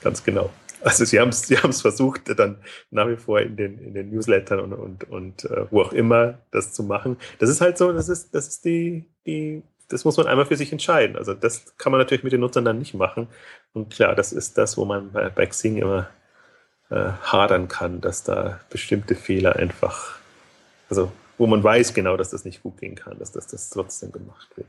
Ganz 0.00 0.22
genau. 0.22 0.50
Also 0.82 1.04
sie 1.04 1.20
haben 1.20 1.30
es 1.30 1.42
sie 1.42 1.56
versucht, 1.56 2.38
dann 2.38 2.58
nach 2.90 3.08
wie 3.08 3.16
vor 3.16 3.40
in 3.40 3.56
den, 3.56 3.78
in 3.78 3.94
den 3.94 4.10
Newslettern 4.10 4.60
und, 4.60 4.72
und, 4.72 5.10
und 5.10 5.44
äh, 5.44 5.66
wo 5.70 5.82
auch 5.82 5.92
immer 5.92 6.38
das 6.50 6.72
zu 6.72 6.82
machen. 6.82 7.16
Das 7.38 7.50
ist 7.50 7.60
halt 7.60 7.78
so, 7.78 7.92
das 7.92 8.08
ist, 8.08 8.34
das 8.34 8.48
ist 8.48 8.64
die, 8.64 9.04
die, 9.26 9.62
das 9.88 10.04
muss 10.04 10.16
man 10.16 10.26
einmal 10.26 10.46
für 10.46 10.56
sich 10.56 10.72
entscheiden. 10.72 11.16
Also 11.16 11.34
das 11.34 11.76
kann 11.78 11.92
man 11.92 12.00
natürlich 12.00 12.24
mit 12.24 12.32
den 12.32 12.40
Nutzern 12.40 12.64
dann 12.64 12.78
nicht 12.78 12.94
machen. 12.94 13.28
Und 13.72 13.92
klar, 13.92 14.14
das 14.14 14.32
ist 14.32 14.58
das, 14.58 14.76
wo 14.76 14.84
man 14.84 15.12
bei, 15.12 15.28
bei 15.30 15.46
Xing 15.46 15.76
immer 15.76 16.08
äh, 16.90 17.10
hadern 17.22 17.68
kann, 17.68 18.00
dass 18.00 18.22
da 18.22 18.60
bestimmte 18.70 19.14
Fehler 19.14 19.56
einfach, 19.56 20.18
also 20.88 21.12
wo 21.38 21.46
man 21.46 21.62
weiß 21.62 21.94
genau, 21.94 22.16
dass 22.16 22.30
das 22.30 22.44
nicht 22.44 22.62
gut 22.62 22.78
gehen 22.78 22.94
kann, 22.94 23.18
dass 23.18 23.32
das, 23.32 23.46
das 23.46 23.70
trotzdem 23.70 24.12
gemacht 24.12 24.48
wird. 24.56 24.68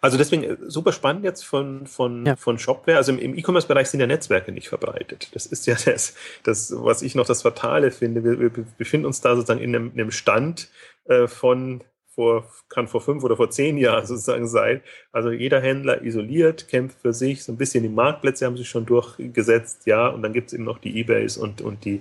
Also 0.00 0.18
deswegen 0.18 0.44
äh, 0.44 0.56
super 0.66 0.92
spannend 0.92 1.24
jetzt 1.24 1.44
von, 1.44 1.86
von, 1.86 2.26
ja. 2.26 2.36
von 2.36 2.58
Shopware. 2.58 2.96
Also 2.96 3.12
im, 3.12 3.18
im 3.18 3.36
E-Commerce-Bereich 3.36 3.88
sind 3.88 4.00
ja 4.00 4.06
Netzwerke 4.06 4.52
nicht 4.52 4.68
verbreitet. 4.68 5.28
Das 5.32 5.46
ist 5.46 5.66
ja 5.66 5.74
das, 5.84 6.14
das, 6.42 6.72
was 6.76 7.02
ich 7.02 7.14
noch 7.14 7.26
das 7.26 7.42
Fatale 7.42 7.90
finde. 7.90 8.22
Wir, 8.24 8.38
wir 8.38 8.50
befinden 8.78 9.06
uns 9.06 9.20
da 9.20 9.34
sozusagen 9.34 9.60
in 9.60 9.74
einem, 9.74 9.90
in 9.94 10.00
einem 10.00 10.10
Stand 10.10 10.68
äh, 11.06 11.26
von 11.26 11.82
vor, 12.16 12.50
kann 12.70 12.88
vor 12.88 13.02
fünf 13.02 13.22
oder 13.24 13.36
vor 13.36 13.50
zehn 13.50 13.76
Jahren 13.76 14.06
sozusagen 14.06 14.48
sein. 14.48 14.80
Also 15.12 15.30
jeder 15.30 15.60
Händler 15.60 16.02
isoliert, 16.02 16.66
kämpft 16.66 17.00
für 17.00 17.12
sich, 17.12 17.44
so 17.44 17.52
ein 17.52 17.58
bisschen 17.58 17.82
die 17.82 17.90
Marktplätze 17.90 18.46
haben 18.46 18.56
sich 18.56 18.68
schon 18.68 18.86
durchgesetzt, 18.86 19.86
ja, 19.86 20.08
und 20.08 20.22
dann 20.22 20.32
gibt 20.32 20.48
es 20.48 20.54
eben 20.54 20.64
noch 20.64 20.78
die 20.78 20.98
Ebays 20.98 21.36
und, 21.36 21.60
und 21.60 21.84
die, 21.84 22.00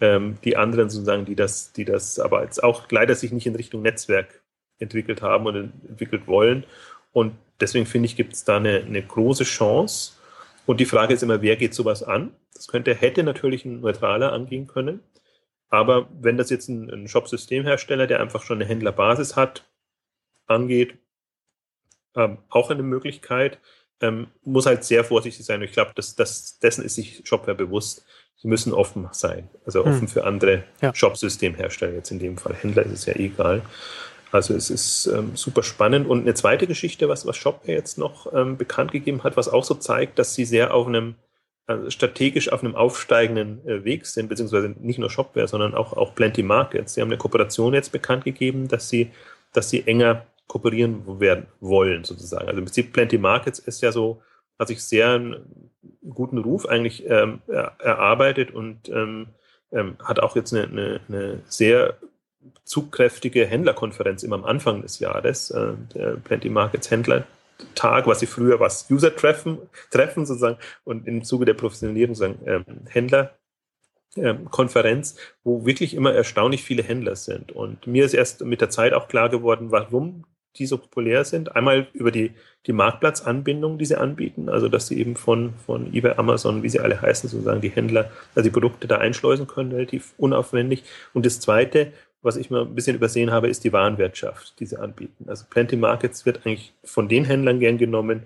ähm, 0.00 0.38
die 0.44 0.56
anderen 0.56 0.88
sozusagen, 0.88 1.24
die 1.24 1.34
das, 1.34 1.72
die 1.72 1.84
das 1.84 2.20
aber 2.20 2.44
jetzt 2.44 2.62
auch 2.62 2.88
leider 2.90 3.14
sich 3.16 3.32
nicht 3.32 3.46
in 3.46 3.56
Richtung 3.56 3.82
Netzwerk 3.82 4.40
entwickelt 4.78 5.20
haben 5.20 5.46
und 5.46 5.56
entwickelt 5.88 6.26
wollen. 6.26 6.64
Und 7.16 7.34
deswegen 7.60 7.86
finde 7.86 8.04
ich, 8.04 8.14
gibt 8.14 8.34
es 8.34 8.44
da 8.44 8.58
eine, 8.58 8.80
eine 8.80 9.02
große 9.02 9.44
Chance. 9.44 10.12
Und 10.66 10.80
die 10.80 10.84
Frage 10.84 11.14
ist 11.14 11.22
immer, 11.22 11.40
wer 11.40 11.56
geht 11.56 11.72
sowas 11.72 12.02
an? 12.02 12.36
Das 12.52 12.68
könnte, 12.68 12.94
hätte 12.94 13.22
natürlich 13.22 13.64
ein 13.64 13.80
neutraler 13.80 14.34
angehen 14.34 14.66
können. 14.66 15.00
Aber 15.70 16.10
wenn 16.20 16.36
das 16.36 16.50
jetzt 16.50 16.68
ein, 16.68 16.90
ein 16.90 17.08
Shop-Systemhersteller, 17.08 18.06
der 18.06 18.20
einfach 18.20 18.42
schon 18.42 18.58
eine 18.58 18.66
Händlerbasis 18.66 19.34
hat, 19.34 19.64
angeht, 20.46 20.98
ähm, 22.16 22.36
auch 22.50 22.68
eine 22.68 22.82
Möglichkeit, 22.82 23.60
ähm, 24.02 24.26
muss 24.44 24.66
halt 24.66 24.84
sehr 24.84 25.02
vorsichtig 25.02 25.46
sein. 25.46 25.60
Und 25.60 25.68
ich 25.68 25.72
glaube, 25.72 25.92
das, 25.94 26.16
das, 26.16 26.58
dessen 26.58 26.84
ist 26.84 26.96
sich 26.96 27.22
Shopware 27.24 27.56
bewusst. 27.56 28.04
Sie 28.36 28.48
müssen 28.48 28.74
offen 28.74 29.08
sein, 29.12 29.48
also 29.64 29.80
offen 29.86 30.02
hm. 30.02 30.08
für 30.08 30.24
andere 30.24 30.64
ja. 30.82 30.94
Shop-Systemhersteller. 30.94 31.94
Jetzt 31.94 32.10
in 32.10 32.18
dem 32.18 32.36
Fall 32.36 32.54
Händler 32.60 32.82
ist 32.82 32.92
es 32.92 33.06
ja 33.06 33.14
egal. 33.14 33.62
Also 34.32 34.54
es 34.54 34.70
ist 34.70 35.06
ähm, 35.06 35.32
super 35.34 35.62
spannend. 35.62 36.08
Und 36.08 36.22
eine 36.22 36.34
zweite 36.34 36.66
Geschichte, 36.66 37.08
was, 37.08 37.26
was 37.26 37.36
Shopware 37.36 37.76
jetzt 37.76 37.98
noch 37.98 38.32
ähm, 38.32 38.56
bekannt 38.56 38.92
gegeben 38.92 39.24
hat, 39.24 39.36
was 39.36 39.48
auch 39.48 39.64
so 39.64 39.74
zeigt, 39.74 40.18
dass 40.18 40.34
sie 40.34 40.44
sehr 40.44 40.74
auf 40.74 40.86
einem 40.86 41.14
also 41.68 41.90
strategisch 41.90 42.52
auf 42.52 42.62
einem 42.62 42.76
aufsteigenden 42.76 43.66
äh, 43.66 43.84
Weg 43.84 44.06
sind, 44.06 44.28
beziehungsweise 44.28 44.74
nicht 44.80 44.98
nur 44.98 45.10
Shopware, 45.10 45.48
sondern 45.48 45.74
auch, 45.74 45.94
auch 45.94 46.14
Plenty 46.14 46.42
Markets. 46.42 46.94
Sie 46.94 47.00
haben 47.00 47.08
eine 47.08 47.18
Kooperation 47.18 47.74
jetzt 47.74 47.90
bekannt 47.90 48.24
gegeben, 48.24 48.68
dass 48.68 48.88
sie, 48.88 49.10
dass 49.52 49.70
sie 49.70 49.86
enger 49.86 50.26
kooperieren 50.46 51.20
werden 51.20 51.46
wollen, 51.60 52.04
sozusagen. 52.04 52.46
Also 52.46 52.58
im 52.58 52.66
Prinzip 52.66 52.92
Plenty 52.92 53.18
Markets 53.18 53.58
ist 53.58 53.82
ja 53.82 53.90
so, 53.90 54.22
hat 54.58 54.68
sich 54.68 54.82
sehr 54.82 55.10
einen 55.10 55.70
guten 56.08 56.38
Ruf 56.38 56.66
eigentlich 56.66 57.04
ähm, 57.08 57.40
erarbeitet 57.48 58.52
und 58.52 58.88
ähm, 58.88 59.26
ähm, 59.72 59.96
hat 60.02 60.20
auch 60.20 60.36
jetzt 60.36 60.54
eine, 60.54 60.68
eine, 60.68 61.00
eine 61.08 61.40
sehr 61.48 61.96
zugkräftige 62.64 63.46
Händlerkonferenz 63.46 64.22
immer 64.22 64.36
am 64.36 64.44
Anfang 64.44 64.82
des 64.82 64.98
Jahres, 64.98 65.50
äh, 65.50 65.72
der 65.94 66.16
Plenty 66.16 66.48
Markets 66.48 66.90
Händlertag, 66.90 68.06
was 68.06 68.20
sie 68.20 68.26
früher 68.26 68.60
was 68.60 68.90
User-Treffen 68.90 69.58
treffen 69.90 70.26
sozusagen 70.26 70.58
und 70.84 71.06
im 71.06 71.24
Zuge 71.24 71.44
der 71.44 71.54
Professionalisierung 71.54 72.14
sagen 72.14 72.38
ähm, 72.46 72.64
Händler 72.88 73.36
ähm, 74.16 74.50
Konferenz, 74.50 75.16
wo 75.44 75.66
wirklich 75.66 75.94
immer 75.94 76.12
erstaunlich 76.12 76.64
viele 76.64 76.82
Händler 76.82 77.16
sind. 77.16 77.52
Und 77.52 77.86
mir 77.86 78.04
ist 78.04 78.14
erst 78.14 78.42
mit 78.44 78.60
der 78.60 78.70
Zeit 78.70 78.94
auch 78.94 79.08
klar 79.08 79.28
geworden, 79.28 79.70
warum 79.70 80.24
die 80.58 80.66
so 80.66 80.78
populär 80.78 81.24
sind. 81.24 81.54
Einmal 81.54 81.88
über 81.92 82.10
die, 82.10 82.32
die 82.66 82.72
Marktplatzanbindung, 82.72 83.78
die 83.78 83.84
sie 83.84 83.98
anbieten, 83.98 84.48
also 84.48 84.68
dass 84.68 84.86
sie 84.86 84.98
eben 84.98 85.16
von, 85.16 85.54
von 85.66 85.92
eBay, 85.92 86.14
Amazon, 86.16 86.62
wie 86.62 86.68
sie 86.68 86.80
alle 86.80 87.00
heißen, 87.00 87.28
sozusagen 87.28 87.60
die 87.60 87.68
Händler, 87.68 88.10
also 88.34 88.48
die 88.48 88.52
Produkte 88.52 88.86
da 88.86 88.98
einschleusen 88.98 89.46
können, 89.46 89.72
relativ 89.72 90.14
unaufwendig. 90.16 90.84
Und 91.12 91.26
das 91.26 91.40
Zweite, 91.40 91.92
was 92.26 92.36
ich 92.36 92.50
mal 92.50 92.62
ein 92.62 92.74
bisschen 92.74 92.96
übersehen 92.96 93.30
habe, 93.30 93.48
ist 93.48 93.64
die 93.64 93.72
Warenwirtschaft, 93.72 94.58
die 94.58 94.66
sie 94.66 94.78
anbieten. 94.78 95.24
Also 95.28 95.44
Plenty 95.48 95.76
Markets 95.76 96.26
wird 96.26 96.44
eigentlich 96.44 96.74
von 96.84 97.08
den 97.08 97.24
Händlern 97.24 97.60
gern 97.60 97.78
genommen, 97.78 98.24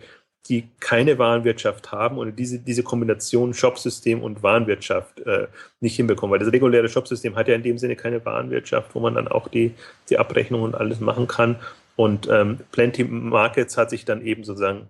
die 0.48 0.68
keine 0.80 1.18
Warenwirtschaft 1.18 1.92
haben 1.92 2.16
oder 2.16 2.32
diese, 2.32 2.58
diese 2.58 2.82
Kombination 2.82 3.52
Shopsystem 3.52 4.22
und 4.22 4.42
Warenwirtschaft 4.42 5.20
äh, 5.20 5.48
nicht 5.80 5.96
hinbekommen. 5.96 6.32
Weil 6.32 6.44
das 6.44 6.52
reguläre 6.52 6.88
Shopsystem 6.88 7.36
hat 7.36 7.46
ja 7.46 7.54
in 7.54 7.62
dem 7.62 7.78
Sinne 7.78 7.94
keine 7.94 8.24
Warenwirtschaft, 8.24 8.94
wo 8.94 9.00
man 9.00 9.14
dann 9.14 9.28
auch 9.28 9.48
die, 9.48 9.74
die 10.08 10.18
Abrechnung 10.18 10.62
und 10.62 10.74
alles 10.74 10.98
machen 11.00 11.28
kann. 11.28 11.56
Und 11.94 12.26
ähm, 12.30 12.60
Plenty 12.72 13.04
Markets 13.04 13.76
hat 13.76 13.90
sich 13.90 14.06
dann 14.06 14.24
eben 14.24 14.44
sozusagen, 14.44 14.88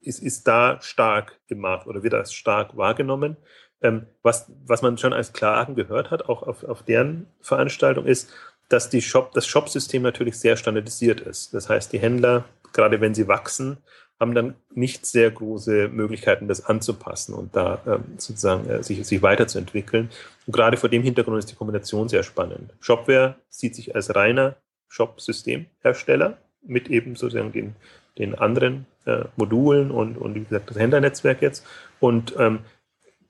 ist, 0.00 0.20
ist 0.20 0.48
da 0.48 0.82
stark 0.82 1.38
Markt 1.48 1.86
oder 1.86 2.02
wird 2.02 2.14
das 2.14 2.32
stark 2.32 2.76
wahrgenommen. 2.76 3.36
Ähm, 3.82 4.06
was, 4.22 4.50
was 4.66 4.82
man 4.82 4.98
schon 4.98 5.12
als 5.12 5.32
Klagen 5.32 5.74
gehört 5.74 6.10
hat, 6.10 6.28
auch 6.28 6.42
auf, 6.42 6.64
auf 6.64 6.82
deren 6.82 7.26
Veranstaltung, 7.40 8.06
ist, 8.06 8.30
dass 8.68 8.88
die 8.88 9.02
Shop, 9.02 9.32
das 9.32 9.46
Shop-System 9.46 10.02
natürlich 10.02 10.38
sehr 10.38 10.56
standardisiert 10.56 11.20
ist. 11.20 11.54
Das 11.54 11.68
heißt, 11.68 11.92
die 11.92 11.98
Händler, 11.98 12.44
gerade 12.72 13.00
wenn 13.00 13.14
sie 13.14 13.26
wachsen, 13.26 13.78
haben 14.20 14.34
dann 14.34 14.54
nicht 14.74 15.06
sehr 15.06 15.30
große 15.30 15.88
Möglichkeiten, 15.88 16.46
das 16.46 16.66
anzupassen 16.66 17.34
und 17.34 17.56
da 17.56 17.80
ähm, 17.86 18.04
sozusagen 18.18 18.68
äh, 18.68 18.82
sich, 18.82 19.04
sich 19.06 19.22
weiterzuentwickeln. 19.22 20.10
Und 20.46 20.52
gerade 20.52 20.76
vor 20.76 20.90
dem 20.90 21.02
Hintergrund 21.02 21.38
ist 21.38 21.50
die 21.50 21.56
Kombination 21.56 22.08
sehr 22.08 22.22
spannend. 22.22 22.74
Shopware 22.80 23.36
sieht 23.48 23.74
sich 23.74 23.94
als 23.94 24.14
reiner 24.14 24.56
Shop-Systemhersteller 24.88 26.36
mit 26.62 26.88
eben 26.88 27.16
sozusagen 27.16 27.52
den, 27.52 27.76
den 28.18 28.34
anderen 28.34 28.86
äh, 29.06 29.24
Modulen 29.36 29.90
und, 29.90 30.18
und 30.18 30.34
wie 30.34 30.44
gesagt 30.44 30.68
das 30.68 30.78
Händlernetzwerk 30.78 31.40
jetzt. 31.40 31.66
Und 31.98 32.34
ähm, 32.38 32.58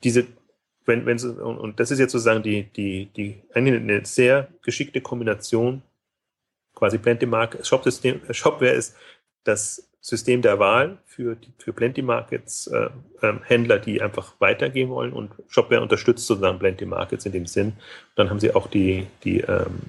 diese, 0.02 0.26
wenn, 0.90 1.06
wenn 1.06 1.18
und, 1.18 1.58
und 1.58 1.80
das 1.80 1.90
ist 1.90 2.00
jetzt 2.00 2.12
sozusagen 2.12 2.42
die, 2.42 2.64
die, 2.64 3.06
die 3.16 3.42
eine, 3.54 3.76
eine 3.76 4.04
sehr 4.04 4.48
geschickte 4.62 5.00
Kombination, 5.00 5.82
quasi 6.74 6.98
Plenty 6.98 7.26
Market, 7.26 7.66
Shop-System, 7.66 8.20
Shopware 8.30 8.72
ist 8.72 8.96
das 9.44 9.88
System 10.00 10.42
der 10.42 10.58
Wahl 10.58 10.98
für, 11.04 11.36
für 11.58 11.72
Plenty 11.72 12.02
Markets 12.02 12.66
äh, 12.66 12.88
äh, 13.20 13.34
Händler, 13.44 13.78
die 13.78 14.02
einfach 14.02 14.34
weitergehen 14.40 14.88
wollen 14.88 15.12
und 15.12 15.30
Shopware 15.48 15.82
unterstützt 15.82 16.26
sozusagen 16.26 16.58
Plenty 16.58 16.86
Markets 16.86 17.26
in 17.26 17.32
dem 17.32 17.46
Sinn. 17.46 17.74
dann 18.16 18.28
haben 18.28 18.40
sie 18.40 18.54
auch 18.54 18.66
die, 18.66 19.06
die 19.24 19.40
ähm, 19.40 19.80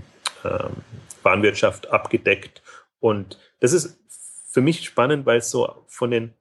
ähm, 0.44 0.84
Warenwirtschaft 1.24 1.90
abgedeckt. 1.92 2.62
Und 3.00 3.40
das 3.60 3.74
ist 3.74 3.98
für 4.52 4.62
mich 4.62 4.84
spannend, 4.84 5.26
weil 5.26 5.40
es 5.40 5.50
so 5.50 5.86
von 5.88 6.12
den, 6.12 6.34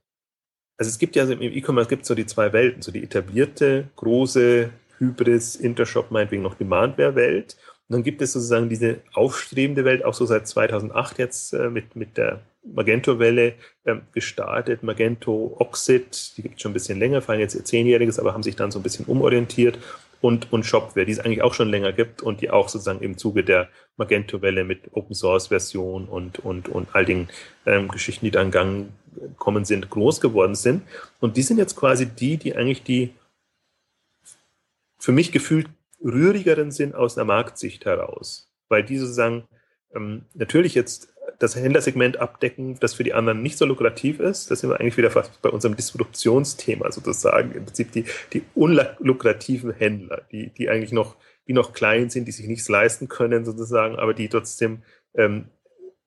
also 0.81 0.89
es 0.89 0.99
gibt 0.99 1.15
ja 1.15 1.25
im 1.25 1.43
E-Commerce 1.43 1.91
gibt 1.91 2.07
so 2.07 2.15
die 2.15 2.25
zwei 2.25 2.55
Welten, 2.55 2.81
so 2.81 2.91
die 2.91 3.03
etablierte, 3.03 3.89
große 3.97 4.71
Hybris, 4.97 5.57
Intershop, 5.57 6.11
meinetwegen 6.11 6.43
noch 6.43 6.55
Demandware-Welt. 6.55 7.59
Und 7.87 7.97
dann 7.97 8.03
gibt 8.03 8.23
es 8.23 8.33
sozusagen 8.33 8.71
diese 8.71 9.01
aufstrebende 9.13 9.85
Welt, 9.85 10.07
auch 10.07 10.15
so 10.15 10.25
seit 10.25 10.49
2008 10.49 11.19
jetzt 11.19 11.53
äh, 11.53 11.69
mit, 11.69 11.97
mit 11.97 12.17
der 12.17 12.41
Magento-Welle 12.65 13.53
ähm, 13.85 14.01
gestartet. 14.15 14.83
Magento 14.83 15.55
Oxid, 15.59 16.39
die 16.39 16.43
gibt 16.43 16.55
es 16.57 16.63
schon 16.63 16.71
ein 16.71 16.75
bisschen 16.75 16.99
länger, 16.99 17.21
fallen 17.21 17.41
jetzt 17.41 17.55
ihr 17.55 17.65
Zehnjähriges, 17.65 18.19
aber 18.19 18.33
haben 18.33 18.43
sich 18.43 18.57
dann 18.57 18.71
so 18.71 18.79
ein 18.79 18.83
bisschen 18.83 19.05
umorientiert. 19.05 19.79
Und, 20.21 20.53
und 20.53 20.65
Shopware, 20.65 21.07
die 21.07 21.13
es 21.13 21.19
eigentlich 21.19 21.43
auch 21.43 21.55
schon 21.55 21.71
länger 21.71 21.93
gibt 21.93 22.21
und 22.21 22.43
die 22.43 22.51
auch 22.51 22.69
sozusagen 22.69 23.01
im 23.01 23.17
Zuge 23.17 23.43
der 23.43 23.69
Magento-Welle 23.97 24.65
mit 24.65 24.93
Open-Source-Version 24.93 26.07
und, 26.07 26.39
und, 26.41 26.69
und 26.69 26.89
all 26.93 27.07
den 27.07 27.29
ähm, 27.65 27.89
Geschichten, 27.89 28.27
die 28.27 28.31
da 28.31 28.43
in 28.43 28.51
Gang 28.51 28.89
kommen 29.39 29.65
sind, 29.65 29.89
groß 29.89 30.21
geworden 30.21 30.55
sind. 30.55 30.83
Und 31.21 31.37
die 31.37 31.43
sind 31.43 31.59
jetzt 31.59 31.77
quasi 31.77 32.07
die, 32.07 32.37
die 32.37 32.55
eigentlich 32.55 32.83
die 32.83 33.15
für 34.99 35.13
mich 35.13 35.33
gefühlt 35.33 35.69
rührigeren 36.03 36.71
sind 36.71 36.95
aus 36.95 37.15
der 37.15 37.25
Marktsicht 37.25 37.85
heraus. 37.85 38.51
Weil 38.69 38.85
die 38.85 38.99
sozusagen 38.99 39.45
ähm, 39.95 40.27
natürlich 40.35 40.75
jetzt 40.75 41.10
das 41.39 41.57
Händlersegment 41.57 42.19
abdecken, 42.19 42.79
das 42.81 42.95
für 42.95 43.05
die 43.05 43.15
anderen 43.15 43.43
nicht 43.43 43.59
so 43.59 43.65
lukrativ 43.67 44.21
ist. 44.21 44.51
Das 44.51 44.61
sind 44.61 44.71
wir 44.71 44.81
eigentlich 44.81 44.97
wieder 44.97 45.11
fast 45.11 45.41
bei 45.43 45.51
unserem 45.51 45.77
Disruptionsthema 45.77 46.91
sozusagen. 46.91 47.53
Im 47.53 47.65
Prinzip 47.65 47.93
die, 47.93 48.05
die 48.33 48.43
unlukrativen 48.55 49.73
Händler, 49.73 50.23
die, 50.33 50.51
die 50.51 50.69
eigentlich 50.69 50.93
noch, 50.93 51.17
die 51.47 51.53
noch 51.53 51.73
klein 51.73 52.11
sind, 52.11 52.27
die 52.27 52.33
sich 52.33 52.47
nichts 52.47 52.69
leisten 52.69 53.09
können 53.09 53.45
sozusagen, 53.45 53.97
aber 53.97 54.15
die 54.15 54.29
trotzdem 54.29 54.83
ähm, 55.15 55.47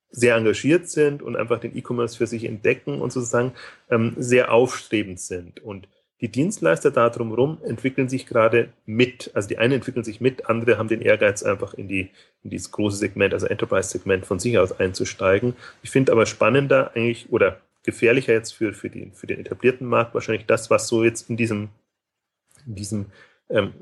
sehr 0.09 0.35
engagiert 0.35 0.87
sind 0.89 1.23
und 1.23 1.35
einfach 1.35 1.59
den 1.59 1.75
E-Commerce 1.75 2.17
für 2.17 2.27
sich 2.27 2.45
entdecken 2.45 3.01
und 3.01 3.11
sozusagen 3.11 3.53
ähm, 3.89 4.13
sehr 4.17 4.51
aufstrebend 4.51 5.19
sind. 5.19 5.59
Und 5.61 5.87
die 6.23 6.31
Dienstleister 6.31 6.89
da 6.89 7.09
drumherum 7.09 7.57
entwickeln 7.65 8.07
sich 8.07 8.25
gerade 8.25 8.69
mit. 8.85 9.29
Also 9.33 9.49
die 9.49 9.57
einen 9.57 9.73
entwickeln 9.73 10.05
sich 10.05 10.21
mit, 10.21 10.49
andere 10.49 10.77
haben 10.77 10.87
den 10.87 11.01
Ehrgeiz, 11.01 11.43
einfach 11.43 11.73
in, 11.73 11.89
die, 11.89 12.11
in 12.43 12.49
dieses 12.49 12.71
große 12.71 12.95
Segment, 12.95 13.33
also 13.33 13.45
Enterprise-Segment 13.45 14.25
von 14.25 14.39
sich 14.39 14.57
aus 14.57 14.79
einzusteigen. 14.79 15.53
Ich 15.81 15.91
finde 15.91 16.13
aber 16.13 16.25
spannender 16.25 16.95
eigentlich 16.95 17.29
oder 17.29 17.59
gefährlicher 17.83 18.31
jetzt 18.31 18.53
für, 18.53 18.71
für, 18.71 18.89
die, 18.89 19.11
für 19.13 19.27
den 19.27 19.41
etablierten 19.41 19.85
Markt 19.85 20.13
wahrscheinlich 20.13 20.45
das, 20.45 20.69
was 20.69 20.87
so 20.87 21.03
jetzt 21.03 21.29
in 21.29 21.35
diesem, 21.35 21.67
in 22.65 22.75
diesem 22.75 23.05
ähm, 23.49 23.73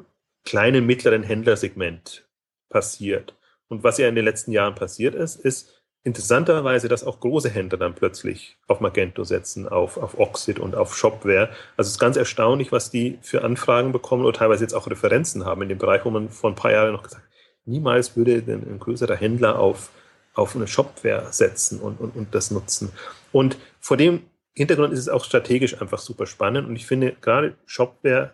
kleinen, 0.44 0.88
mittleren 0.88 1.22
Händlersegment 1.22 2.28
passiert. 2.70 3.36
Und 3.68 3.84
was 3.84 4.00
ja 4.00 4.08
in 4.08 4.16
den 4.16 4.26
letzten 4.26 4.52
Jahren 4.52 4.74
passiert 4.74 5.14
ist, 5.14 5.36
ist, 5.36 5.81
interessanterweise, 6.04 6.88
dass 6.88 7.04
auch 7.04 7.20
große 7.20 7.50
Händler 7.50 7.78
dann 7.78 7.94
plötzlich 7.94 8.58
auf 8.68 8.80
Magento 8.80 9.24
setzen, 9.24 9.68
auf, 9.68 9.98
auf 9.98 10.18
Oxid 10.18 10.60
und 10.60 10.76
auf 10.76 10.96
Shopware. 10.96 11.50
Also 11.78 11.88
es 11.88 11.94
ist 11.94 12.00
ganz 12.00 12.18
erstaunlich, 12.18 12.72
was 12.72 12.90
die 12.90 13.20
für 13.22 13.44
Anfragen 13.44 13.92
bekommen 13.92 14.26
oder 14.26 14.38
teilweise 14.38 14.64
jetzt 14.64 14.74
auch 14.74 14.88
Referenzen 14.88 15.46
haben 15.46 15.62
in 15.62 15.70
dem 15.70 15.78
Bereich, 15.78 16.04
wo 16.04 16.10
man 16.10 16.30
vor 16.30 16.50
ein 16.50 16.56
paar 16.56 16.72
Jahren 16.72 16.94
noch 16.94 17.04
gesagt 17.04 17.24
hat, 17.24 17.32
niemals 17.66 18.16
würde 18.18 18.44
ein, 18.48 18.64
ein 18.68 18.80
größerer 18.80 19.16
Händler 19.16 19.60
auf, 19.60 19.92
auf 20.34 20.56
eine 20.56 20.68
Shopware 20.68 21.28
setzen 21.32 21.80
und, 21.80 22.00
und, 22.00 22.16
und 22.16 22.34
das 22.34 22.50
nutzen. 22.50 22.92
Und 23.32 23.58
vor 23.80 23.98
dem 23.98 24.24
Hintergrund 24.54 24.94
ist 24.94 25.00
es 25.00 25.10
auch 25.10 25.24
strategisch 25.24 25.80
einfach 25.80 26.00
super 26.00 26.26
spannend 26.26 26.68
und 26.68 26.76
ich 26.76 26.86
finde 26.86 27.16
gerade 27.22 27.56
Shopware 27.66 28.34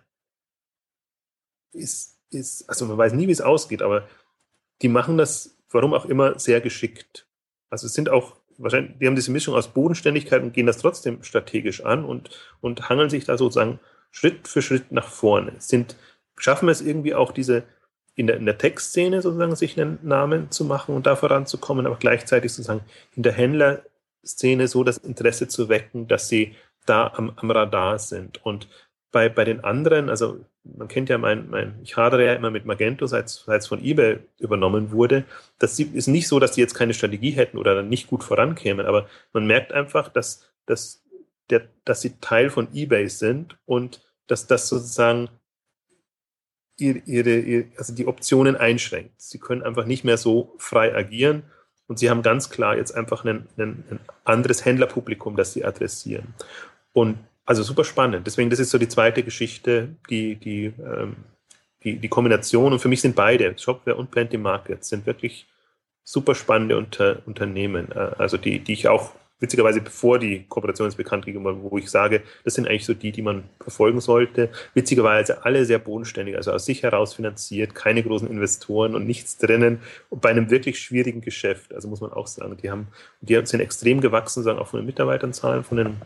ist, 1.74 2.18
ist, 2.30 2.68
also 2.70 2.86
man 2.86 2.98
weiß 2.98 3.14
nie, 3.14 3.28
wie 3.28 3.32
es 3.32 3.42
ausgeht, 3.42 3.82
aber 3.82 4.08
die 4.82 4.88
machen 4.88 5.18
das, 5.18 5.58
warum 5.70 5.94
auch 5.94 6.06
immer, 6.06 6.40
sehr 6.40 6.62
geschickt. 6.62 7.27
Also 7.70 7.88
es 7.88 7.94
sind 7.94 8.10
auch 8.10 8.36
wahrscheinlich, 8.58 8.98
die 9.00 9.08
haben 9.08 9.16
diese 9.16 9.32
Mischung 9.32 9.56
aus 9.56 9.68
Bodenständigkeit 9.68 10.42
und 10.42 10.54
gehen 10.54 10.68
das 10.68 10.78
trotzdem 10.78 11.24
strategisch 11.24 11.84
an 11.84 12.06
und, 12.06 12.30
und 12.62 12.90
hangeln 12.90 13.10
sich 13.10 13.26
da 13.26 13.38
sozusagen 13.38 13.80
Schritt 14.12 14.48
für 14.48 14.62
Schritt 14.62 14.92
nach 14.92 15.08
vorne. 15.08 15.54
Sind, 15.60 15.96
schaffen 16.38 16.70
es 16.70 16.82
irgendwie 16.82 17.14
auch 17.14 17.32
diese 17.32 17.64
in 18.16 18.26
der, 18.26 18.38
in 18.38 18.46
der 18.46 18.58
Textszene 18.58 19.22
sozusagen 19.22 19.56
sich 19.56 19.80
einen 19.80 20.00
Namen 20.02 20.50
zu 20.50 20.66
machen 20.66 20.96
und 20.96 21.06
da 21.06 21.16
voranzukommen, 21.16 21.86
aber 21.86 21.98
gleichzeitig 21.98 22.52
sozusagen 22.52 22.82
in 23.16 23.22
der 23.22 23.34
Händlerszene 23.34 24.68
so 24.68 24.84
das 24.84 24.98
Interesse 24.98 25.48
zu 25.48 25.70
wecken, 25.70 26.08
dass 26.08 26.28
sie 26.28 26.56
da 26.88 27.12
am, 27.16 27.32
am 27.36 27.52
Radar 27.52 28.00
sind. 28.00 28.44
Und 28.44 28.68
bei, 29.12 29.30
bei 29.30 29.46
den 29.46 29.64
anderen, 29.64 30.10
also 30.10 30.46
man 30.64 30.88
kennt 30.88 31.10
ja 31.10 31.18
mein, 31.18 31.50
mein, 31.50 31.80
ich 31.82 31.96
hadere 31.96 32.26
ja 32.26 32.34
immer 32.34 32.52
mit 32.52 32.66
Magento, 32.66 33.08
seit 33.08 33.26
es 33.26 33.68
von 33.68 33.84
eBay 33.84 34.20
übernommen 34.40 34.92
wurde. 34.92 35.24
Das 35.60 35.80
ist 35.80 36.08
nicht 36.08 36.28
so, 36.28 36.40
dass 36.40 36.52
die 36.52 36.62
jetzt 36.62 36.74
keine 36.74 36.94
Strategie 36.94 37.32
hätten 37.32 37.58
oder 37.58 37.82
nicht 37.84 38.08
gut 38.08 38.24
vorankämen, 38.24 38.86
aber 38.86 39.08
man 39.34 39.48
merkt 39.48 39.72
einfach, 39.72 40.10
dass, 40.10 40.50
dass, 40.66 41.04
der, 41.50 41.68
dass 41.86 42.02
sie 42.02 42.20
Teil 42.20 42.50
von 42.50 42.68
eBay 42.74 43.08
sind 43.08 43.58
und 43.66 44.06
dass 44.28 44.48
das 44.48 44.68
sozusagen 44.68 45.30
ihre, 46.78 47.00
ihre, 47.00 47.66
also 47.78 47.94
die 47.94 48.08
Optionen 48.08 48.56
einschränkt. 48.56 49.22
Sie 49.22 49.40
können 49.40 49.64
einfach 49.64 49.86
nicht 49.86 50.04
mehr 50.04 50.18
so 50.18 50.54
frei 50.58 50.94
agieren 50.94 51.44
und 51.88 51.98
sie 51.98 52.10
haben 52.10 52.22
ganz 52.22 52.50
klar 52.50 52.76
jetzt 52.76 52.94
einfach 52.94 53.24
ein, 53.24 53.48
ein, 53.58 53.84
ein 53.90 54.00
anderes 54.26 54.66
Händlerpublikum, 54.66 55.38
das 55.38 55.54
sie 55.54 55.64
adressieren. 55.64 56.34
Und 56.92 57.18
also 57.48 57.64
super 57.64 57.86
spannend. 57.86 58.28
Deswegen, 58.28 58.50
das 58.50 58.60
ist 58.60 58.70
so 58.70 58.78
die 58.78 58.90
zweite 58.90 59.24
Geschichte, 59.24 59.96
die, 60.10 60.36
die, 60.36 60.66
ähm, 60.66 61.16
die, 61.84 61.98
die 61.98 62.10
Kombination. 62.10 62.74
Und 62.74 62.80
für 62.80 62.90
mich 62.90 63.02
sind 63.02 63.16
beide, 63.16 63.58
Shopware 63.58 63.96
und 63.96 64.12
Plenty 64.12 64.38
Market, 64.38 64.84
sind 64.84 65.06
wirklich 65.06 65.48
super 66.04 66.36
spannende 66.36 66.78
Unter 66.78 67.22
Unternehmen. 67.26 67.90
Äh, 67.94 68.12
also 68.18 68.38
die, 68.38 68.60
die 68.60 68.74
ich 68.74 68.90
auch 68.90 69.14
witzigerweise 69.40 69.80
bevor 69.82 70.20
die 70.20 70.46
Kooperation 70.50 70.88
jetzt 70.88 70.98
bekannt 70.98 71.26
gegeben 71.26 71.46
wurde, 71.46 71.62
wo 71.62 71.78
ich 71.78 71.90
sage, 71.90 72.24
das 72.44 72.56
sind 72.56 72.68
eigentlich 72.68 72.86
so 72.86 72.94
die, 72.94 73.12
die 73.12 73.22
man 73.22 73.44
verfolgen 73.62 74.02
sollte. 74.02 74.50
Witzigerweise 74.74 75.46
alle 75.46 75.64
sehr 75.64 75.80
bodenständig, 75.80 76.36
also 76.36 76.52
aus 76.52 76.66
sich 76.66 76.84
heraus 76.84 77.14
finanziert, 77.14 77.76
keine 77.76 78.04
großen 78.04 78.28
Investoren 78.28 78.94
und 78.94 79.06
nichts 79.06 79.38
drinnen. 79.38 79.80
Und 80.10 80.22
bei 80.22 80.30
einem 80.30 80.50
wirklich 80.50 80.80
schwierigen 80.80 81.22
Geschäft, 81.22 81.74
also 81.74 81.88
muss 81.88 82.02
man 82.02 82.12
auch 82.12 82.28
sagen, 82.28 82.58
die 82.62 82.72
haben, 82.72 82.88
die 83.22 83.40
sind 83.46 83.62
extrem 83.62 84.02
gewachsen, 84.02 84.44
sagen 84.44 84.60
auch 84.60 84.68
von 84.68 84.82
den 84.82 84.88
Mitarbeiternzahlen, 84.88 85.64
von 85.64 85.78
den 85.78 86.02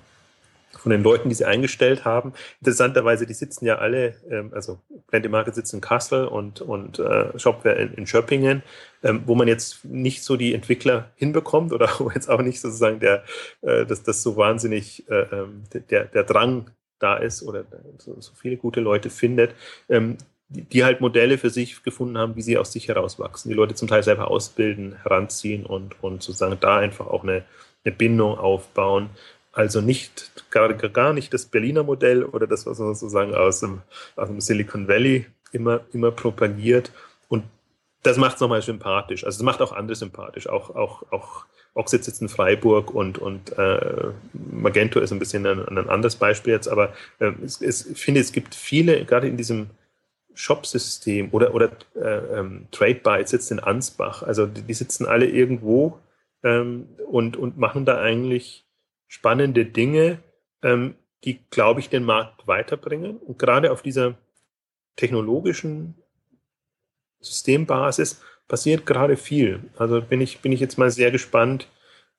von 0.82 0.92
den 0.92 1.04
Leuten, 1.04 1.30
die 1.30 1.36
sie 1.36 1.46
eingestellt 1.46 2.06
haben. 2.06 2.34
Interessanterweise, 2.60 3.28
die 3.28 3.36
sitzen 3.36 3.66
ja 3.66 3.78
alle, 3.78 4.16
ähm, 4.30 4.52
also 4.54 4.80
Plenty 5.08 5.30
Market 5.30 5.54
sitzt 5.54 5.74
in 5.74 5.82
Kassel 5.82 6.26
und, 6.26 6.62
und 6.62 6.98
äh, 6.98 7.38
Shopware 7.38 7.76
in, 7.76 7.94
in 7.94 8.08
Schöppingen, 8.08 8.64
ähm, 9.04 9.22
wo 9.28 9.36
man 9.36 9.48
jetzt 9.48 9.86
nicht 9.86 10.24
so 10.24 10.38
die 10.38 10.56
Entwickler 10.56 11.12
hinbekommt 11.16 11.72
oder 11.72 11.88
wo 12.00 12.10
jetzt 12.10 12.30
auch 12.30 12.42
nicht 12.42 12.60
sozusagen 12.60 13.00
der, 13.00 13.24
äh, 13.62 13.86
dass 13.86 14.02
das 14.02 14.24
so 14.24 14.38
wahnsinnig 14.38 15.08
äh, 15.10 15.22
ähm, 15.32 15.64
der, 15.90 16.06
der 16.06 16.24
Drang 16.24 16.72
da 16.98 17.16
ist 17.18 17.44
oder 17.44 17.64
so, 18.00 18.20
so 18.20 18.34
viele 18.34 18.58
gute 18.58 18.80
Leute 18.80 19.12
findet, 19.12 19.54
ähm, 19.88 20.18
die, 20.50 20.64
die 20.64 20.84
halt 20.84 21.00
Modelle 21.00 21.38
für 21.38 21.52
sich 21.52 21.84
gefunden 21.84 22.18
haben, 22.18 22.36
wie 22.36 22.42
sie 22.42 22.58
aus 22.58 22.72
sich 22.72 22.88
herauswachsen, 22.88 23.50
die 23.50 23.56
Leute 23.56 23.76
zum 23.76 23.88
Teil 23.88 24.02
selber 24.02 24.30
ausbilden, 24.30 24.96
heranziehen 25.04 25.64
und, 25.64 26.04
und 26.04 26.24
sozusagen 26.24 26.58
da 26.60 26.78
einfach 26.78 27.06
auch 27.06 27.24
eine, 27.24 27.44
eine 27.86 27.96
Bindung 27.96 28.38
aufbauen. 28.38 29.12
Also 29.54 29.82
nicht, 29.82 30.32
gar, 30.50 30.74
gar 30.74 31.14
nicht 31.14 31.34
das 31.34 31.46
Berliner 31.46 31.84
Modell 31.84 32.24
oder 32.24 32.48
das, 32.48 32.66
was 32.66 32.80
man 32.80 32.96
sozusagen 32.96 33.34
aus 33.36 33.60
dem, 33.60 33.82
aus 34.16 34.30
dem 34.30 34.40
Silicon 34.40 34.88
Valley 34.88 35.26
immer, 35.52 35.82
immer 35.92 36.12
propagiert. 36.12 36.92
Und 37.28 37.44
das 38.04 38.18
macht 38.18 38.36
es 38.36 38.42
nochmal 38.42 38.62
sympathisch. 38.62 39.26
Also 39.26 39.38
es 39.38 39.44
macht 39.44 39.62
auch 39.62 39.74
andere 39.74 39.96
sympathisch. 39.96 40.48
Auch, 40.48 40.76
auch, 40.76 41.04
auch 41.12 41.46
Oxid 41.74 42.04
sitzt 42.04 42.22
in 42.22 42.30
Freiburg 42.30 42.94
und, 42.94 43.18
und 43.18 43.58
äh, 43.58 44.12
Magento 44.34 45.00
ist 45.00 45.12
ein 45.12 45.20
bisschen 45.20 45.46
ein, 45.46 45.68
ein 45.68 45.90
anderes 45.90 46.16
Beispiel 46.16 46.54
jetzt, 46.54 46.68
aber 46.68 46.94
äh, 47.20 47.32
es, 47.44 47.62
es, 47.62 47.86
ich 47.86 48.02
finde, 48.02 48.20
es 48.20 48.34
gibt 48.34 48.56
viele, 48.56 49.06
gerade 49.06 49.28
in 49.28 49.38
diesem 49.38 49.70
Shop-System 50.34 51.30
oder, 51.32 51.54
oder 51.54 51.72
äh, 51.96 52.40
ähm, 52.40 52.68
TradeByte 52.72 53.28
sitzt 53.28 53.52
in 53.52 53.60
Ansbach. 53.60 54.24
Also 54.24 54.48
die, 54.48 54.62
die 54.62 54.74
sitzen 54.74 55.06
alle 55.06 55.26
irgendwo 55.26 56.00
ähm, 56.44 56.88
und, 57.10 57.38
und 57.38 57.58
machen 57.58 57.86
da 57.86 58.02
eigentlich 58.02 58.66
spannende 59.12 59.66
Dinge, 59.66 60.24
ähm, 60.64 60.96
die, 61.26 61.40
glaube 61.50 61.82
ich, 61.82 61.90
den 61.90 62.06
Markt 62.06 62.48
weiterbringen. 62.48 63.18
Und 63.18 63.38
gerade 63.38 63.72
auf 63.74 63.82
dieser 63.82 64.18
technologischen 64.96 65.96
Systembasis 67.20 68.22
passiert 68.48 68.86
gerade 68.86 69.18
viel. 69.18 69.70
Also 69.76 70.02
bin 70.02 70.22
ich, 70.22 70.40
bin 70.40 70.54
ich 70.54 70.62
jetzt 70.62 70.78
mal 70.78 70.92
sehr 70.92 71.12
gespannt, 71.12 71.68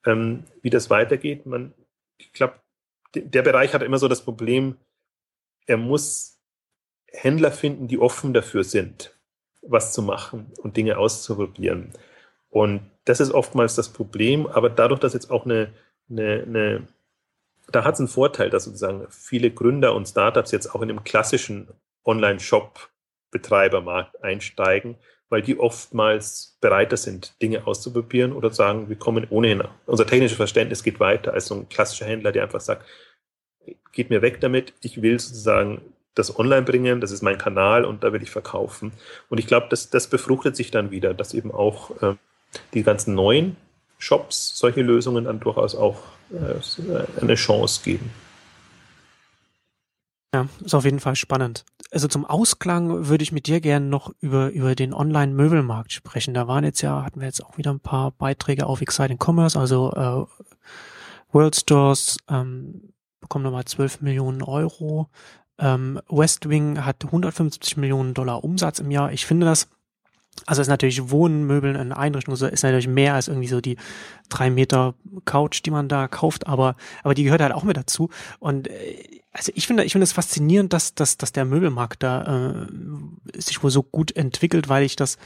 ähm, 0.05 0.45
wie 0.61 0.69
das 0.69 0.91
weitergeht. 0.91 1.47
Man 1.47 1.73
ich 2.19 2.33
glaube, 2.35 2.61
der 3.15 3.43
Bereich 3.43 3.73
hat 3.73 3.83
immer 3.83 3.99
so 3.99 4.07
das 4.07 4.23
Problem, 4.23 4.77
er 5.67 5.79
muss 5.79 6.41
Händler 7.07 7.53
finden, 7.53 7.89
die 7.89 7.99
offen 7.99 8.35
dafür 8.35 8.65
sind, 8.65 9.19
was 9.63 9.95
zu 9.95 10.03
machen 10.03 10.53
und 10.59 10.77
Dinge 10.77 10.99
auszuprobieren. 10.99 11.93
Und 12.51 12.91
das 13.07 13.21
ist 13.21 13.33
oftmals 13.33 13.77
das 13.77 13.89
Problem, 13.89 14.47
aber 14.47 14.69
dadurch, 14.69 15.01
dass 15.01 15.15
jetzt 15.15 15.31
auch 15.31 15.47
eine, 15.47 15.73
eine, 16.13 16.45
eine 16.47 16.89
da 17.71 17.85
hat 17.85 17.95
es 17.95 18.01
einen 18.01 18.09
Vorteil, 18.09 18.51
dass 18.51 18.65
sozusagen 18.65 19.07
viele 19.09 19.51
Gründer 19.51 19.95
und 19.95 20.07
Startups 20.07 20.51
jetzt 20.51 20.75
auch 20.75 20.83
in 20.83 20.89
dem 20.89 21.05
klassischen 21.05 21.69
Online-Shop-Betreibermarkt 22.05 24.23
einsteigen, 24.23 24.97
weil 25.29 25.43
die 25.43 25.59
oftmals 25.59 26.59
bereiter 26.61 26.97
sind, 26.97 27.41
Dinge 27.41 27.67
auszuprobieren 27.67 28.33
oder 28.33 28.53
sagen, 28.53 28.89
wir 28.89 28.97
kommen 28.97 29.27
ohnehin. 29.31 29.63
Unser 29.87 30.07
technisches 30.07 30.37
Verständnis 30.37 30.83
geht 30.83 31.01
weiter 31.01 31.33
als 31.33 31.47
so 31.47 31.55
ein 31.55 31.69
klassischer 31.69 32.07
Händler, 32.07 32.33
der 32.33 32.43
einfach 32.43 32.61
sagt, 32.61 32.85
geht 33.93 34.11
mir 34.11 34.23
weg 34.23 34.41
damit, 34.41 34.75
ich 34.83 35.01
will 35.01 35.19
sozusagen 35.19 35.81
das 36.15 36.39
online 36.39 36.63
bringen, 36.63 37.01
das 37.01 37.11
ist 37.11 37.23
mein 37.23 37.39
Kanal 37.39 37.87
und 37.87 38.05
da 38.05 38.13
will 38.13 38.23
ich 38.23 38.31
verkaufen. 38.31 38.93
Und 39.31 39.39
ich 39.39 39.47
glaube, 39.47 39.69
das, 39.71 39.89
das 39.89 40.09
befruchtet 40.09 40.57
sich 40.57 40.71
dann 40.71 40.91
wieder, 40.91 41.15
dass 41.15 41.33
eben 41.33 41.51
auch 41.51 42.03
äh, 42.03 42.17
die 42.75 42.83
ganzen 42.83 43.15
neuen 43.15 43.57
Shops 44.03 44.59
solche 44.59 44.83
Lösungen 44.83 45.27
dann 45.27 45.39
durchaus 45.39 45.77
auch 45.77 45.97
äh, 46.33 47.21
eine 47.21 47.37
Chance 47.37 47.83
geben. 47.85 48.11
Ja, 50.35 50.49
ist 50.65 50.75
auf 50.75 50.85
jeden 50.85 50.99
Fall 50.99 51.15
spannend. 51.15 51.65
Also 51.93 52.09
zum 52.09 52.25
Ausklang 52.25 53.07
würde 53.07 53.23
ich 53.23 53.31
mit 53.31 53.47
dir 53.47 53.61
gerne 53.61 53.87
noch 53.87 54.13
über, 54.19 54.51
über 54.51 54.75
den 54.75 54.93
Online-Möbelmarkt 54.93 55.93
sprechen. 55.93 56.35
Da 56.35 56.49
waren 56.49 56.65
jetzt 56.65 56.81
ja, 56.81 57.05
hatten 57.05 57.21
wir 57.21 57.29
jetzt 57.29 57.45
auch 57.45 57.59
wieder 57.59 57.71
ein 57.73 57.79
paar 57.79 58.11
Beiträge 58.11 58.67
auf 58.67 58.81
Exciting 58.81 59.19
Commerce, 59.23 59.57
also 59.57 59.93
äh, 59.93 60.27
World 61.33 61.55
Stores 61.55 62.17
ähm, 62.29 62.95
bekommen 63.21 63.45
nochmal 63.45 63.67
12 63.67 64.01
Millionen 64.01 64.43
Euro. 64.43 65.11
Ähm, 65.59 66.01
Westwing 66.09 66.85
hat 66.85 67.05
150 67.05 67.77
Millionen 67.77 68.15
Dollar 68.15 68.43
Umsatz 68.43 68.81
im 68.81 68.91
Jahr. 68.91 69.13
Ich 69.13 69.27
finde 69.27 69.47
das 69.47 69.69
also 70.47 70.63
ist 70.63 70.69
natürlich 70.69 71.11
Wohnen, 71.11 71.47
Möbeln, 71.47 71.77
eine 71.77 71.97
Einrichtung 71.97 72.37
so 72.37 72.47
ist 72.47 72.63
natürlich 72.63 72.89
mehr 72.89 73.15
als 73.15 73.29
irgendwie 73.29 73.49
so 73.49 73.61
die 73.61 73.77
drei 74.29 74.51
Meter 74.51 74.95
Couch, 75.25 75.63
die 75.65 75.71
man 75.71 75.89
da 75.89 76.09
kauft, 76.09 76.47
aber 76.47 76.77
aber 77.03 77.15
die 77.15 77.25
gehört 77.25 77.43
halt 77.43 77.53
auch 77.53 77.65
mit 77.65 77.77
dazu. 77.77 78.09
Und 78.41 78.69
äh, 78.69 79.22
also 79.35 79.51
ich 79.55 79.67
finde, 79.67 79.85
ich 79.85 79.93
finde 79.93 80.05
es 80.05 80.13
faszinierend, 80.13 80.75
dass, 80.75 80.95
dass, 80.95 81.17
dass 81.17 81.33
der 81.33 81.47
Möbelmarkt 81.47 82.03
da 82.03 82.53
äh, 82.53 83.41
sich 83.41 83.63
wohl 83.63 83.71
so 83.71 83.83
gut 83.83 84.15
entwickelt, 84.15 84.69
weil 84.69 84.85
ich 84.85 84.95
das 84.95 85.17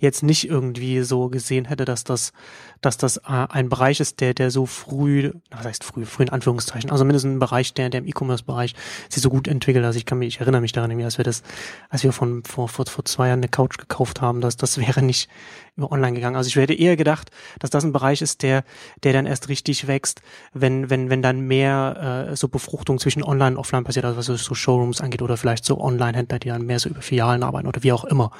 jetzt 0.00 0.24
nicht 0.24 0.48
irgendwie 0.48 1.02
so 1.02 1.28
gesehen 1.28 1.66
hätte, 1.66 1.84
dass 1.84 2.02
das, 2.02 2.32
dass 2.80 2.96
das 2.96 3.18
äh, 3.18 3.22
ein 3.28 3.68
Bereich 3.68 4.00
ist, 4.00 4.20
der, 4.20 4.34
der 4.34 4.50
so 4.50 4.66
früh, 4.66 5.30
was 5.50 5.64
heißt 5.64 5.84
früh, 5.84 6.04
früh 6.04 6.24
in 6.24 6.30
Anführungszeichen, 6.30 6.90
also 6.90 7.04
mindestens 7.04 7.34
ein 7.34 7.38
Bereich, 7.38 7.72
der, 7.72 7.88
der 7.88 8.00
im 8.00 8.08
E-Commerce-Bereich 8.08 8.74
sich 9.08 9.22
so 9.22 9.30
gut 9.30 9.46
entwickelt. 9.46 9.84
Also 9.84 9.96
ich 9.96 10.06
kann 10.06 10.18
mich, 10.18 10.34
ich 10.34 10.40
erinnere 10.40 10.60
mich 10.60 10.72
daran, 10.72 11.00
als 11.00 11.18
wir 11.18 11.24
das, 11.24 11.44
als 11.88 12.02
wir 12.02 12.12
von 12.12 12.42
vor, 12.42 12.68
vor, 12.68 12.86
vor 12.86 13.04
zwei 13.04 13.28
Jahren 13.28 13.40
eine 13.40 13.48
Couch 13.48 13.78
gekauft 13.78 14.20
haben, 14.20 14.40
dass 14.40 14.56
das 14.56 14.78
wäre 14.78 15.02
nicht 15.02 15.30
über 15.76 15.90
online 15.90 16.14
gegangen. 16.14 16.36
Also 16.36 16.48
ich 16.48 16.56
hätte 16.56 16.74
eher 16.74 16.96
gedacht, 16.96 17.30
dass 17.58 17.70
das 17.70 17.84
ein 17.84 17.92
Bereich 17.92 18.22
ist, 18.22 18.42
der, 18.42 18.64
der 19.02 19.12
dann 19.12 19.26
erst 19.26 19.48
richtig 19.48 19.86
wächst, 19.86 20.22
wenn, 20.52 20.90
wenn, 20.90 21.10
wenn 21.10 21.22
dann 21.22 21.40
mehr 21.40 22.28
äh, 22.30 22.36
so 22.36 22.48
Befruchtung 22.48 22.98
zwischen 22.98 23.22
online 23.22 23.52
und 23.52 23.58
offline 23.58 23.84
passiert, 23.84 24.04
also 24.04 24.18
was 24.18 24.26
so 24.26 24.54
Showrooms 24.54 25.00
angeht 25.00 25.22
oder 25.22 25.36
vielleicht 25.36 25.64
so 25.64 25.80
Online-Händler, 25.80 26.38
die 26.38 26.48
dann 26.48 26.66
mehr 26.66 26.78
so 26.78 26.88
über 26.88 27.02
Filialen 27.02 27.42
arbeiten 27.42 27.68
oder 27.68 27.82
wie 27.82 27.92
auch 27.92 28.04
immer. 28.04 28.30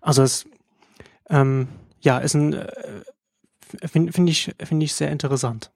Also 0.00 0.22
es 0.22 0.46
ähm, 1.28 1.68
ja 2.00 2.18
ist 2.18 2.34
ein 2.34 2.54
äh, 2.54 3.02
finde 3.86 4.12
find 4.12 4.30
ich 4.30 4.54
finde 4.62 4.84
ich 4.84 4.94
sehr 4.94 5.10
interessant 5.10 5.70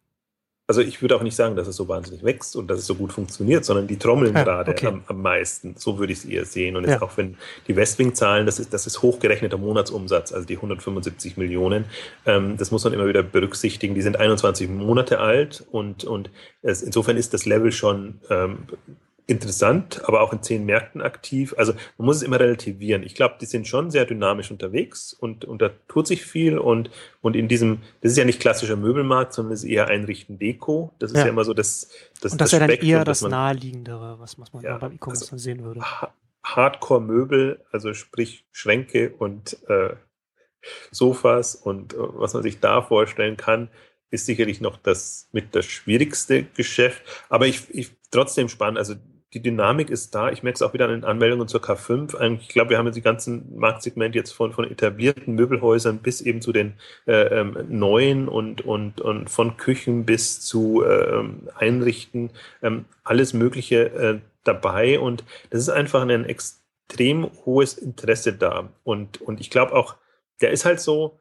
also 0.67 0.81
ich 0.81 1.03
würde 1.03 1.17
auch 1.17 1.23
nicht 1.23 1.37
sagen, 1.37 1.57
dass 1.57 1.69
es 1.69 1.77
so 1.77 1.89
wahnsinnig 1.89 2.25
wächst 2.25 2.57
und 2.57 2.69
dass 2.69 2.79
es 2.79 2.87
so 2.87 2.95
gut 2.95 3.13
funktioniert, 3.13 3.67
sondern 3.67 3.87
die 3.87 3.99
trommeln 3.99 4.35
ja, 4.35 4.45
gerade 4.45 4.71
okay. 4.71 4.87
am, 4.87 5.03
am, 5.07 5.21
meisten. 5.21 5.75
So 5.77 5.99
würde 5.99 6.15
ich 6.15 6.21
es 6.21 6.25
eher 6.25 6.47
sehen. 6.47 6.77
Und 6.77 6.85
jetzt 6.85 7.01
ja. 7.01 7.03
auch 7.03 7.17
wenn 7.19 7.37
die 7.69 7.77
Westwing-Zahlen, 7.77 8.47
das 8.47 8.59
ist, 8.59 8.73
das 8.73 8.87
ist 8.87 9.03
hochgerechneter 9.03 9.59
Monatsumsatz, 9.59 10.33
also 10.33 10.47
die 10.47 10.57
175 10.57 11.37
Millionen, 11.37 11.85
ähm, 12.25 12.57
das 12.57 12.71
muss 12.71 12.83
man 12.85 12.95
immer 12.95 13.07
wieder 13.07 13.23
berücksichtigen. 13.23 13.95
Die 13.95 14.01
sind 14.01 14.17
21 14.17 14.71
Monate 14.71 15.21
alt 15.21 15.67
und, 15.71 16.05
und 16.05 16.31
es, 16.63 16.83
insofern 16.83 17.19
ist 17.19 17.35
das 17.35 17.45
Level 17.45 17.71
schon 17.71 18.21
ähm, 18.31 18.61
interessant, 19.27 20.03
aber 20.05 20.21
auch 20.21 20.33
in 20.33 20.43
zehn 20.43 20.67
Märkten 20.67 21.01
aktiv. 21.01 21.55
Also 21.57 21.73
man 21.97 22.07
muss 22.07 22.17
es 22.17 22.23
immer 22.23 22.39
relativieren. 22.39 23.03
Ich 23.03 23.15
glaube, 23.15 23.37
die 23.41 23.47
sind 23.47 23.67
schon 23.67 23.91
sehr 23.91 24.05
dynamisch 24.05 24.51
unterwegs 24.51 25.15
und, 25.15 25.45
und 25.45 25.63
da 25.63 25.71
tut 25.89 26.07
sich 26.07 26.25
viel 26.25 26.59
und, 26.59 26.91
und 27.23 27.35
in 27.35 27.49
diesem, 27.49 27.81
das 28.03 28.13
ist 28.13 28.19
ja 28.19 28.25
nicht 28.25 28.41
klassischer 28.41 28.77
Möbelmarkt, 28.77 29.33
sondern 29.33 29.55
es 29.55 29.65
ist 29.65 29.71
eher 29.71 29.89
Einrichten 29.89 30.39
Deko. 30.39 30.93
Das 30.99 31.11
ist 31.11 31.19
ja, 31.19 31.25
ja 31.25 31.31
immer 31.31 31.45
so 31.45 31.55
das, 31.55 31.89
das 32.21 32.33
Und 32.33 32.41
das, 32.41 32.51
das 32.51 32.53
ist 32.53 32.53
ja 32.53 32.67
dann 32.67 32.77
eher 32.77 33.05
das 33.05 33.23
man, 33.23 33.31
Naheliegendere, 33.31 34.19
was, 34.19 34.39
was 34.39 34.53
man 34.53 34.63
ja, 34.63 34.77
beim 34.77 34.93
E-Commerce 34.93 35.25
also 35.25 35.39
sehen 35.39 35.65
würde. 35.65 35.81
Hardcore-Möbel, 36.45 37.65
also 37.73 37.95
sprich 37.95 38.45
Schränke 38.53 39.15
und 39.19 39.57
äh, 39.69 39.97
Sofas 40.91 41.55
und 41.55 41.95
äh, 41.95 41.97
was 41.99 42.35
man 42.35 42.43
sich 42.43 42.61
da 42.61 42.83
vorstellen 42.83 43.39
kann, 43.39 43.71
ist 44.11 44.27
sicherlich 44.27 44.61
noch 44.61 44.77
das 44.77 45.29
mit 45.33 45.55
das 45.55 45.65
schwierigste 45.65 46.45
Geschäft. 46.45 47.03
Aber 47.31 47.47
ich, 47.47 47.75
ich 47.75 47.91
trotzdem 48.11 48.49
spannend. 48.49 48.79
Also 48.79 48.95
die 49.35 49.43
Dynamik 49.43 49.91
ist 49.91 50.15
da. 50.15 50.31
Ich 50.31 50.45
merke 50.45 50.55
es 50.55 50.63
auch 50.63 50.75
wieder 50.75 50.85
an 50.85 50.93
den 50.93 51.05
Anmeldungen 51.05 51.49
zur 51.49 51.61
K5. 51.61 52.39
Ich 52.41 52.49
glaube, 52.49 52.71
wir 52.71 52.79
haben 52.79 52.87
jetzt 52.87 52.95
die 52.95 53.03
ganzen 53.03 53.59
Marktsegmente 53.59 54.17
jetzt 54.17 54.31
von, 54.31 54.53
von 54.53 54.71
etablierten 54.71 55.35
Möbelhäusern 55.35 55.99
bis 55.99 56.21
eben 56.21 56.41
zu 56.41 56.53
den 56.53 56.75
äh, 57.07 57.41
ähm, 57.41 57.59
neuen 57.69 58.29
und, 58.29 58.61
und, 58.65 59.01
und 59.01 59.29
von 59.29 59.57
Küchen 59.57 60.07
bis 60.07 60.41
zu 60.41 60.85
äh, 60.85 61.25
Einrichten, 61.57 62.31
ähm, 62.63 62.85
alles 63.03 63.33
Mögliche 63.33 63.91
äh, 63.93 64.21
dabei. 64.45 65.01
Und 65.01 65.25
das 65.51 65.61
ist 65.61 65.69
einfach 65.69 66.03
ein 66.03 66.25
extrem 66.25 67.29
hohes 67.45 67.75
Interesse 67.77 68.35
da. 68.35 68.69
Und, 68.85 69.21
und 69.21 69.41
ich 69.41 69.51
glaube 69.51 69.73
auch, 69.73 69.97
der 70.41 70.53
ist 70.53 70.65
halt 70.65 70.79
so, 70.79 71.19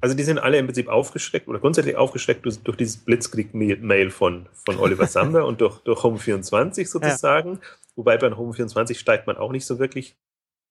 also 0.00 0.14
die 0.14 0.22
sind 0.22 0.38
alle 0.38 0.58
im 0.58 0.66
Prinzip 0.66 0.88
aufgeschreckt 0.88 1.48
oder 1.48 1.58
grundsätzlich 1.58 1.96
aufgeschreckt 1.96 2.44
durch, 2.44 2.58
durch 2.60 2.76
dieses 2.76 2.98
Blitzkrieg-Mail 2.98 4.10
von, 4.10 4.46
von 4.64 4.78
Oliver 4.78 5.06
Sander 5.06 5.46
und 5.46 5.60
durch, 5.60 5.78
durch 5.80 6.00
Home24 6.00 6.86
sozusagen. 6.86 7.54
Ja. 7.54 7.68
Wobei 7.96 8.18
bei 8.18 8.28
Home24 8.28 8.96
steigt 8.96 9.26
man 9.26 9.36
auch 9.36 9.52
nicht 9.52 9.66
so 9.66 9.78
wirklich 9.78 10.16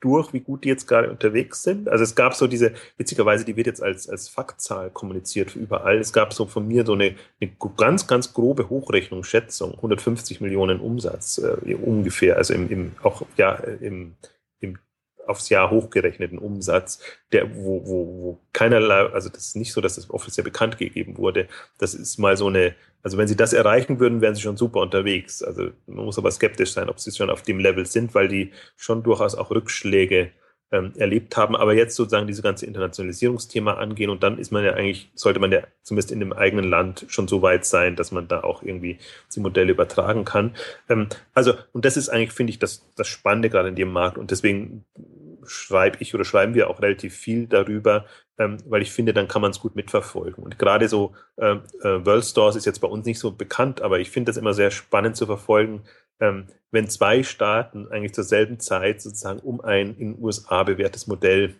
durch, 0.02 0.34
wie 0.34 0.40
gut 0.40 0.64
die 0.64 0.70
jetzt 0.70 0.88
gerade 0.88 1.10
unterwegs 1.10 1.64
sind. 1.64 1.90
Also 1.90 2.04
es 2.04 2.16
gab 2.16 2.36
so 2.36 2.46
diese, 2.48 2.74
witzigerweise, 2.98 3.44
die 3.44 3.56
wird 3.56 3.68
jetzt 3.68 3.82
als, 3.82 4.08
als 4.08 4.30
Faktzahl 4.30 4.92
kommuniziert 4.92 5.56
überall. 5.56 5.98
Es 5.98 6.14
gab 6.14 6.34
so 6.34 6.46
von 6.46 6.68
mir 6.68 6.86
so 6.86 6.94
eine, 6.94 7.16
eine 7.42 7.52
ganz, 7.76 8.06
ganz 8.06 8.34
grobe 8.34 8.70
Hochrechnung, 8.70 9.24
Schätzung, 9.24 9.74
150 9.74 10.42
Millionen 10.42 10.80
Umsatz 10.80 11.40
äh, 11.40 11.74
ungefähr, 11.74 12.38
also 12.38 12.54
im, 12.54 12.70
im 12.70 12.92
auch 13.02 13.24
ja 13.38 13.54
im 13.54 14.16
aufs 15.28 15.50
Jahr 15.50 15.72
hochgerechneten 15.72 16.38
Umsatz, 16.38 17.00
der, 17.32 17.56
wo, 17.56 17.86
wo, 17.86 18.08
wo 18.08 18.42
keinerlei, 18.54 19.08
also 19.12 19.30
das 19.30 19.48
ist 19.48 19.56
nicht 19.56 19.74
so, 19.74 19.82
dass 19.82 19.96
das 19.96 20.10
offiziell 20.10 20.44
bekannt 20.44 20.78
gegeben 20.78 21.18
wurde. 21.18 21.48
Das 21.78 21.94
ist 21.94 22.18
mal 22.18 22.38
so 22.38 22.48
eine, 22.48 22.76
also 23.04 23.18
wenn 23.18 23.28
sie 23.28 23.36
das 23.36 23.54
erreichen 23.54 24.00
würden, 24.00 24.22
wären 24.22 24.36
sie 24.36 24.42
schon 24.42 24.58
super 24.58 24.80
unterwegs. 24.82 25.44
Also 25.44 25.70
man 25.88 26.06
muss 26.06 26.18
aber 26.18 26.32
skeptisch 26.32 26.74
sein, 26.74 26.90
ob 26.90 27.00
sie 27.00 27.12
schon 27.12 27.30
auf 27.30 27.42
dem 27.42 27.60
Level 27.60 27.86
sind, 27.86 28.16
weil 28.16 28.28
die 28.28 28.52
schon 28.76 29.04
durchaus 29.04 29.36
auch 29.36 29.52
Rückschläge 29.52 30.32
ähm, 30.72 30.94
erlebt 30.98 31.38
haben, 31.38 31.56
aber 31.56 31.74
jetzt 31.74 31.96
sozusagen 31.96 32.28
diese 32.28 32.42
ganze 32.42 32.66
Internationalisierungsthema 32.66 33.74
angehen 33.74 34.10
und 34.10 34.24
dann 34.24 34.40
ist 34.40 34.52
man 34.52 34.64
ja 34.64 34.74
eigentlich, 34.74 35.12
sollte 35.14 35.40
man 35.40 35.52
ja 35.52 35.62
zumindest 35.84 36.12
in 36.12 36.20
dem 36.20 36.34
eigenen 36.34 36.66
Land 36.66 37.06
schon 37.08 37.28
so 37.28 37.42
weit 37.42 37.66
sein, 37.66 37.96
dass 37.96 38.12
man 38.12 38.28
da 38.28 38.42
auch 38.42 38.64
irgendwie 38.64 38.98
die 39.36 39.40
Modelle 39.40 39.72
übertragen 39.72 40.26
kann. 40.26 40.56
Ähm, 40.90 41.08
also, 41.34 41.54
und 41.72 41.86
das 41.86 41.98
ist 41.98 42.10
eigentlich, 42.10 42.32
finde 42.32 42.52
ich, 42.52 42.60
das, 42.60 42.86
das 42.96 43.08
Spannende 43.08 43.50
gerade 43.50 43.70
in 43.70 43.76
dem 43.76 43.92
Markt 43.92 44.18
und 44.18 44.32
deswegen 44.32 44.86
schreibe 45.48 45.98
ich 46.00 46.14
oder 46.16 46.26
schreiben 46.26 46.56
wir 46.56 46.70
auch 46.70 46.82
relativ 46.82 47.16
viel 47.16 47.48
darüber, 47.48 48.06
ähm, 48.38 48.58
weil 48.68 48.82
ich 48.82 48.92
finde, 48.92 49.14
dann 49.14 49.28
kann 49.28 49.42
man 49.42 49.52
es 49.52 49.60
gut 49.60 49.76
mitverfolgen. 49.76 50.44
Und 50.44 50.60
gerade 50.60 50.90
so 50.90 51.14
ähm, 51.38 51.62
äh, 51.82 52.06
World 52.06 52.26
Stores 52.26 52.56
ist 52.56 52.66
jetzt 52.66 52.82
bei 52.82 52.88
uns 52.88 53.06
nicht 53.06 53.20
so 53.20 53.32
bekannt, 53.32 53.82
aber 53.82 54.00
ich 54.00 54.10
finde 54.10 54.30
das 54.30 54.38
immer 54.38 54.54
sehr 54.54 54.72
spannend 54.72 55.16
zu 55.16 55.26
verfolgen, 55.26 55.84
ähm, 56.20 56.48
wenn 56.72 56.90
zwei 56.90 57.24
Staaten 57.24 57.88
eigentlich 57.90 58.14
zur 58.14 58.24
selben 58.24 58.60
Zeit 58.60 59.02
sozusagen 59.02 59.40
um 59.40 59.62
ein 59.62 59.96
in 59.98 60.16
den 60.16 60.24
USA 60.24 60.64
bewährtes 60.64 61.08
Modell 61.08 61.56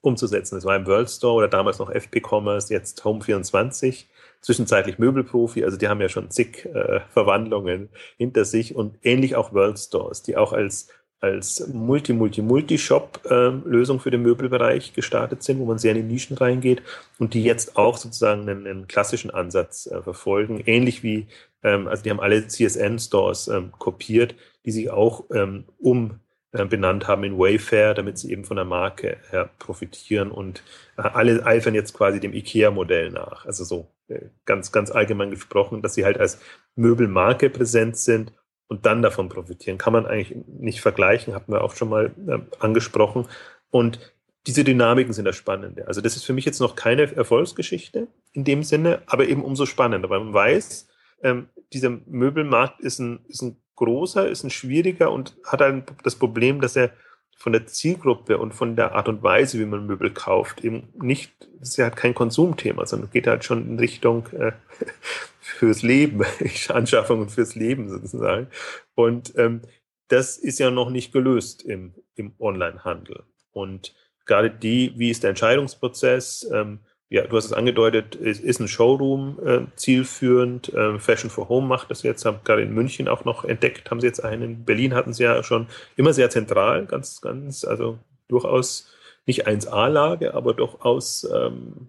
umzusetzen. 0.00 0.56
Das 0.56 0.64
war 0.64 0.76
im 0.76 0.86
World 0.86 1.10
Store 1.10 1.34
oder 1.34 1.48
damals 1.48 1.78
noch 1.78 1.90
FP 1.90 2.20
Commerce, 2.20 2.72
jetzt 2.72 3.02
Home24, 3.02 4.06
zwischenzeitlich 4.40 4.98
Möbelprofi, 4.98 5.64
also 5.64 5.76
die 5.76 5.88
haben 5.88 6.00
ja 6.00 6.08
schon 6.08 6.30
zig 6.30 6.66
äh, 6.66 7.00
Verwandlungen 7.10 7.88
hinter 8.16 8.44
sich 8.44 8.74
und 8.74 8.98
ähnlich 9.02 9.36
auch 9.36 9.52
World 9.52 9.78
Stores, 9.78 10.22
die 10.22 10.36
auch 10.36 10.52
als 10.52 10.88
als 11.22 11.66
Multi-Multi-Multi-Shop-Lösung 11.68 14.00
für 14.00 14.10
den 14.10 14.22
Möbelbereich 14.22 14.92
gestartet 14.92 15.44
sind, 15.44 15.60
wo 15.60 15.66
man 15.66 15.78
sehr 15.78 15.94
in 15.94 15.98
die 15.98 16.14
Nischen 16.14 16.36
reingeht 16.36 16.82
und 17.20 17.34
die 17.34 17.44
jetzt 17.44 17.76
auch 17.76 17.96
sozusagen 17.96 18.48
einen, 18.48 18.66
einen 18.66 18.88
klassischen 18.88 19.30
Ansatz 19.30 19.86
äh, 19.86 20.02
verfolgen, 20.02 20.60
ähnlich 20.66 21.04
wie, 21.04 21.28
ähm, 21.62 21.88
also 21.88 22.02
die 22.02 22.10
haben 22.10 22.20
alle 22.20 22.46
CSN-Stores 22.46 23.48
ähm, 23.48 23.72
kopiert, 23.72 24.34
die 24.64 24.70
sich 24.70 24.90
auch 24.90 25.24
ähm, 25.32 25.64
um 25.78 26.20
äh, 26.52 26.58
haben 26.58 27.24
in 27.24 27.38
Wayfair, 27.38 27.94
damit 27.94 28.18
sie 28.18 28.30
eben 28.30 28.44
von 28.44 28.56
der 28.56 28.66
Marke 28.66 29.18
her 29.30 29.50
profitieren 29.58 30.30
und 30.30 30.62
äh, 30.98 31.02
alle 31.02 31.44
eifern 31.46 31.74
jetzt 31.74 31.94
quasi 31.94 32.20
dem 32.20 32.34
IKEA-Modell 32.34 33.10
nach. 33.10 33.46
Also 33.46 33.64
so 33.64 33.88
äh, 34.08 34.26
ganz, 34.44 34.72
ganz 34.72 34.90
allgemein 34.90 35.30
gesprochen, 35.30 35.82
dass 35.82 35.94
sie 35.94 36.04
halt 36.04 36.18
als 36.18 36.40
Möbelmarke 36.76 37.50
präsent 37.50 37.96
sind 37.96 38.32
und 38.68 38.86
dann 38.86 39.02
davon 39.02 39.28
profitieren. 39.28 39.78
Kann 39.78 39.92
man 39.92 40.06
eigentlich 40.06 40.36
nicht 40.46 40.80
vergleichen, 40.80 41.34
hatten 41.34 41.52
wir 41.52 41.62
auch 41.62 41.74
schon 41.76 41.88
mal 41.88 42.12
äh, 42.26 42.38
angesprochen. 42.58 43.28
Und 43.70 44.14
diese 44.46 44.64
Dynamiken 44.64 45.12
sind 45.12 45.24
das 45.24 45.36
Spannende. 45.36 45.86
Also 45.86 46.00
das 46.00 46.16
ist 46.16 46.24
für 46.24 46.32
mich 46.32 46.44
jetzt 46.44 46.60
noch 46.60 46.74
keine 46.74 47.14
Erfolgsgeschichte 47.14 48.08
in 48.32 48.44
dem 48.44 48.62
Sinne, 48.62 49.02
aber 49.06 49.26
eben 49.28 49.44
umso 49.44 49.66
spannender, 49.66 50.10
weil 50.10 50.20
man 50.20 50.34
weiß, 50.34 50.88
ähm, 51.22 51.48
dieser 51.72 51.90
Möbelmarkt 52.06 52.80
ist 52.80 52.98
ein, 52.98 53.24
ist 53.28 53.42
ein 53.42 53.56
großer, 53.76 54.28
ist 54.28 54.44
ein 54.44 54.50
schwieriger 54.50 55.10
und 55.10 55.36
hat 55.44 55.60
halt 55.60 55.92
das 56.02 56.16
Problem, 56.16 56.60
dass 56.60 56.76
er 56.76 56.92
von 57.36 57.52
der 57.52 57.66
Zielgruppe 57.66 58.38
und 58.38 58.54
von 58.54 58.76
der 58.76 58.92
Art 58.92 59.08
und 59.08 59.22
Weise, 59.22 59.58
wie 59.58 59.64
man 59.64 59.86
Möbel 59.86 60.12
kauft, 60.12 60.64
eben 60.64 60.88
nicht, 60.94 61.32
das 61.58 61.70
ist 61.70 61.76
ja 61.76 61.86
halt 61.86 61.96
kein 61.96 62.14
Konsumthema, 62.14 62.86
sondern 62.86 63.10
geht 63.10 63.26
halt 63.26 63.44
schon 63.44 63.66
in 63.66 63.78
Richtung 63.80 64.28
äh, 64.28 64.52
fürs 65.40 65.82
Leben, 65.82 66.22
Anschaffungen 66.68 67.28
fürs 67.28 67.56
Leben 67.56 67.88
sozusagen. 67.88 68.46
Und 68.94 69.36
ähm, 69.36 69.62
das 70.06 70.36
ist 70.36 70.60
ja 70.60 70.70
noch 70.70 70.90
nicht 70.90 71.12
gelöst 71.12 71.64
im, 71.64 71.94
im 72.14 72.34
Online-Handel. 72.38 73.24
Und 73.50 73.94
gerade 74.24 74.50
die, 74.50 74.92
wie 74.96 75.10
ist 75.10 75.24
der 75.24 75.30
Entscheidungsprozess, 75.30 76.48
ähm, 76.52 76.80
ja, 77.12 77.26
du 77.26 77.36
hast 77.36 77.44
es 77.44 77.52
angedeutet, 77.52 78.14
ist, 78.14 78.42
ist 78.42 78.58
ein 78.58 78.68
Showroom 78.68 79.38
äh, 79.44 79.60
zielführend. 79.76 80.72
Äh, 80.72 80.98
Fashion 80.98 81.28
for 81.28 81.50
Home 81.50 81.66
macht 81.66 81.90
das 81.90 82.02
jetzt, 82.02 82.24
haben 82.24 82.38
gerade 82.42 82.62
in 82.62 82.72
München 82.72 83.06
auch 83.06 83.26
noch 83.26 83.44
entdeckt, 83.44 83.90
haben 83.90 84.00
sie 84.00 84.06
jetzt 84.06 84.24
einen. 84.24 84.42
In 84.42 84.64
Berlin 84.64 84.94
hatten 84.94 85.12
sie 85.12 85.24
ja 85.24 85.42
schon 85.42 85.66
immer 85.96 86.14
sehr 86.14 86.30
zentral, 86.30 86.86
ganz, 86.86 87.20
ganz, 87.20 87.66
also 87.66 87.98
durchaus 88.28 88.90
nicht 89.26 89.46
1A-Lage, 89.46 90.32
aber 90.32 90.54
durchaus 90.54 91.28
ähm, 91.30 91.88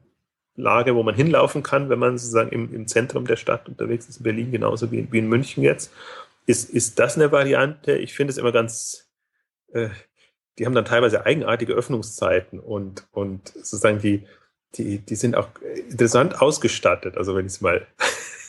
Lage, 0.58 0.94
wo 0.94 1.04
man 1.04 1.16
hinlaufen 1.16 1.64
kann, 1.64 1.88
wenn 1.88 2.00
man 2.00 2.18
sozusagen 2.18 2.50
im, 2.50 2.74
im 2.74 2.86
Zentrum 2.88 3.26
der 3.26 3.38
Stadt 3.38 3.70
unterwegs 3.70 4.10
ist, 4.10 4.18
in 4.18 4.24
Berlin 4.24 4.52
genauso 4.52 4.92
wie, 4.92 5.10
wie 5.10 5.20
in 5.20 5.30
München 5.30 5.64
jetzt. 5.64 5.94
Ist, 6.48 6.70
ist 6.70 7.00
das 7.00 7.16
eine 7.16 7.32
Variante? 7.32 7.94
Ich 7.94 8.14
finde 8.14 8.32
es 8.32 8.38
immer 8.38 8.52
ganz, 8.52 9.10
äh, 9.72 9.88
die 10.60 10.66
haben 10.66 10.76
dann 10.76 10.84
teilweise 10.84 11.26
eigenartige 11.26 11.72
Öffnungszeiten 11.72 12.60
und, 12.60 13.08
und 13.14 13.48
sozusagen 13.48 14.00
die, 14.00 14.28
die, 14.76 15.00
die 15.00 15.16
sind 15.16 15.36
auch 15.36 15.50
interessant 15.90 16.42
ausgestattet. 16.42 17.18
Also 17.18 17.36
wenn 17.36 17.46
ich 17.46 17.54
es 17.54 17.62
mal 17.62 17.86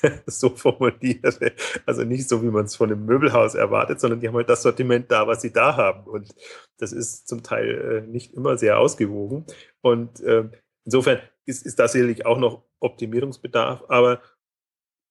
so 0.26 0.50
formuliere, 0.50 1.52
also 1.86 2.04
nicht 2.04 2.28
so, 2.28 2.42
wie 2.42 2.50
man 2.50 2.64
es 2.64 2.76
von 2.76 2.90
einem 2.90 3.04
Möbelhaus 3.04 3.54
erwartet, 3.54 4.00
sondern 4.00 4.20
die 4.20 4.28
haben 4.28 4.36
halt 4.36 4.48
das 4.48 4.62
Sortiment 4.62 5.10
da, 5.10 5.26
was 5.26 5.42
sie 5.42 5.52
da 5.52 5.76
haben. 5.76 6.04
Und 6.04 6.34
das 6.78 6.92
ist 6.92 7.28
zum 7.28 7.42
Teil 7.42 8.04
äh, 8.04 8.10
nicht 8.10 8.32
immer 8.34 8.56
sehr 8.56 8.78
ausgewogen. 8.78 9.44
Und 9.80 10.20
äh, 10.20 10.48
insofern 10.84 11.20
ist, 11.46 11.66
ist 11.66 11.78
da 11.78 11.88
sicherlich 11.88 12.26
auch 12.26 12.38
noch 12.38 12.64
Optimierungsbedarf, 12.80 13.84
aber 13.88 14.20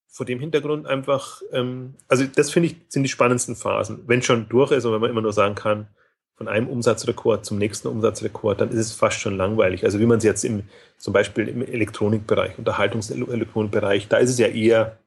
vor 0.07 0.25
dem 0.27 0.39
Hintergrund 0.39 0.85
einfach, 0.85 1.41
ähm, 1.51 1.95
also 2.07 2.25
das 2.25 2.51
finde 2.51 2.69
ich, 2.69 2.77
sind 2.89 3.03
die 3.03 3.09
spannendsten 3.09 3.55
Phasen. 3.55 4.03
Wenn 4.07 4.21
schon 4.21 4.47
durch 4.47 4.71
ist 4.71 4.85
und 4.85 4.93
wenn 4.93 5.01
man 5.01 5.09
immer 5.09 5.21
nur 5.21 5.33
sagen 5.33 5.55
kann, 5.55 5.87
von 6.35 6.47
einem 6.47 6.67
Umsatzrekord 6.67 7.45
zum 7.45 7.57
nächsten 7.57 7.87
Umsatzrekord, 7.87 8.61
dann 8.61 8.69
ist 8.69 8.77
es 8.77 8.93
fast 8.93 9.19
schon 9.19 9.37
langweilig. 9.37 9.85
Also 9.85 9.99
wie 9.99 10.05
man 10.05 10.17
es 10.17 10.23
jetzt 10.23 10.43
im, 10.43 10.63
zum 10.97 11.13
Beispiel 11.13 11.47
im 11.47 11.61
Elektronikbereich, 11.61 12.57
Unterhaltungselektronikbereich, 12.57 14.07
da 14.07 14.17
ist 14.17 14.31
es 14.31 14.39
ja 14.39 14.47
eher, 14.47 14.97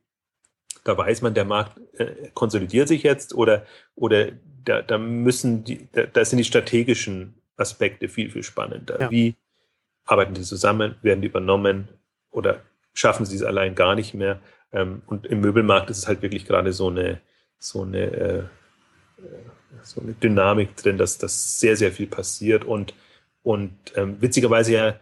da 0.84 0.96
weiß 0.96 1.22
man, 1.22 1.34
der 1.34 1.44
Markt 1.44 1.80
äh, 1.98 2.28
konsolidiert 2.34 2.88
sich 2.88 3.02
jetzt 3.02 3.34
oder, 3.34 3.66
oder 3.96 4.28
da, 4.64 4.82
da 4.82 4.98
müssen 4.98 5.64
die, 5.64 5.88
da, 5.92 6.04
da 6.04 6.24
sind 6.24 6.38
die 6.38 6.44
strategischen 6.44 7.34
Aspekte 7.56 8.08
viel, 8.08 8.30
viel 8.30 8.42
spannender. 8.42 9.00
Ja. 9.00 9.10
Wie 9.10 9.34
arbeiten 10.04 10.34
die 10.34 10.42
zusammen, 10.42 10.94
werden 11.02 11.22
die 11.22 11.28
übernommen 11.28 11.88
oder 12.30 12.62
schaffen 12.94 13.26
sie 13.26 13.36
es 13.36 13.42
allein 13.42 13.74
gar 13.74 13.94
nicht 13.94 14.14
mehr? 14.14 14.40
Ähm, 14.72 15.02
und 15.06 15.26
im 15.26 15.40
Möbelmarkt 15.40 15.90
ist 15.90 15.98
es 15.98 16.06
halt 16.06 16.22
wirklich 16.22 16.46
gerade 16.46 16.72
so 16.72 16.88
eine, 16.88 17.20
so 17.58 17.82
eine 17.82 18.02
äh, 18.12 18.42
so 19.82 20.00
eine 20.00 20.12
Dynamik 20.12 20.76
drin, 20.76 20.98
dass, 20.98 21.18
dass 21.18 21.60
sehr, 21.60 21.76
sehr 21.76 21.92
viel 21.92 22.06
passiert 22.06 22.64
und, 22.64 22.94
und 23.42 23.72
ähm, 23.94 24.20
witzigerweise 24.20 24.72
ja, 24.72 25.00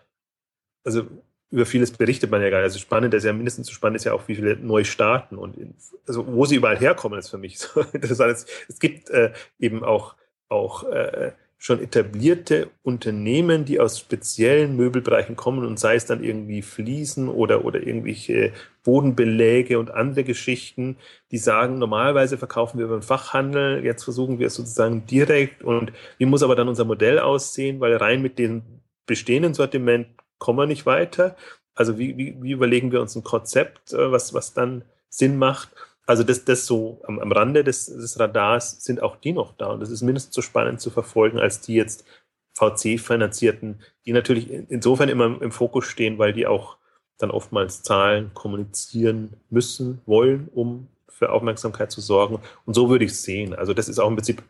also 0.85 1.07
über 1.51 1.67
vieles 1.67 1.93
berichtet 1.93 2.31
man 2.31 2.43
ja 2.43 2.51
gar 2.51 2.59
nicht. 2.59 2.65
Also 2.65 2.79
spannend, 2.79 3.15
ist 3.15 3.25
ja 3.25 3.33
mindestens 3.33 3.69
so 3.69 3.73
spannend 3.73 3.97
ist 3.97 4.05
ja 4.05 4.13
auch, 4.13 4.27
wie 4.27 4.35
viele 4.35 4.57
neu 4.57 4.85
starten 4.85 5.37
und 5.37 5.57
in, 5.57 5.75
also 6.07 6.27
wo 6.27 6.45
sie 6.47 6.57
überall 6.57 6.79
herkommen, 6.79 7.19
ist 7.19 7.29
für 7.29 7.39
mich 7.39 7.59
so 7.61 7.81
interessant. 7.93 8.45
Es 8.69 8.79
gibt 8.79 9.11
äh, 9.11 9.33
eben 9.59 9.85
auch, 9.85 10.17
auch 10.49 10.85
äh, 10.85 11.33
schon 11.65 11.81
etablierte 11.81 12.69
Unternehmen, 12.83 13.65
die 13.65 13.81
aus 13.81 13.99
speziellen 13.99 14.77
Möbelbereichen 14.77 15.35
kommen 15.35 15.65
und 15.65 15.81
sei 15.81 15.95
es 15.95 16.05
dann 16.05 16.23
irgendwie 16.23 16.61
Fliesen 16.61 17.27
oder, 17.31 17.65
oder 17.65 17.83
irgendwelche 17.83 18.53
Bodenbeläge 18.83 19.79
und 19.79 19.91
andere 19.91 20.25
Geschichten, 20.25 20.99
die 21.31 21.39
sagen, 21.39 21.79
normalerweise 21.79 22.37
verkaufen 22.37 22.77
wir 22.77 22.85
über 22.85 22.99
den 22.99 23.03
Fachhandel, 23.03 23.83
jetzt 23.83 24.05
versuchen 24.05 24.39
wir 24.39 24.49
es 24.49 24.57
sozusagen 24.57 25.07
direkt 25.07 25.65
und 25.65 25.91
wie 26.19 26.27
muss 26.27 26.43
aber 26.43 26.55
dann 26.55 26.69
unser 26.69 26.85
Modell 26.85 27.19
aussehen, 27.19 27.81
weil 27.81 27.97
rein 27.97 28.21
mit 28.21 28.39
dem 28.39 28.61
bestehenden 29.07 29.55
Sortiment 29.55 30.09
kommen 30.37 30.59
wir 30.59 30.67
nicht 30.67 30.85
weiter. 30.85 31.35
Also 31.75 31.97
wie, 31.97 32.19
wie, 32.19 32.37
wie 32.43 32.53
überlegen 32.53 32.93
wir 32.93 33.01
uns 33.01 33.17
ein 33.17 33.25
Konzept, 33.25 33.95
äh, 33.95 34.13
was, 34.13 34.35
was 34.35 34.53
dann 34.53 34.85
Sinn 35.09 35.39
macht? 35.39 35.71
Also 36.07 36.23
das, 36.23 36.45
das 36.45 36.67
so 36.67 37.01
am, 37.07 37.19
am 37.19 37.33
Rande 37.33 37.65
des, 37.65 37.87
des 37.87 38.19
Radars 38.19 38.85
sind 38.85 39.03
auch 39.03 39.17
die 39.17 39.33
noch 39.33 39.57
da. 39.57 39.69
Und 39.69 39.81
das 39.81 39.91
ist 39.91 40.03
mindestens 40.03 40.35
so 40.35 40.43
spannend 40.43 40.81
zu 40.81 40.91
verfolgen, 40.91 41.39
als 41.39 41.61
die 41.61 41.75
jetzt 41.75 42.05
VC-finanzierten, 42.53 43.81
die 44.07 44.13
natürlich 44.13 44.51
insofern 44.51 45.09
immer 45.09 45.41
im 45.41 45.51
Fokus 45.51 45.87
stehen, 45.87 46.19
weil 46.19 46.33
die 46.33 46.47
auch 46.47 46.77
dann 47.19 47.31
oftmals 47.31 47.83
Zahlen 47.83 48.33
kommunizieren 48.35 49.35
müssen, 49.51 50.01
wollen, 50.07 50.49
um 50.53 50.89
für 51.09 51.31
Aufmerksamkeit 51.31 51.91
zu 51.91 52.01
sorgen. 52.01 52.41
Und 52.65 52.75
so 52.75 52.91
würde 52.91 53.05
ich 53.05 53.13
es 53.13 53.23
sehen. 53.23 53.55
Also 53.55 53.73
das 53.73 53.89
ist 53.89 53.99
auch 53.99 54.09
im 54.09 54.17
Prinzip, 54.17 54.43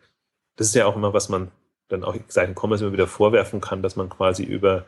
das 0.56 0.68
ist 0.68 0.74
ja 0.74 0.86
auch 0.86 0.96
immer, 0.96 1.12
was 1.12 1.28
man 1.28 1.50
dann 1.88 2.04
auch 2.04 2.16
Seiten 2.28 2.54
Commerce 2.54 2.82
immer 2.84 2.92
wieder 2.92 3.06
vorwerfen 3.06 3.60
kann, 3.60 3.82
dass 3.82 3.96
man 3.96 4.08
quasi 4.08 4.42
über, 4.44 4.86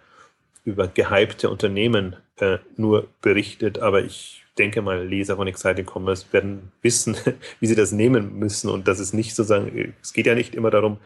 über 0.65 0.89
gehypte 0.89 1.51
Unternehmen 1.51 2.17
äh, 2.37 2.59
nur 2.77 3.09
berichtet. 3.21 3.79
Aber 3.79 4.03
ich 4.03 4.46
denke 4.59 4.83
mal, 4.83 5.07
Leser 5.07 5.37
von 5.37 5.47
Exciting 5.47 5.87
Commerce 5.87 6.27
werden 6.33 6.73
wissen, 6.83 7.17
wie 7.61 7.67
sie 7.67 7.75
das 7.75 7.93
nehmen 7.93 8.39
müssen 8.39 8.71
und 8.71 8.89
dass 8.89 8.99
es 8.99 9.13
nicht 9.13 9.35
sozusagen, 9.35 9.95
es 10.03 10.13
geht 10.13 10.27
ja 10.27 10.35
nicht 10.35 10.55
immer 10.55 10.71
darum, 10.71 10.99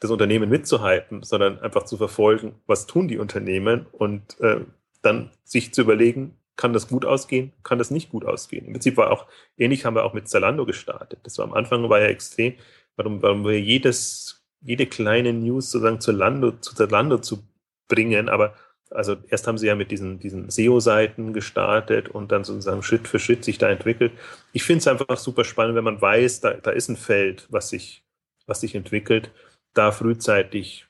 das 0.00 0.10
Unternehmen 0.10 0.48
mitzuhypen, 0.48 1.22
sondern 1.22 1.60
einfach 1.60 1.84
zu 1.84 1.96
verfolgen, 1.98 2.54
was 2.66 2.86
tun 2.86 3.06
die 3.06 3.18
Unternehmen 3.18 3.86
und 3.92 4.40
äh, 4.40 4.60
dann 5.02 5.30
sich 5.44 5.72
zu 5.74 5.82
überlegen, 5.82 6.36
kann 6.56 6.72
das 6.72 6.88
gut 6.88 7.04
ausgehen, 7.04 7.52
kann 7.62 7.78
das 7.78 7.90
nicht 7.90 8.10
gut 8.10 8.24
ausgehen. 8.24 8.66
Im 8.66 8.72
Prinzip 8.72 8.96
war 8.96 9.10
auch, 9.10 9.26
ähnlich 9.56 9.84
haben 9.84 9.94
wir 9.94 10.04
auch 10.04 10.12
mit 10.12 10.28
Zalando 10.28 10.66
gestartet. 10.66 11.20
Das 11.22 11.38
war 11.38 11.46
am 11.46 11.54
Anfang 11.54 11.88
war 11.88 12.00
ja 12.00 12.06
extrem, 12.06 12.54
warum, 12.96 13.22
warum 13.22 13.44
wir 13.44 13.60
jedes, 13.60 14.46
jede 14.60 14.86
kleine 14.86 15.32
News 15.32 15.70
sozusagen 15.70 16.00
zu 16.00 16.12
Zalando, 16.12 16.52
zu 16.52 16.74
Zalando 16.74 17.18
zu 17.18 17.44
bringen, 17.88 18.28
aber 18.28 18.54
also 18.90 19.16
erst 19.28 19.46
haben 19.46 19.58
sie 19.58 19.68
ja 19.68 19.74
mit 19.74 19.90
diesen, 19.90 20.18
diesen 20.18 20.50
SEO-Seiten 20.50 21.32
gestartet 21.32 22.08
und 22.08 22.32
dann 22.32 22.44
sozusagen 22.44 22.82
Schritt 22.82 23.06
für 23.06 23.18
Schritt 23.18 23.44
sich 23.44 23.58
da 23.58 23.68
entwickelt. 23.68 24.12
Ich 24.52 24.64
finde 24.64 24.80
es 24.80 24.88
einfach 24.88 25.16
super 25.16 25.44
spannend, 25.44 25.76
wenn 25.76 25.84
man 25.84 26.00
weiß, 26.00 26.40
da, 26.40 26.54
da 26.54 26.70
ist 26.70 26.88
ein 26.88 26.96
Feld, 26.96 27.46
was 27.50 27.68
sich, 27.68 28.04
was 28.46 28.60
sich 28.60 28.74
entwickelt, 28.74 29.30
da 29.74 29.92
frühzeitig 29.92 30.86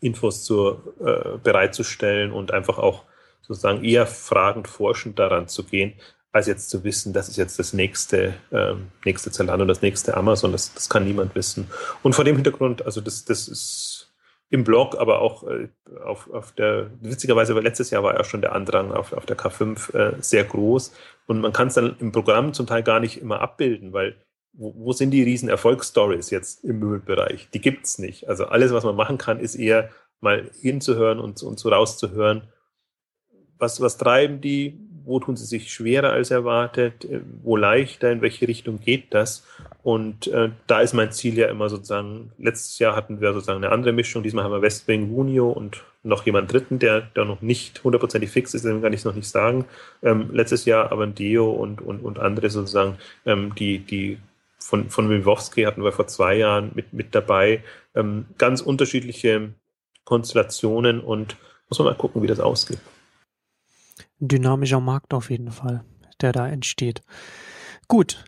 Infos 0.00 0.44
zu, 0.44 0.80
äh, 1.00 1.38
bereitzustellen 1.42 2.32
und 2.32 2.52
einfach 2.52 2.78
auch 2.78 3.04
sozusagen 3.42 3.84
eher 3.84 4.06
fragend, 4.06 4.66
forschend 4.66 5.18
daran 5.18 5.48
zu 5.48 5.64
gehen, 5.64 5.94
als 6.32 6.46
jetzt 6.46 6.70
zu 6.70 6.84
wissen, 6.84 7.12
das 7.12 7.28
ist 7.28 7.36
jetzt 7.36 7.58
das 7.58 7.72
nächste, 7.72 8.34
ähm, 8.52 8.88
nächste 9.04 9.30
Zalando, 9.30 9.64
das 9.64 9.82
nächste 9.82 10.16
Amazon, 10.16 10.52
das, 10.52 10.72
das 10.74 10.88
kann 10.88 11.04
niemand 11.04 11.34
wissen. 11.34 11.68
Und 12.02 12.14
vor 12.14 12.24
dem 12.24 12.36
Hintergrund, 12.36 12.84
also 12.84 13.00
das, 13.00 13.24
das 13.24 13.48
ist 13.48 13.99
im 14.50 14.64
Blog, 14.64 14.96
aber 14.98 15.20
auch 15.20 15.44
äh, 15.44 15.68
auf, 16.04 16.28
auf 16.30 16.52
der, 16.52 16.90
witzigerweise, 17.00 17.54
weil 17.54 17.62
letztes 17.62 17.90
Jahr 17.90 18.02
war 18.02 18.16
ja 18.16 18.24
schon 18.24 18.40
der 18.40 18.54
Andrang 18.54 18.92
auf, 18.92 19.12
auf 19.12 19.24
der 19.24 19.38
K5 19.38 19.94
äh, 19.94 20.16
sehr 20.20 20.44
groß 20.44 20.92
und 21.26 21.40
man 21.40 21.52
kann 21.52 21.68
es 21.68 21.74
dann 21.74 21.96
im 22.00 22.10
Programm 22.12 22.52
zum 22.52 22.66
Teil 22.66 22.82
gar 22.82 23.00
nicht 23.00 23.20
immer 23.20 23.40
abbilden, 23.40 23.92
weil 23.92 24.16
wo, 24.52 24.74
wo 24.76 24.92
sind 24.92 25.12
die 25.12 25.22
riesen 25.22 25.48
Erfolgsstories 25.48 26.30
jetzt 26.30 26.64
im 26.64 26.80
Müllbereich? 26.80 27.48
Die 27.54 27.60
gibt's 27.60 27.98
nicht. 27.98 28.28
Also 28.28 28.46
alles, 28.46 28.72
was 28.72 28.84
man 28.84 28.96
machen 28.96 29.18
kann, 29.18 29.38
ist 29.38 29.54
eher 29.54 29.90
mal 30.20 30.50
hinzuhören 30.60 31.20
und, 31.20 31.42
und 31.42 31.58
so 31.58 31.68
rauszuhören, 31.68 32.48
was, 33.58 33.80
was 33.80 33.98
treiben 33.98 34.40
die, 34.40 34.78
wo 35.04 35.20
tun 35.20 35.36
sie 35.36 35.44
sich 35.44 35.72
schwerer 35.72 36.10
als 36.10 36.30
erwartet, 36.30 37.04
äh, 37.04 37.20
wo 37.42 37.56
leichter, 37.56 38.10
in 38.10 38.20
welche 38.22 38.46
Richtung 38.48 38.80
geht 38.80 39.12
das. 39.14 39.46
Und 39.82 40.26
äh, 40.28 40.50
da 40.66 40.80
ist 40.80 40.92
mein 40.92 41.12
Ziel 41.12 41.38
ja 41.38 41.48
immer 41.48 41.68
sozusagen, 41.68 42.32
letztes 42.38 42.78
Jahr 42.78 42.94
hatten 42.94 43.20
wir 43.20 43.32
sozusagen 43.32 43.64
eine 43.64 43.72
andere 43.72 43.92
Mischung, 43.92 44.22
diesmal 44.22 44.44
haben 44.44 44.52
wir 44.52 44.62
Westwing, 44.62 45.10
Wunio 45.10 45.50
und 45.50 45.82
noch 46.02 46.24
jemand 46.24 46.52
dritten, 46.52 46.78
der, 46.78 47.02
der 47.02 47.24
noch 47.24 47.42
nicht 47.42 47.84
hundertprozentig 47.84 48.30
fix 48.30 48.54
ist, 48.54 48.64
deswegen 48.64 48.82
kann 48.82 48.92
ich 48.92 49.00
es 49.00 49.04
noch 49.04 49.14
nicht 49.14 49.28
sagen. 49.28 49.66
Ähm, 50.02 50.30
letztes 50.32 50.64
Jahr 50.64 50.92
Avandeo 50.92 51.50
und, 51.50 51.80
und, 51.82 52.00
und 52.00 52.18
andere 52.18 52.50
sozusagen, 52.50 52.96
ähm, 53.26 53.54
die, 53.54 53.78
die 53.78 54.18
von, 54.58 54.90
von 54.90 55.08
Milwowski 55.08 55.62
hatten 55.62 55.82
wir 55.82 55.92
vor 55.92 56.06
zwei 56.06 56.36
Jahren 56.36 56.70
mit, 56.74 56.92
mit 56.92 57.14
dabei. 57.14 57.62
Ähm, 57.94 58.26
ganz 58.38 58.60
unterschiedliche 58.60 59.52
Konstellationen 60.04 61.00
und 61.00 61.36
muss 61.68 61.78
man 61.78 61.86
mal 61.86 61.94
gucken, 61.94 62.22
wie 62.22 62.26
das 62.26 62.40
ausgeht. 62.40 62.78
Dynamischer 64.20 64.80
Markt 64.80 65.12
auf 65.14 65.30
jeden 65.30 65.50
Fall, 65.50 65.84
der 66.20 66.32
da 66.32 66.46
entsteht. 66.48 67.02
Gut, 67.88 68.24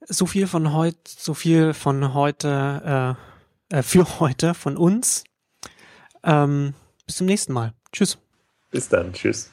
so 0.00 0.26
viel 0.26 0.46
von 0.46 0.72
heute, 0.72 0.98
so 1.04 1.34
viel 1.34 1.74
von 1.74 2.14
heute, 2.14 3.16
äh, 3.70 3.78
äh, 3.78 3.82
für 3.82 4.20
heute 4.20 4.54
von 4.54 4.76
uns. 4.76 5.24
Ähm, 6.22 6.74
bis 7.06 7.16
zum 7.16 7.26
nächsten 7.26 7.52
Mal. 7.52 7.72
Tschüss. 7.92 8.18
Bis 8.70 8.88
dann. 8.88 9.12
Tschüss. 9.12 9.50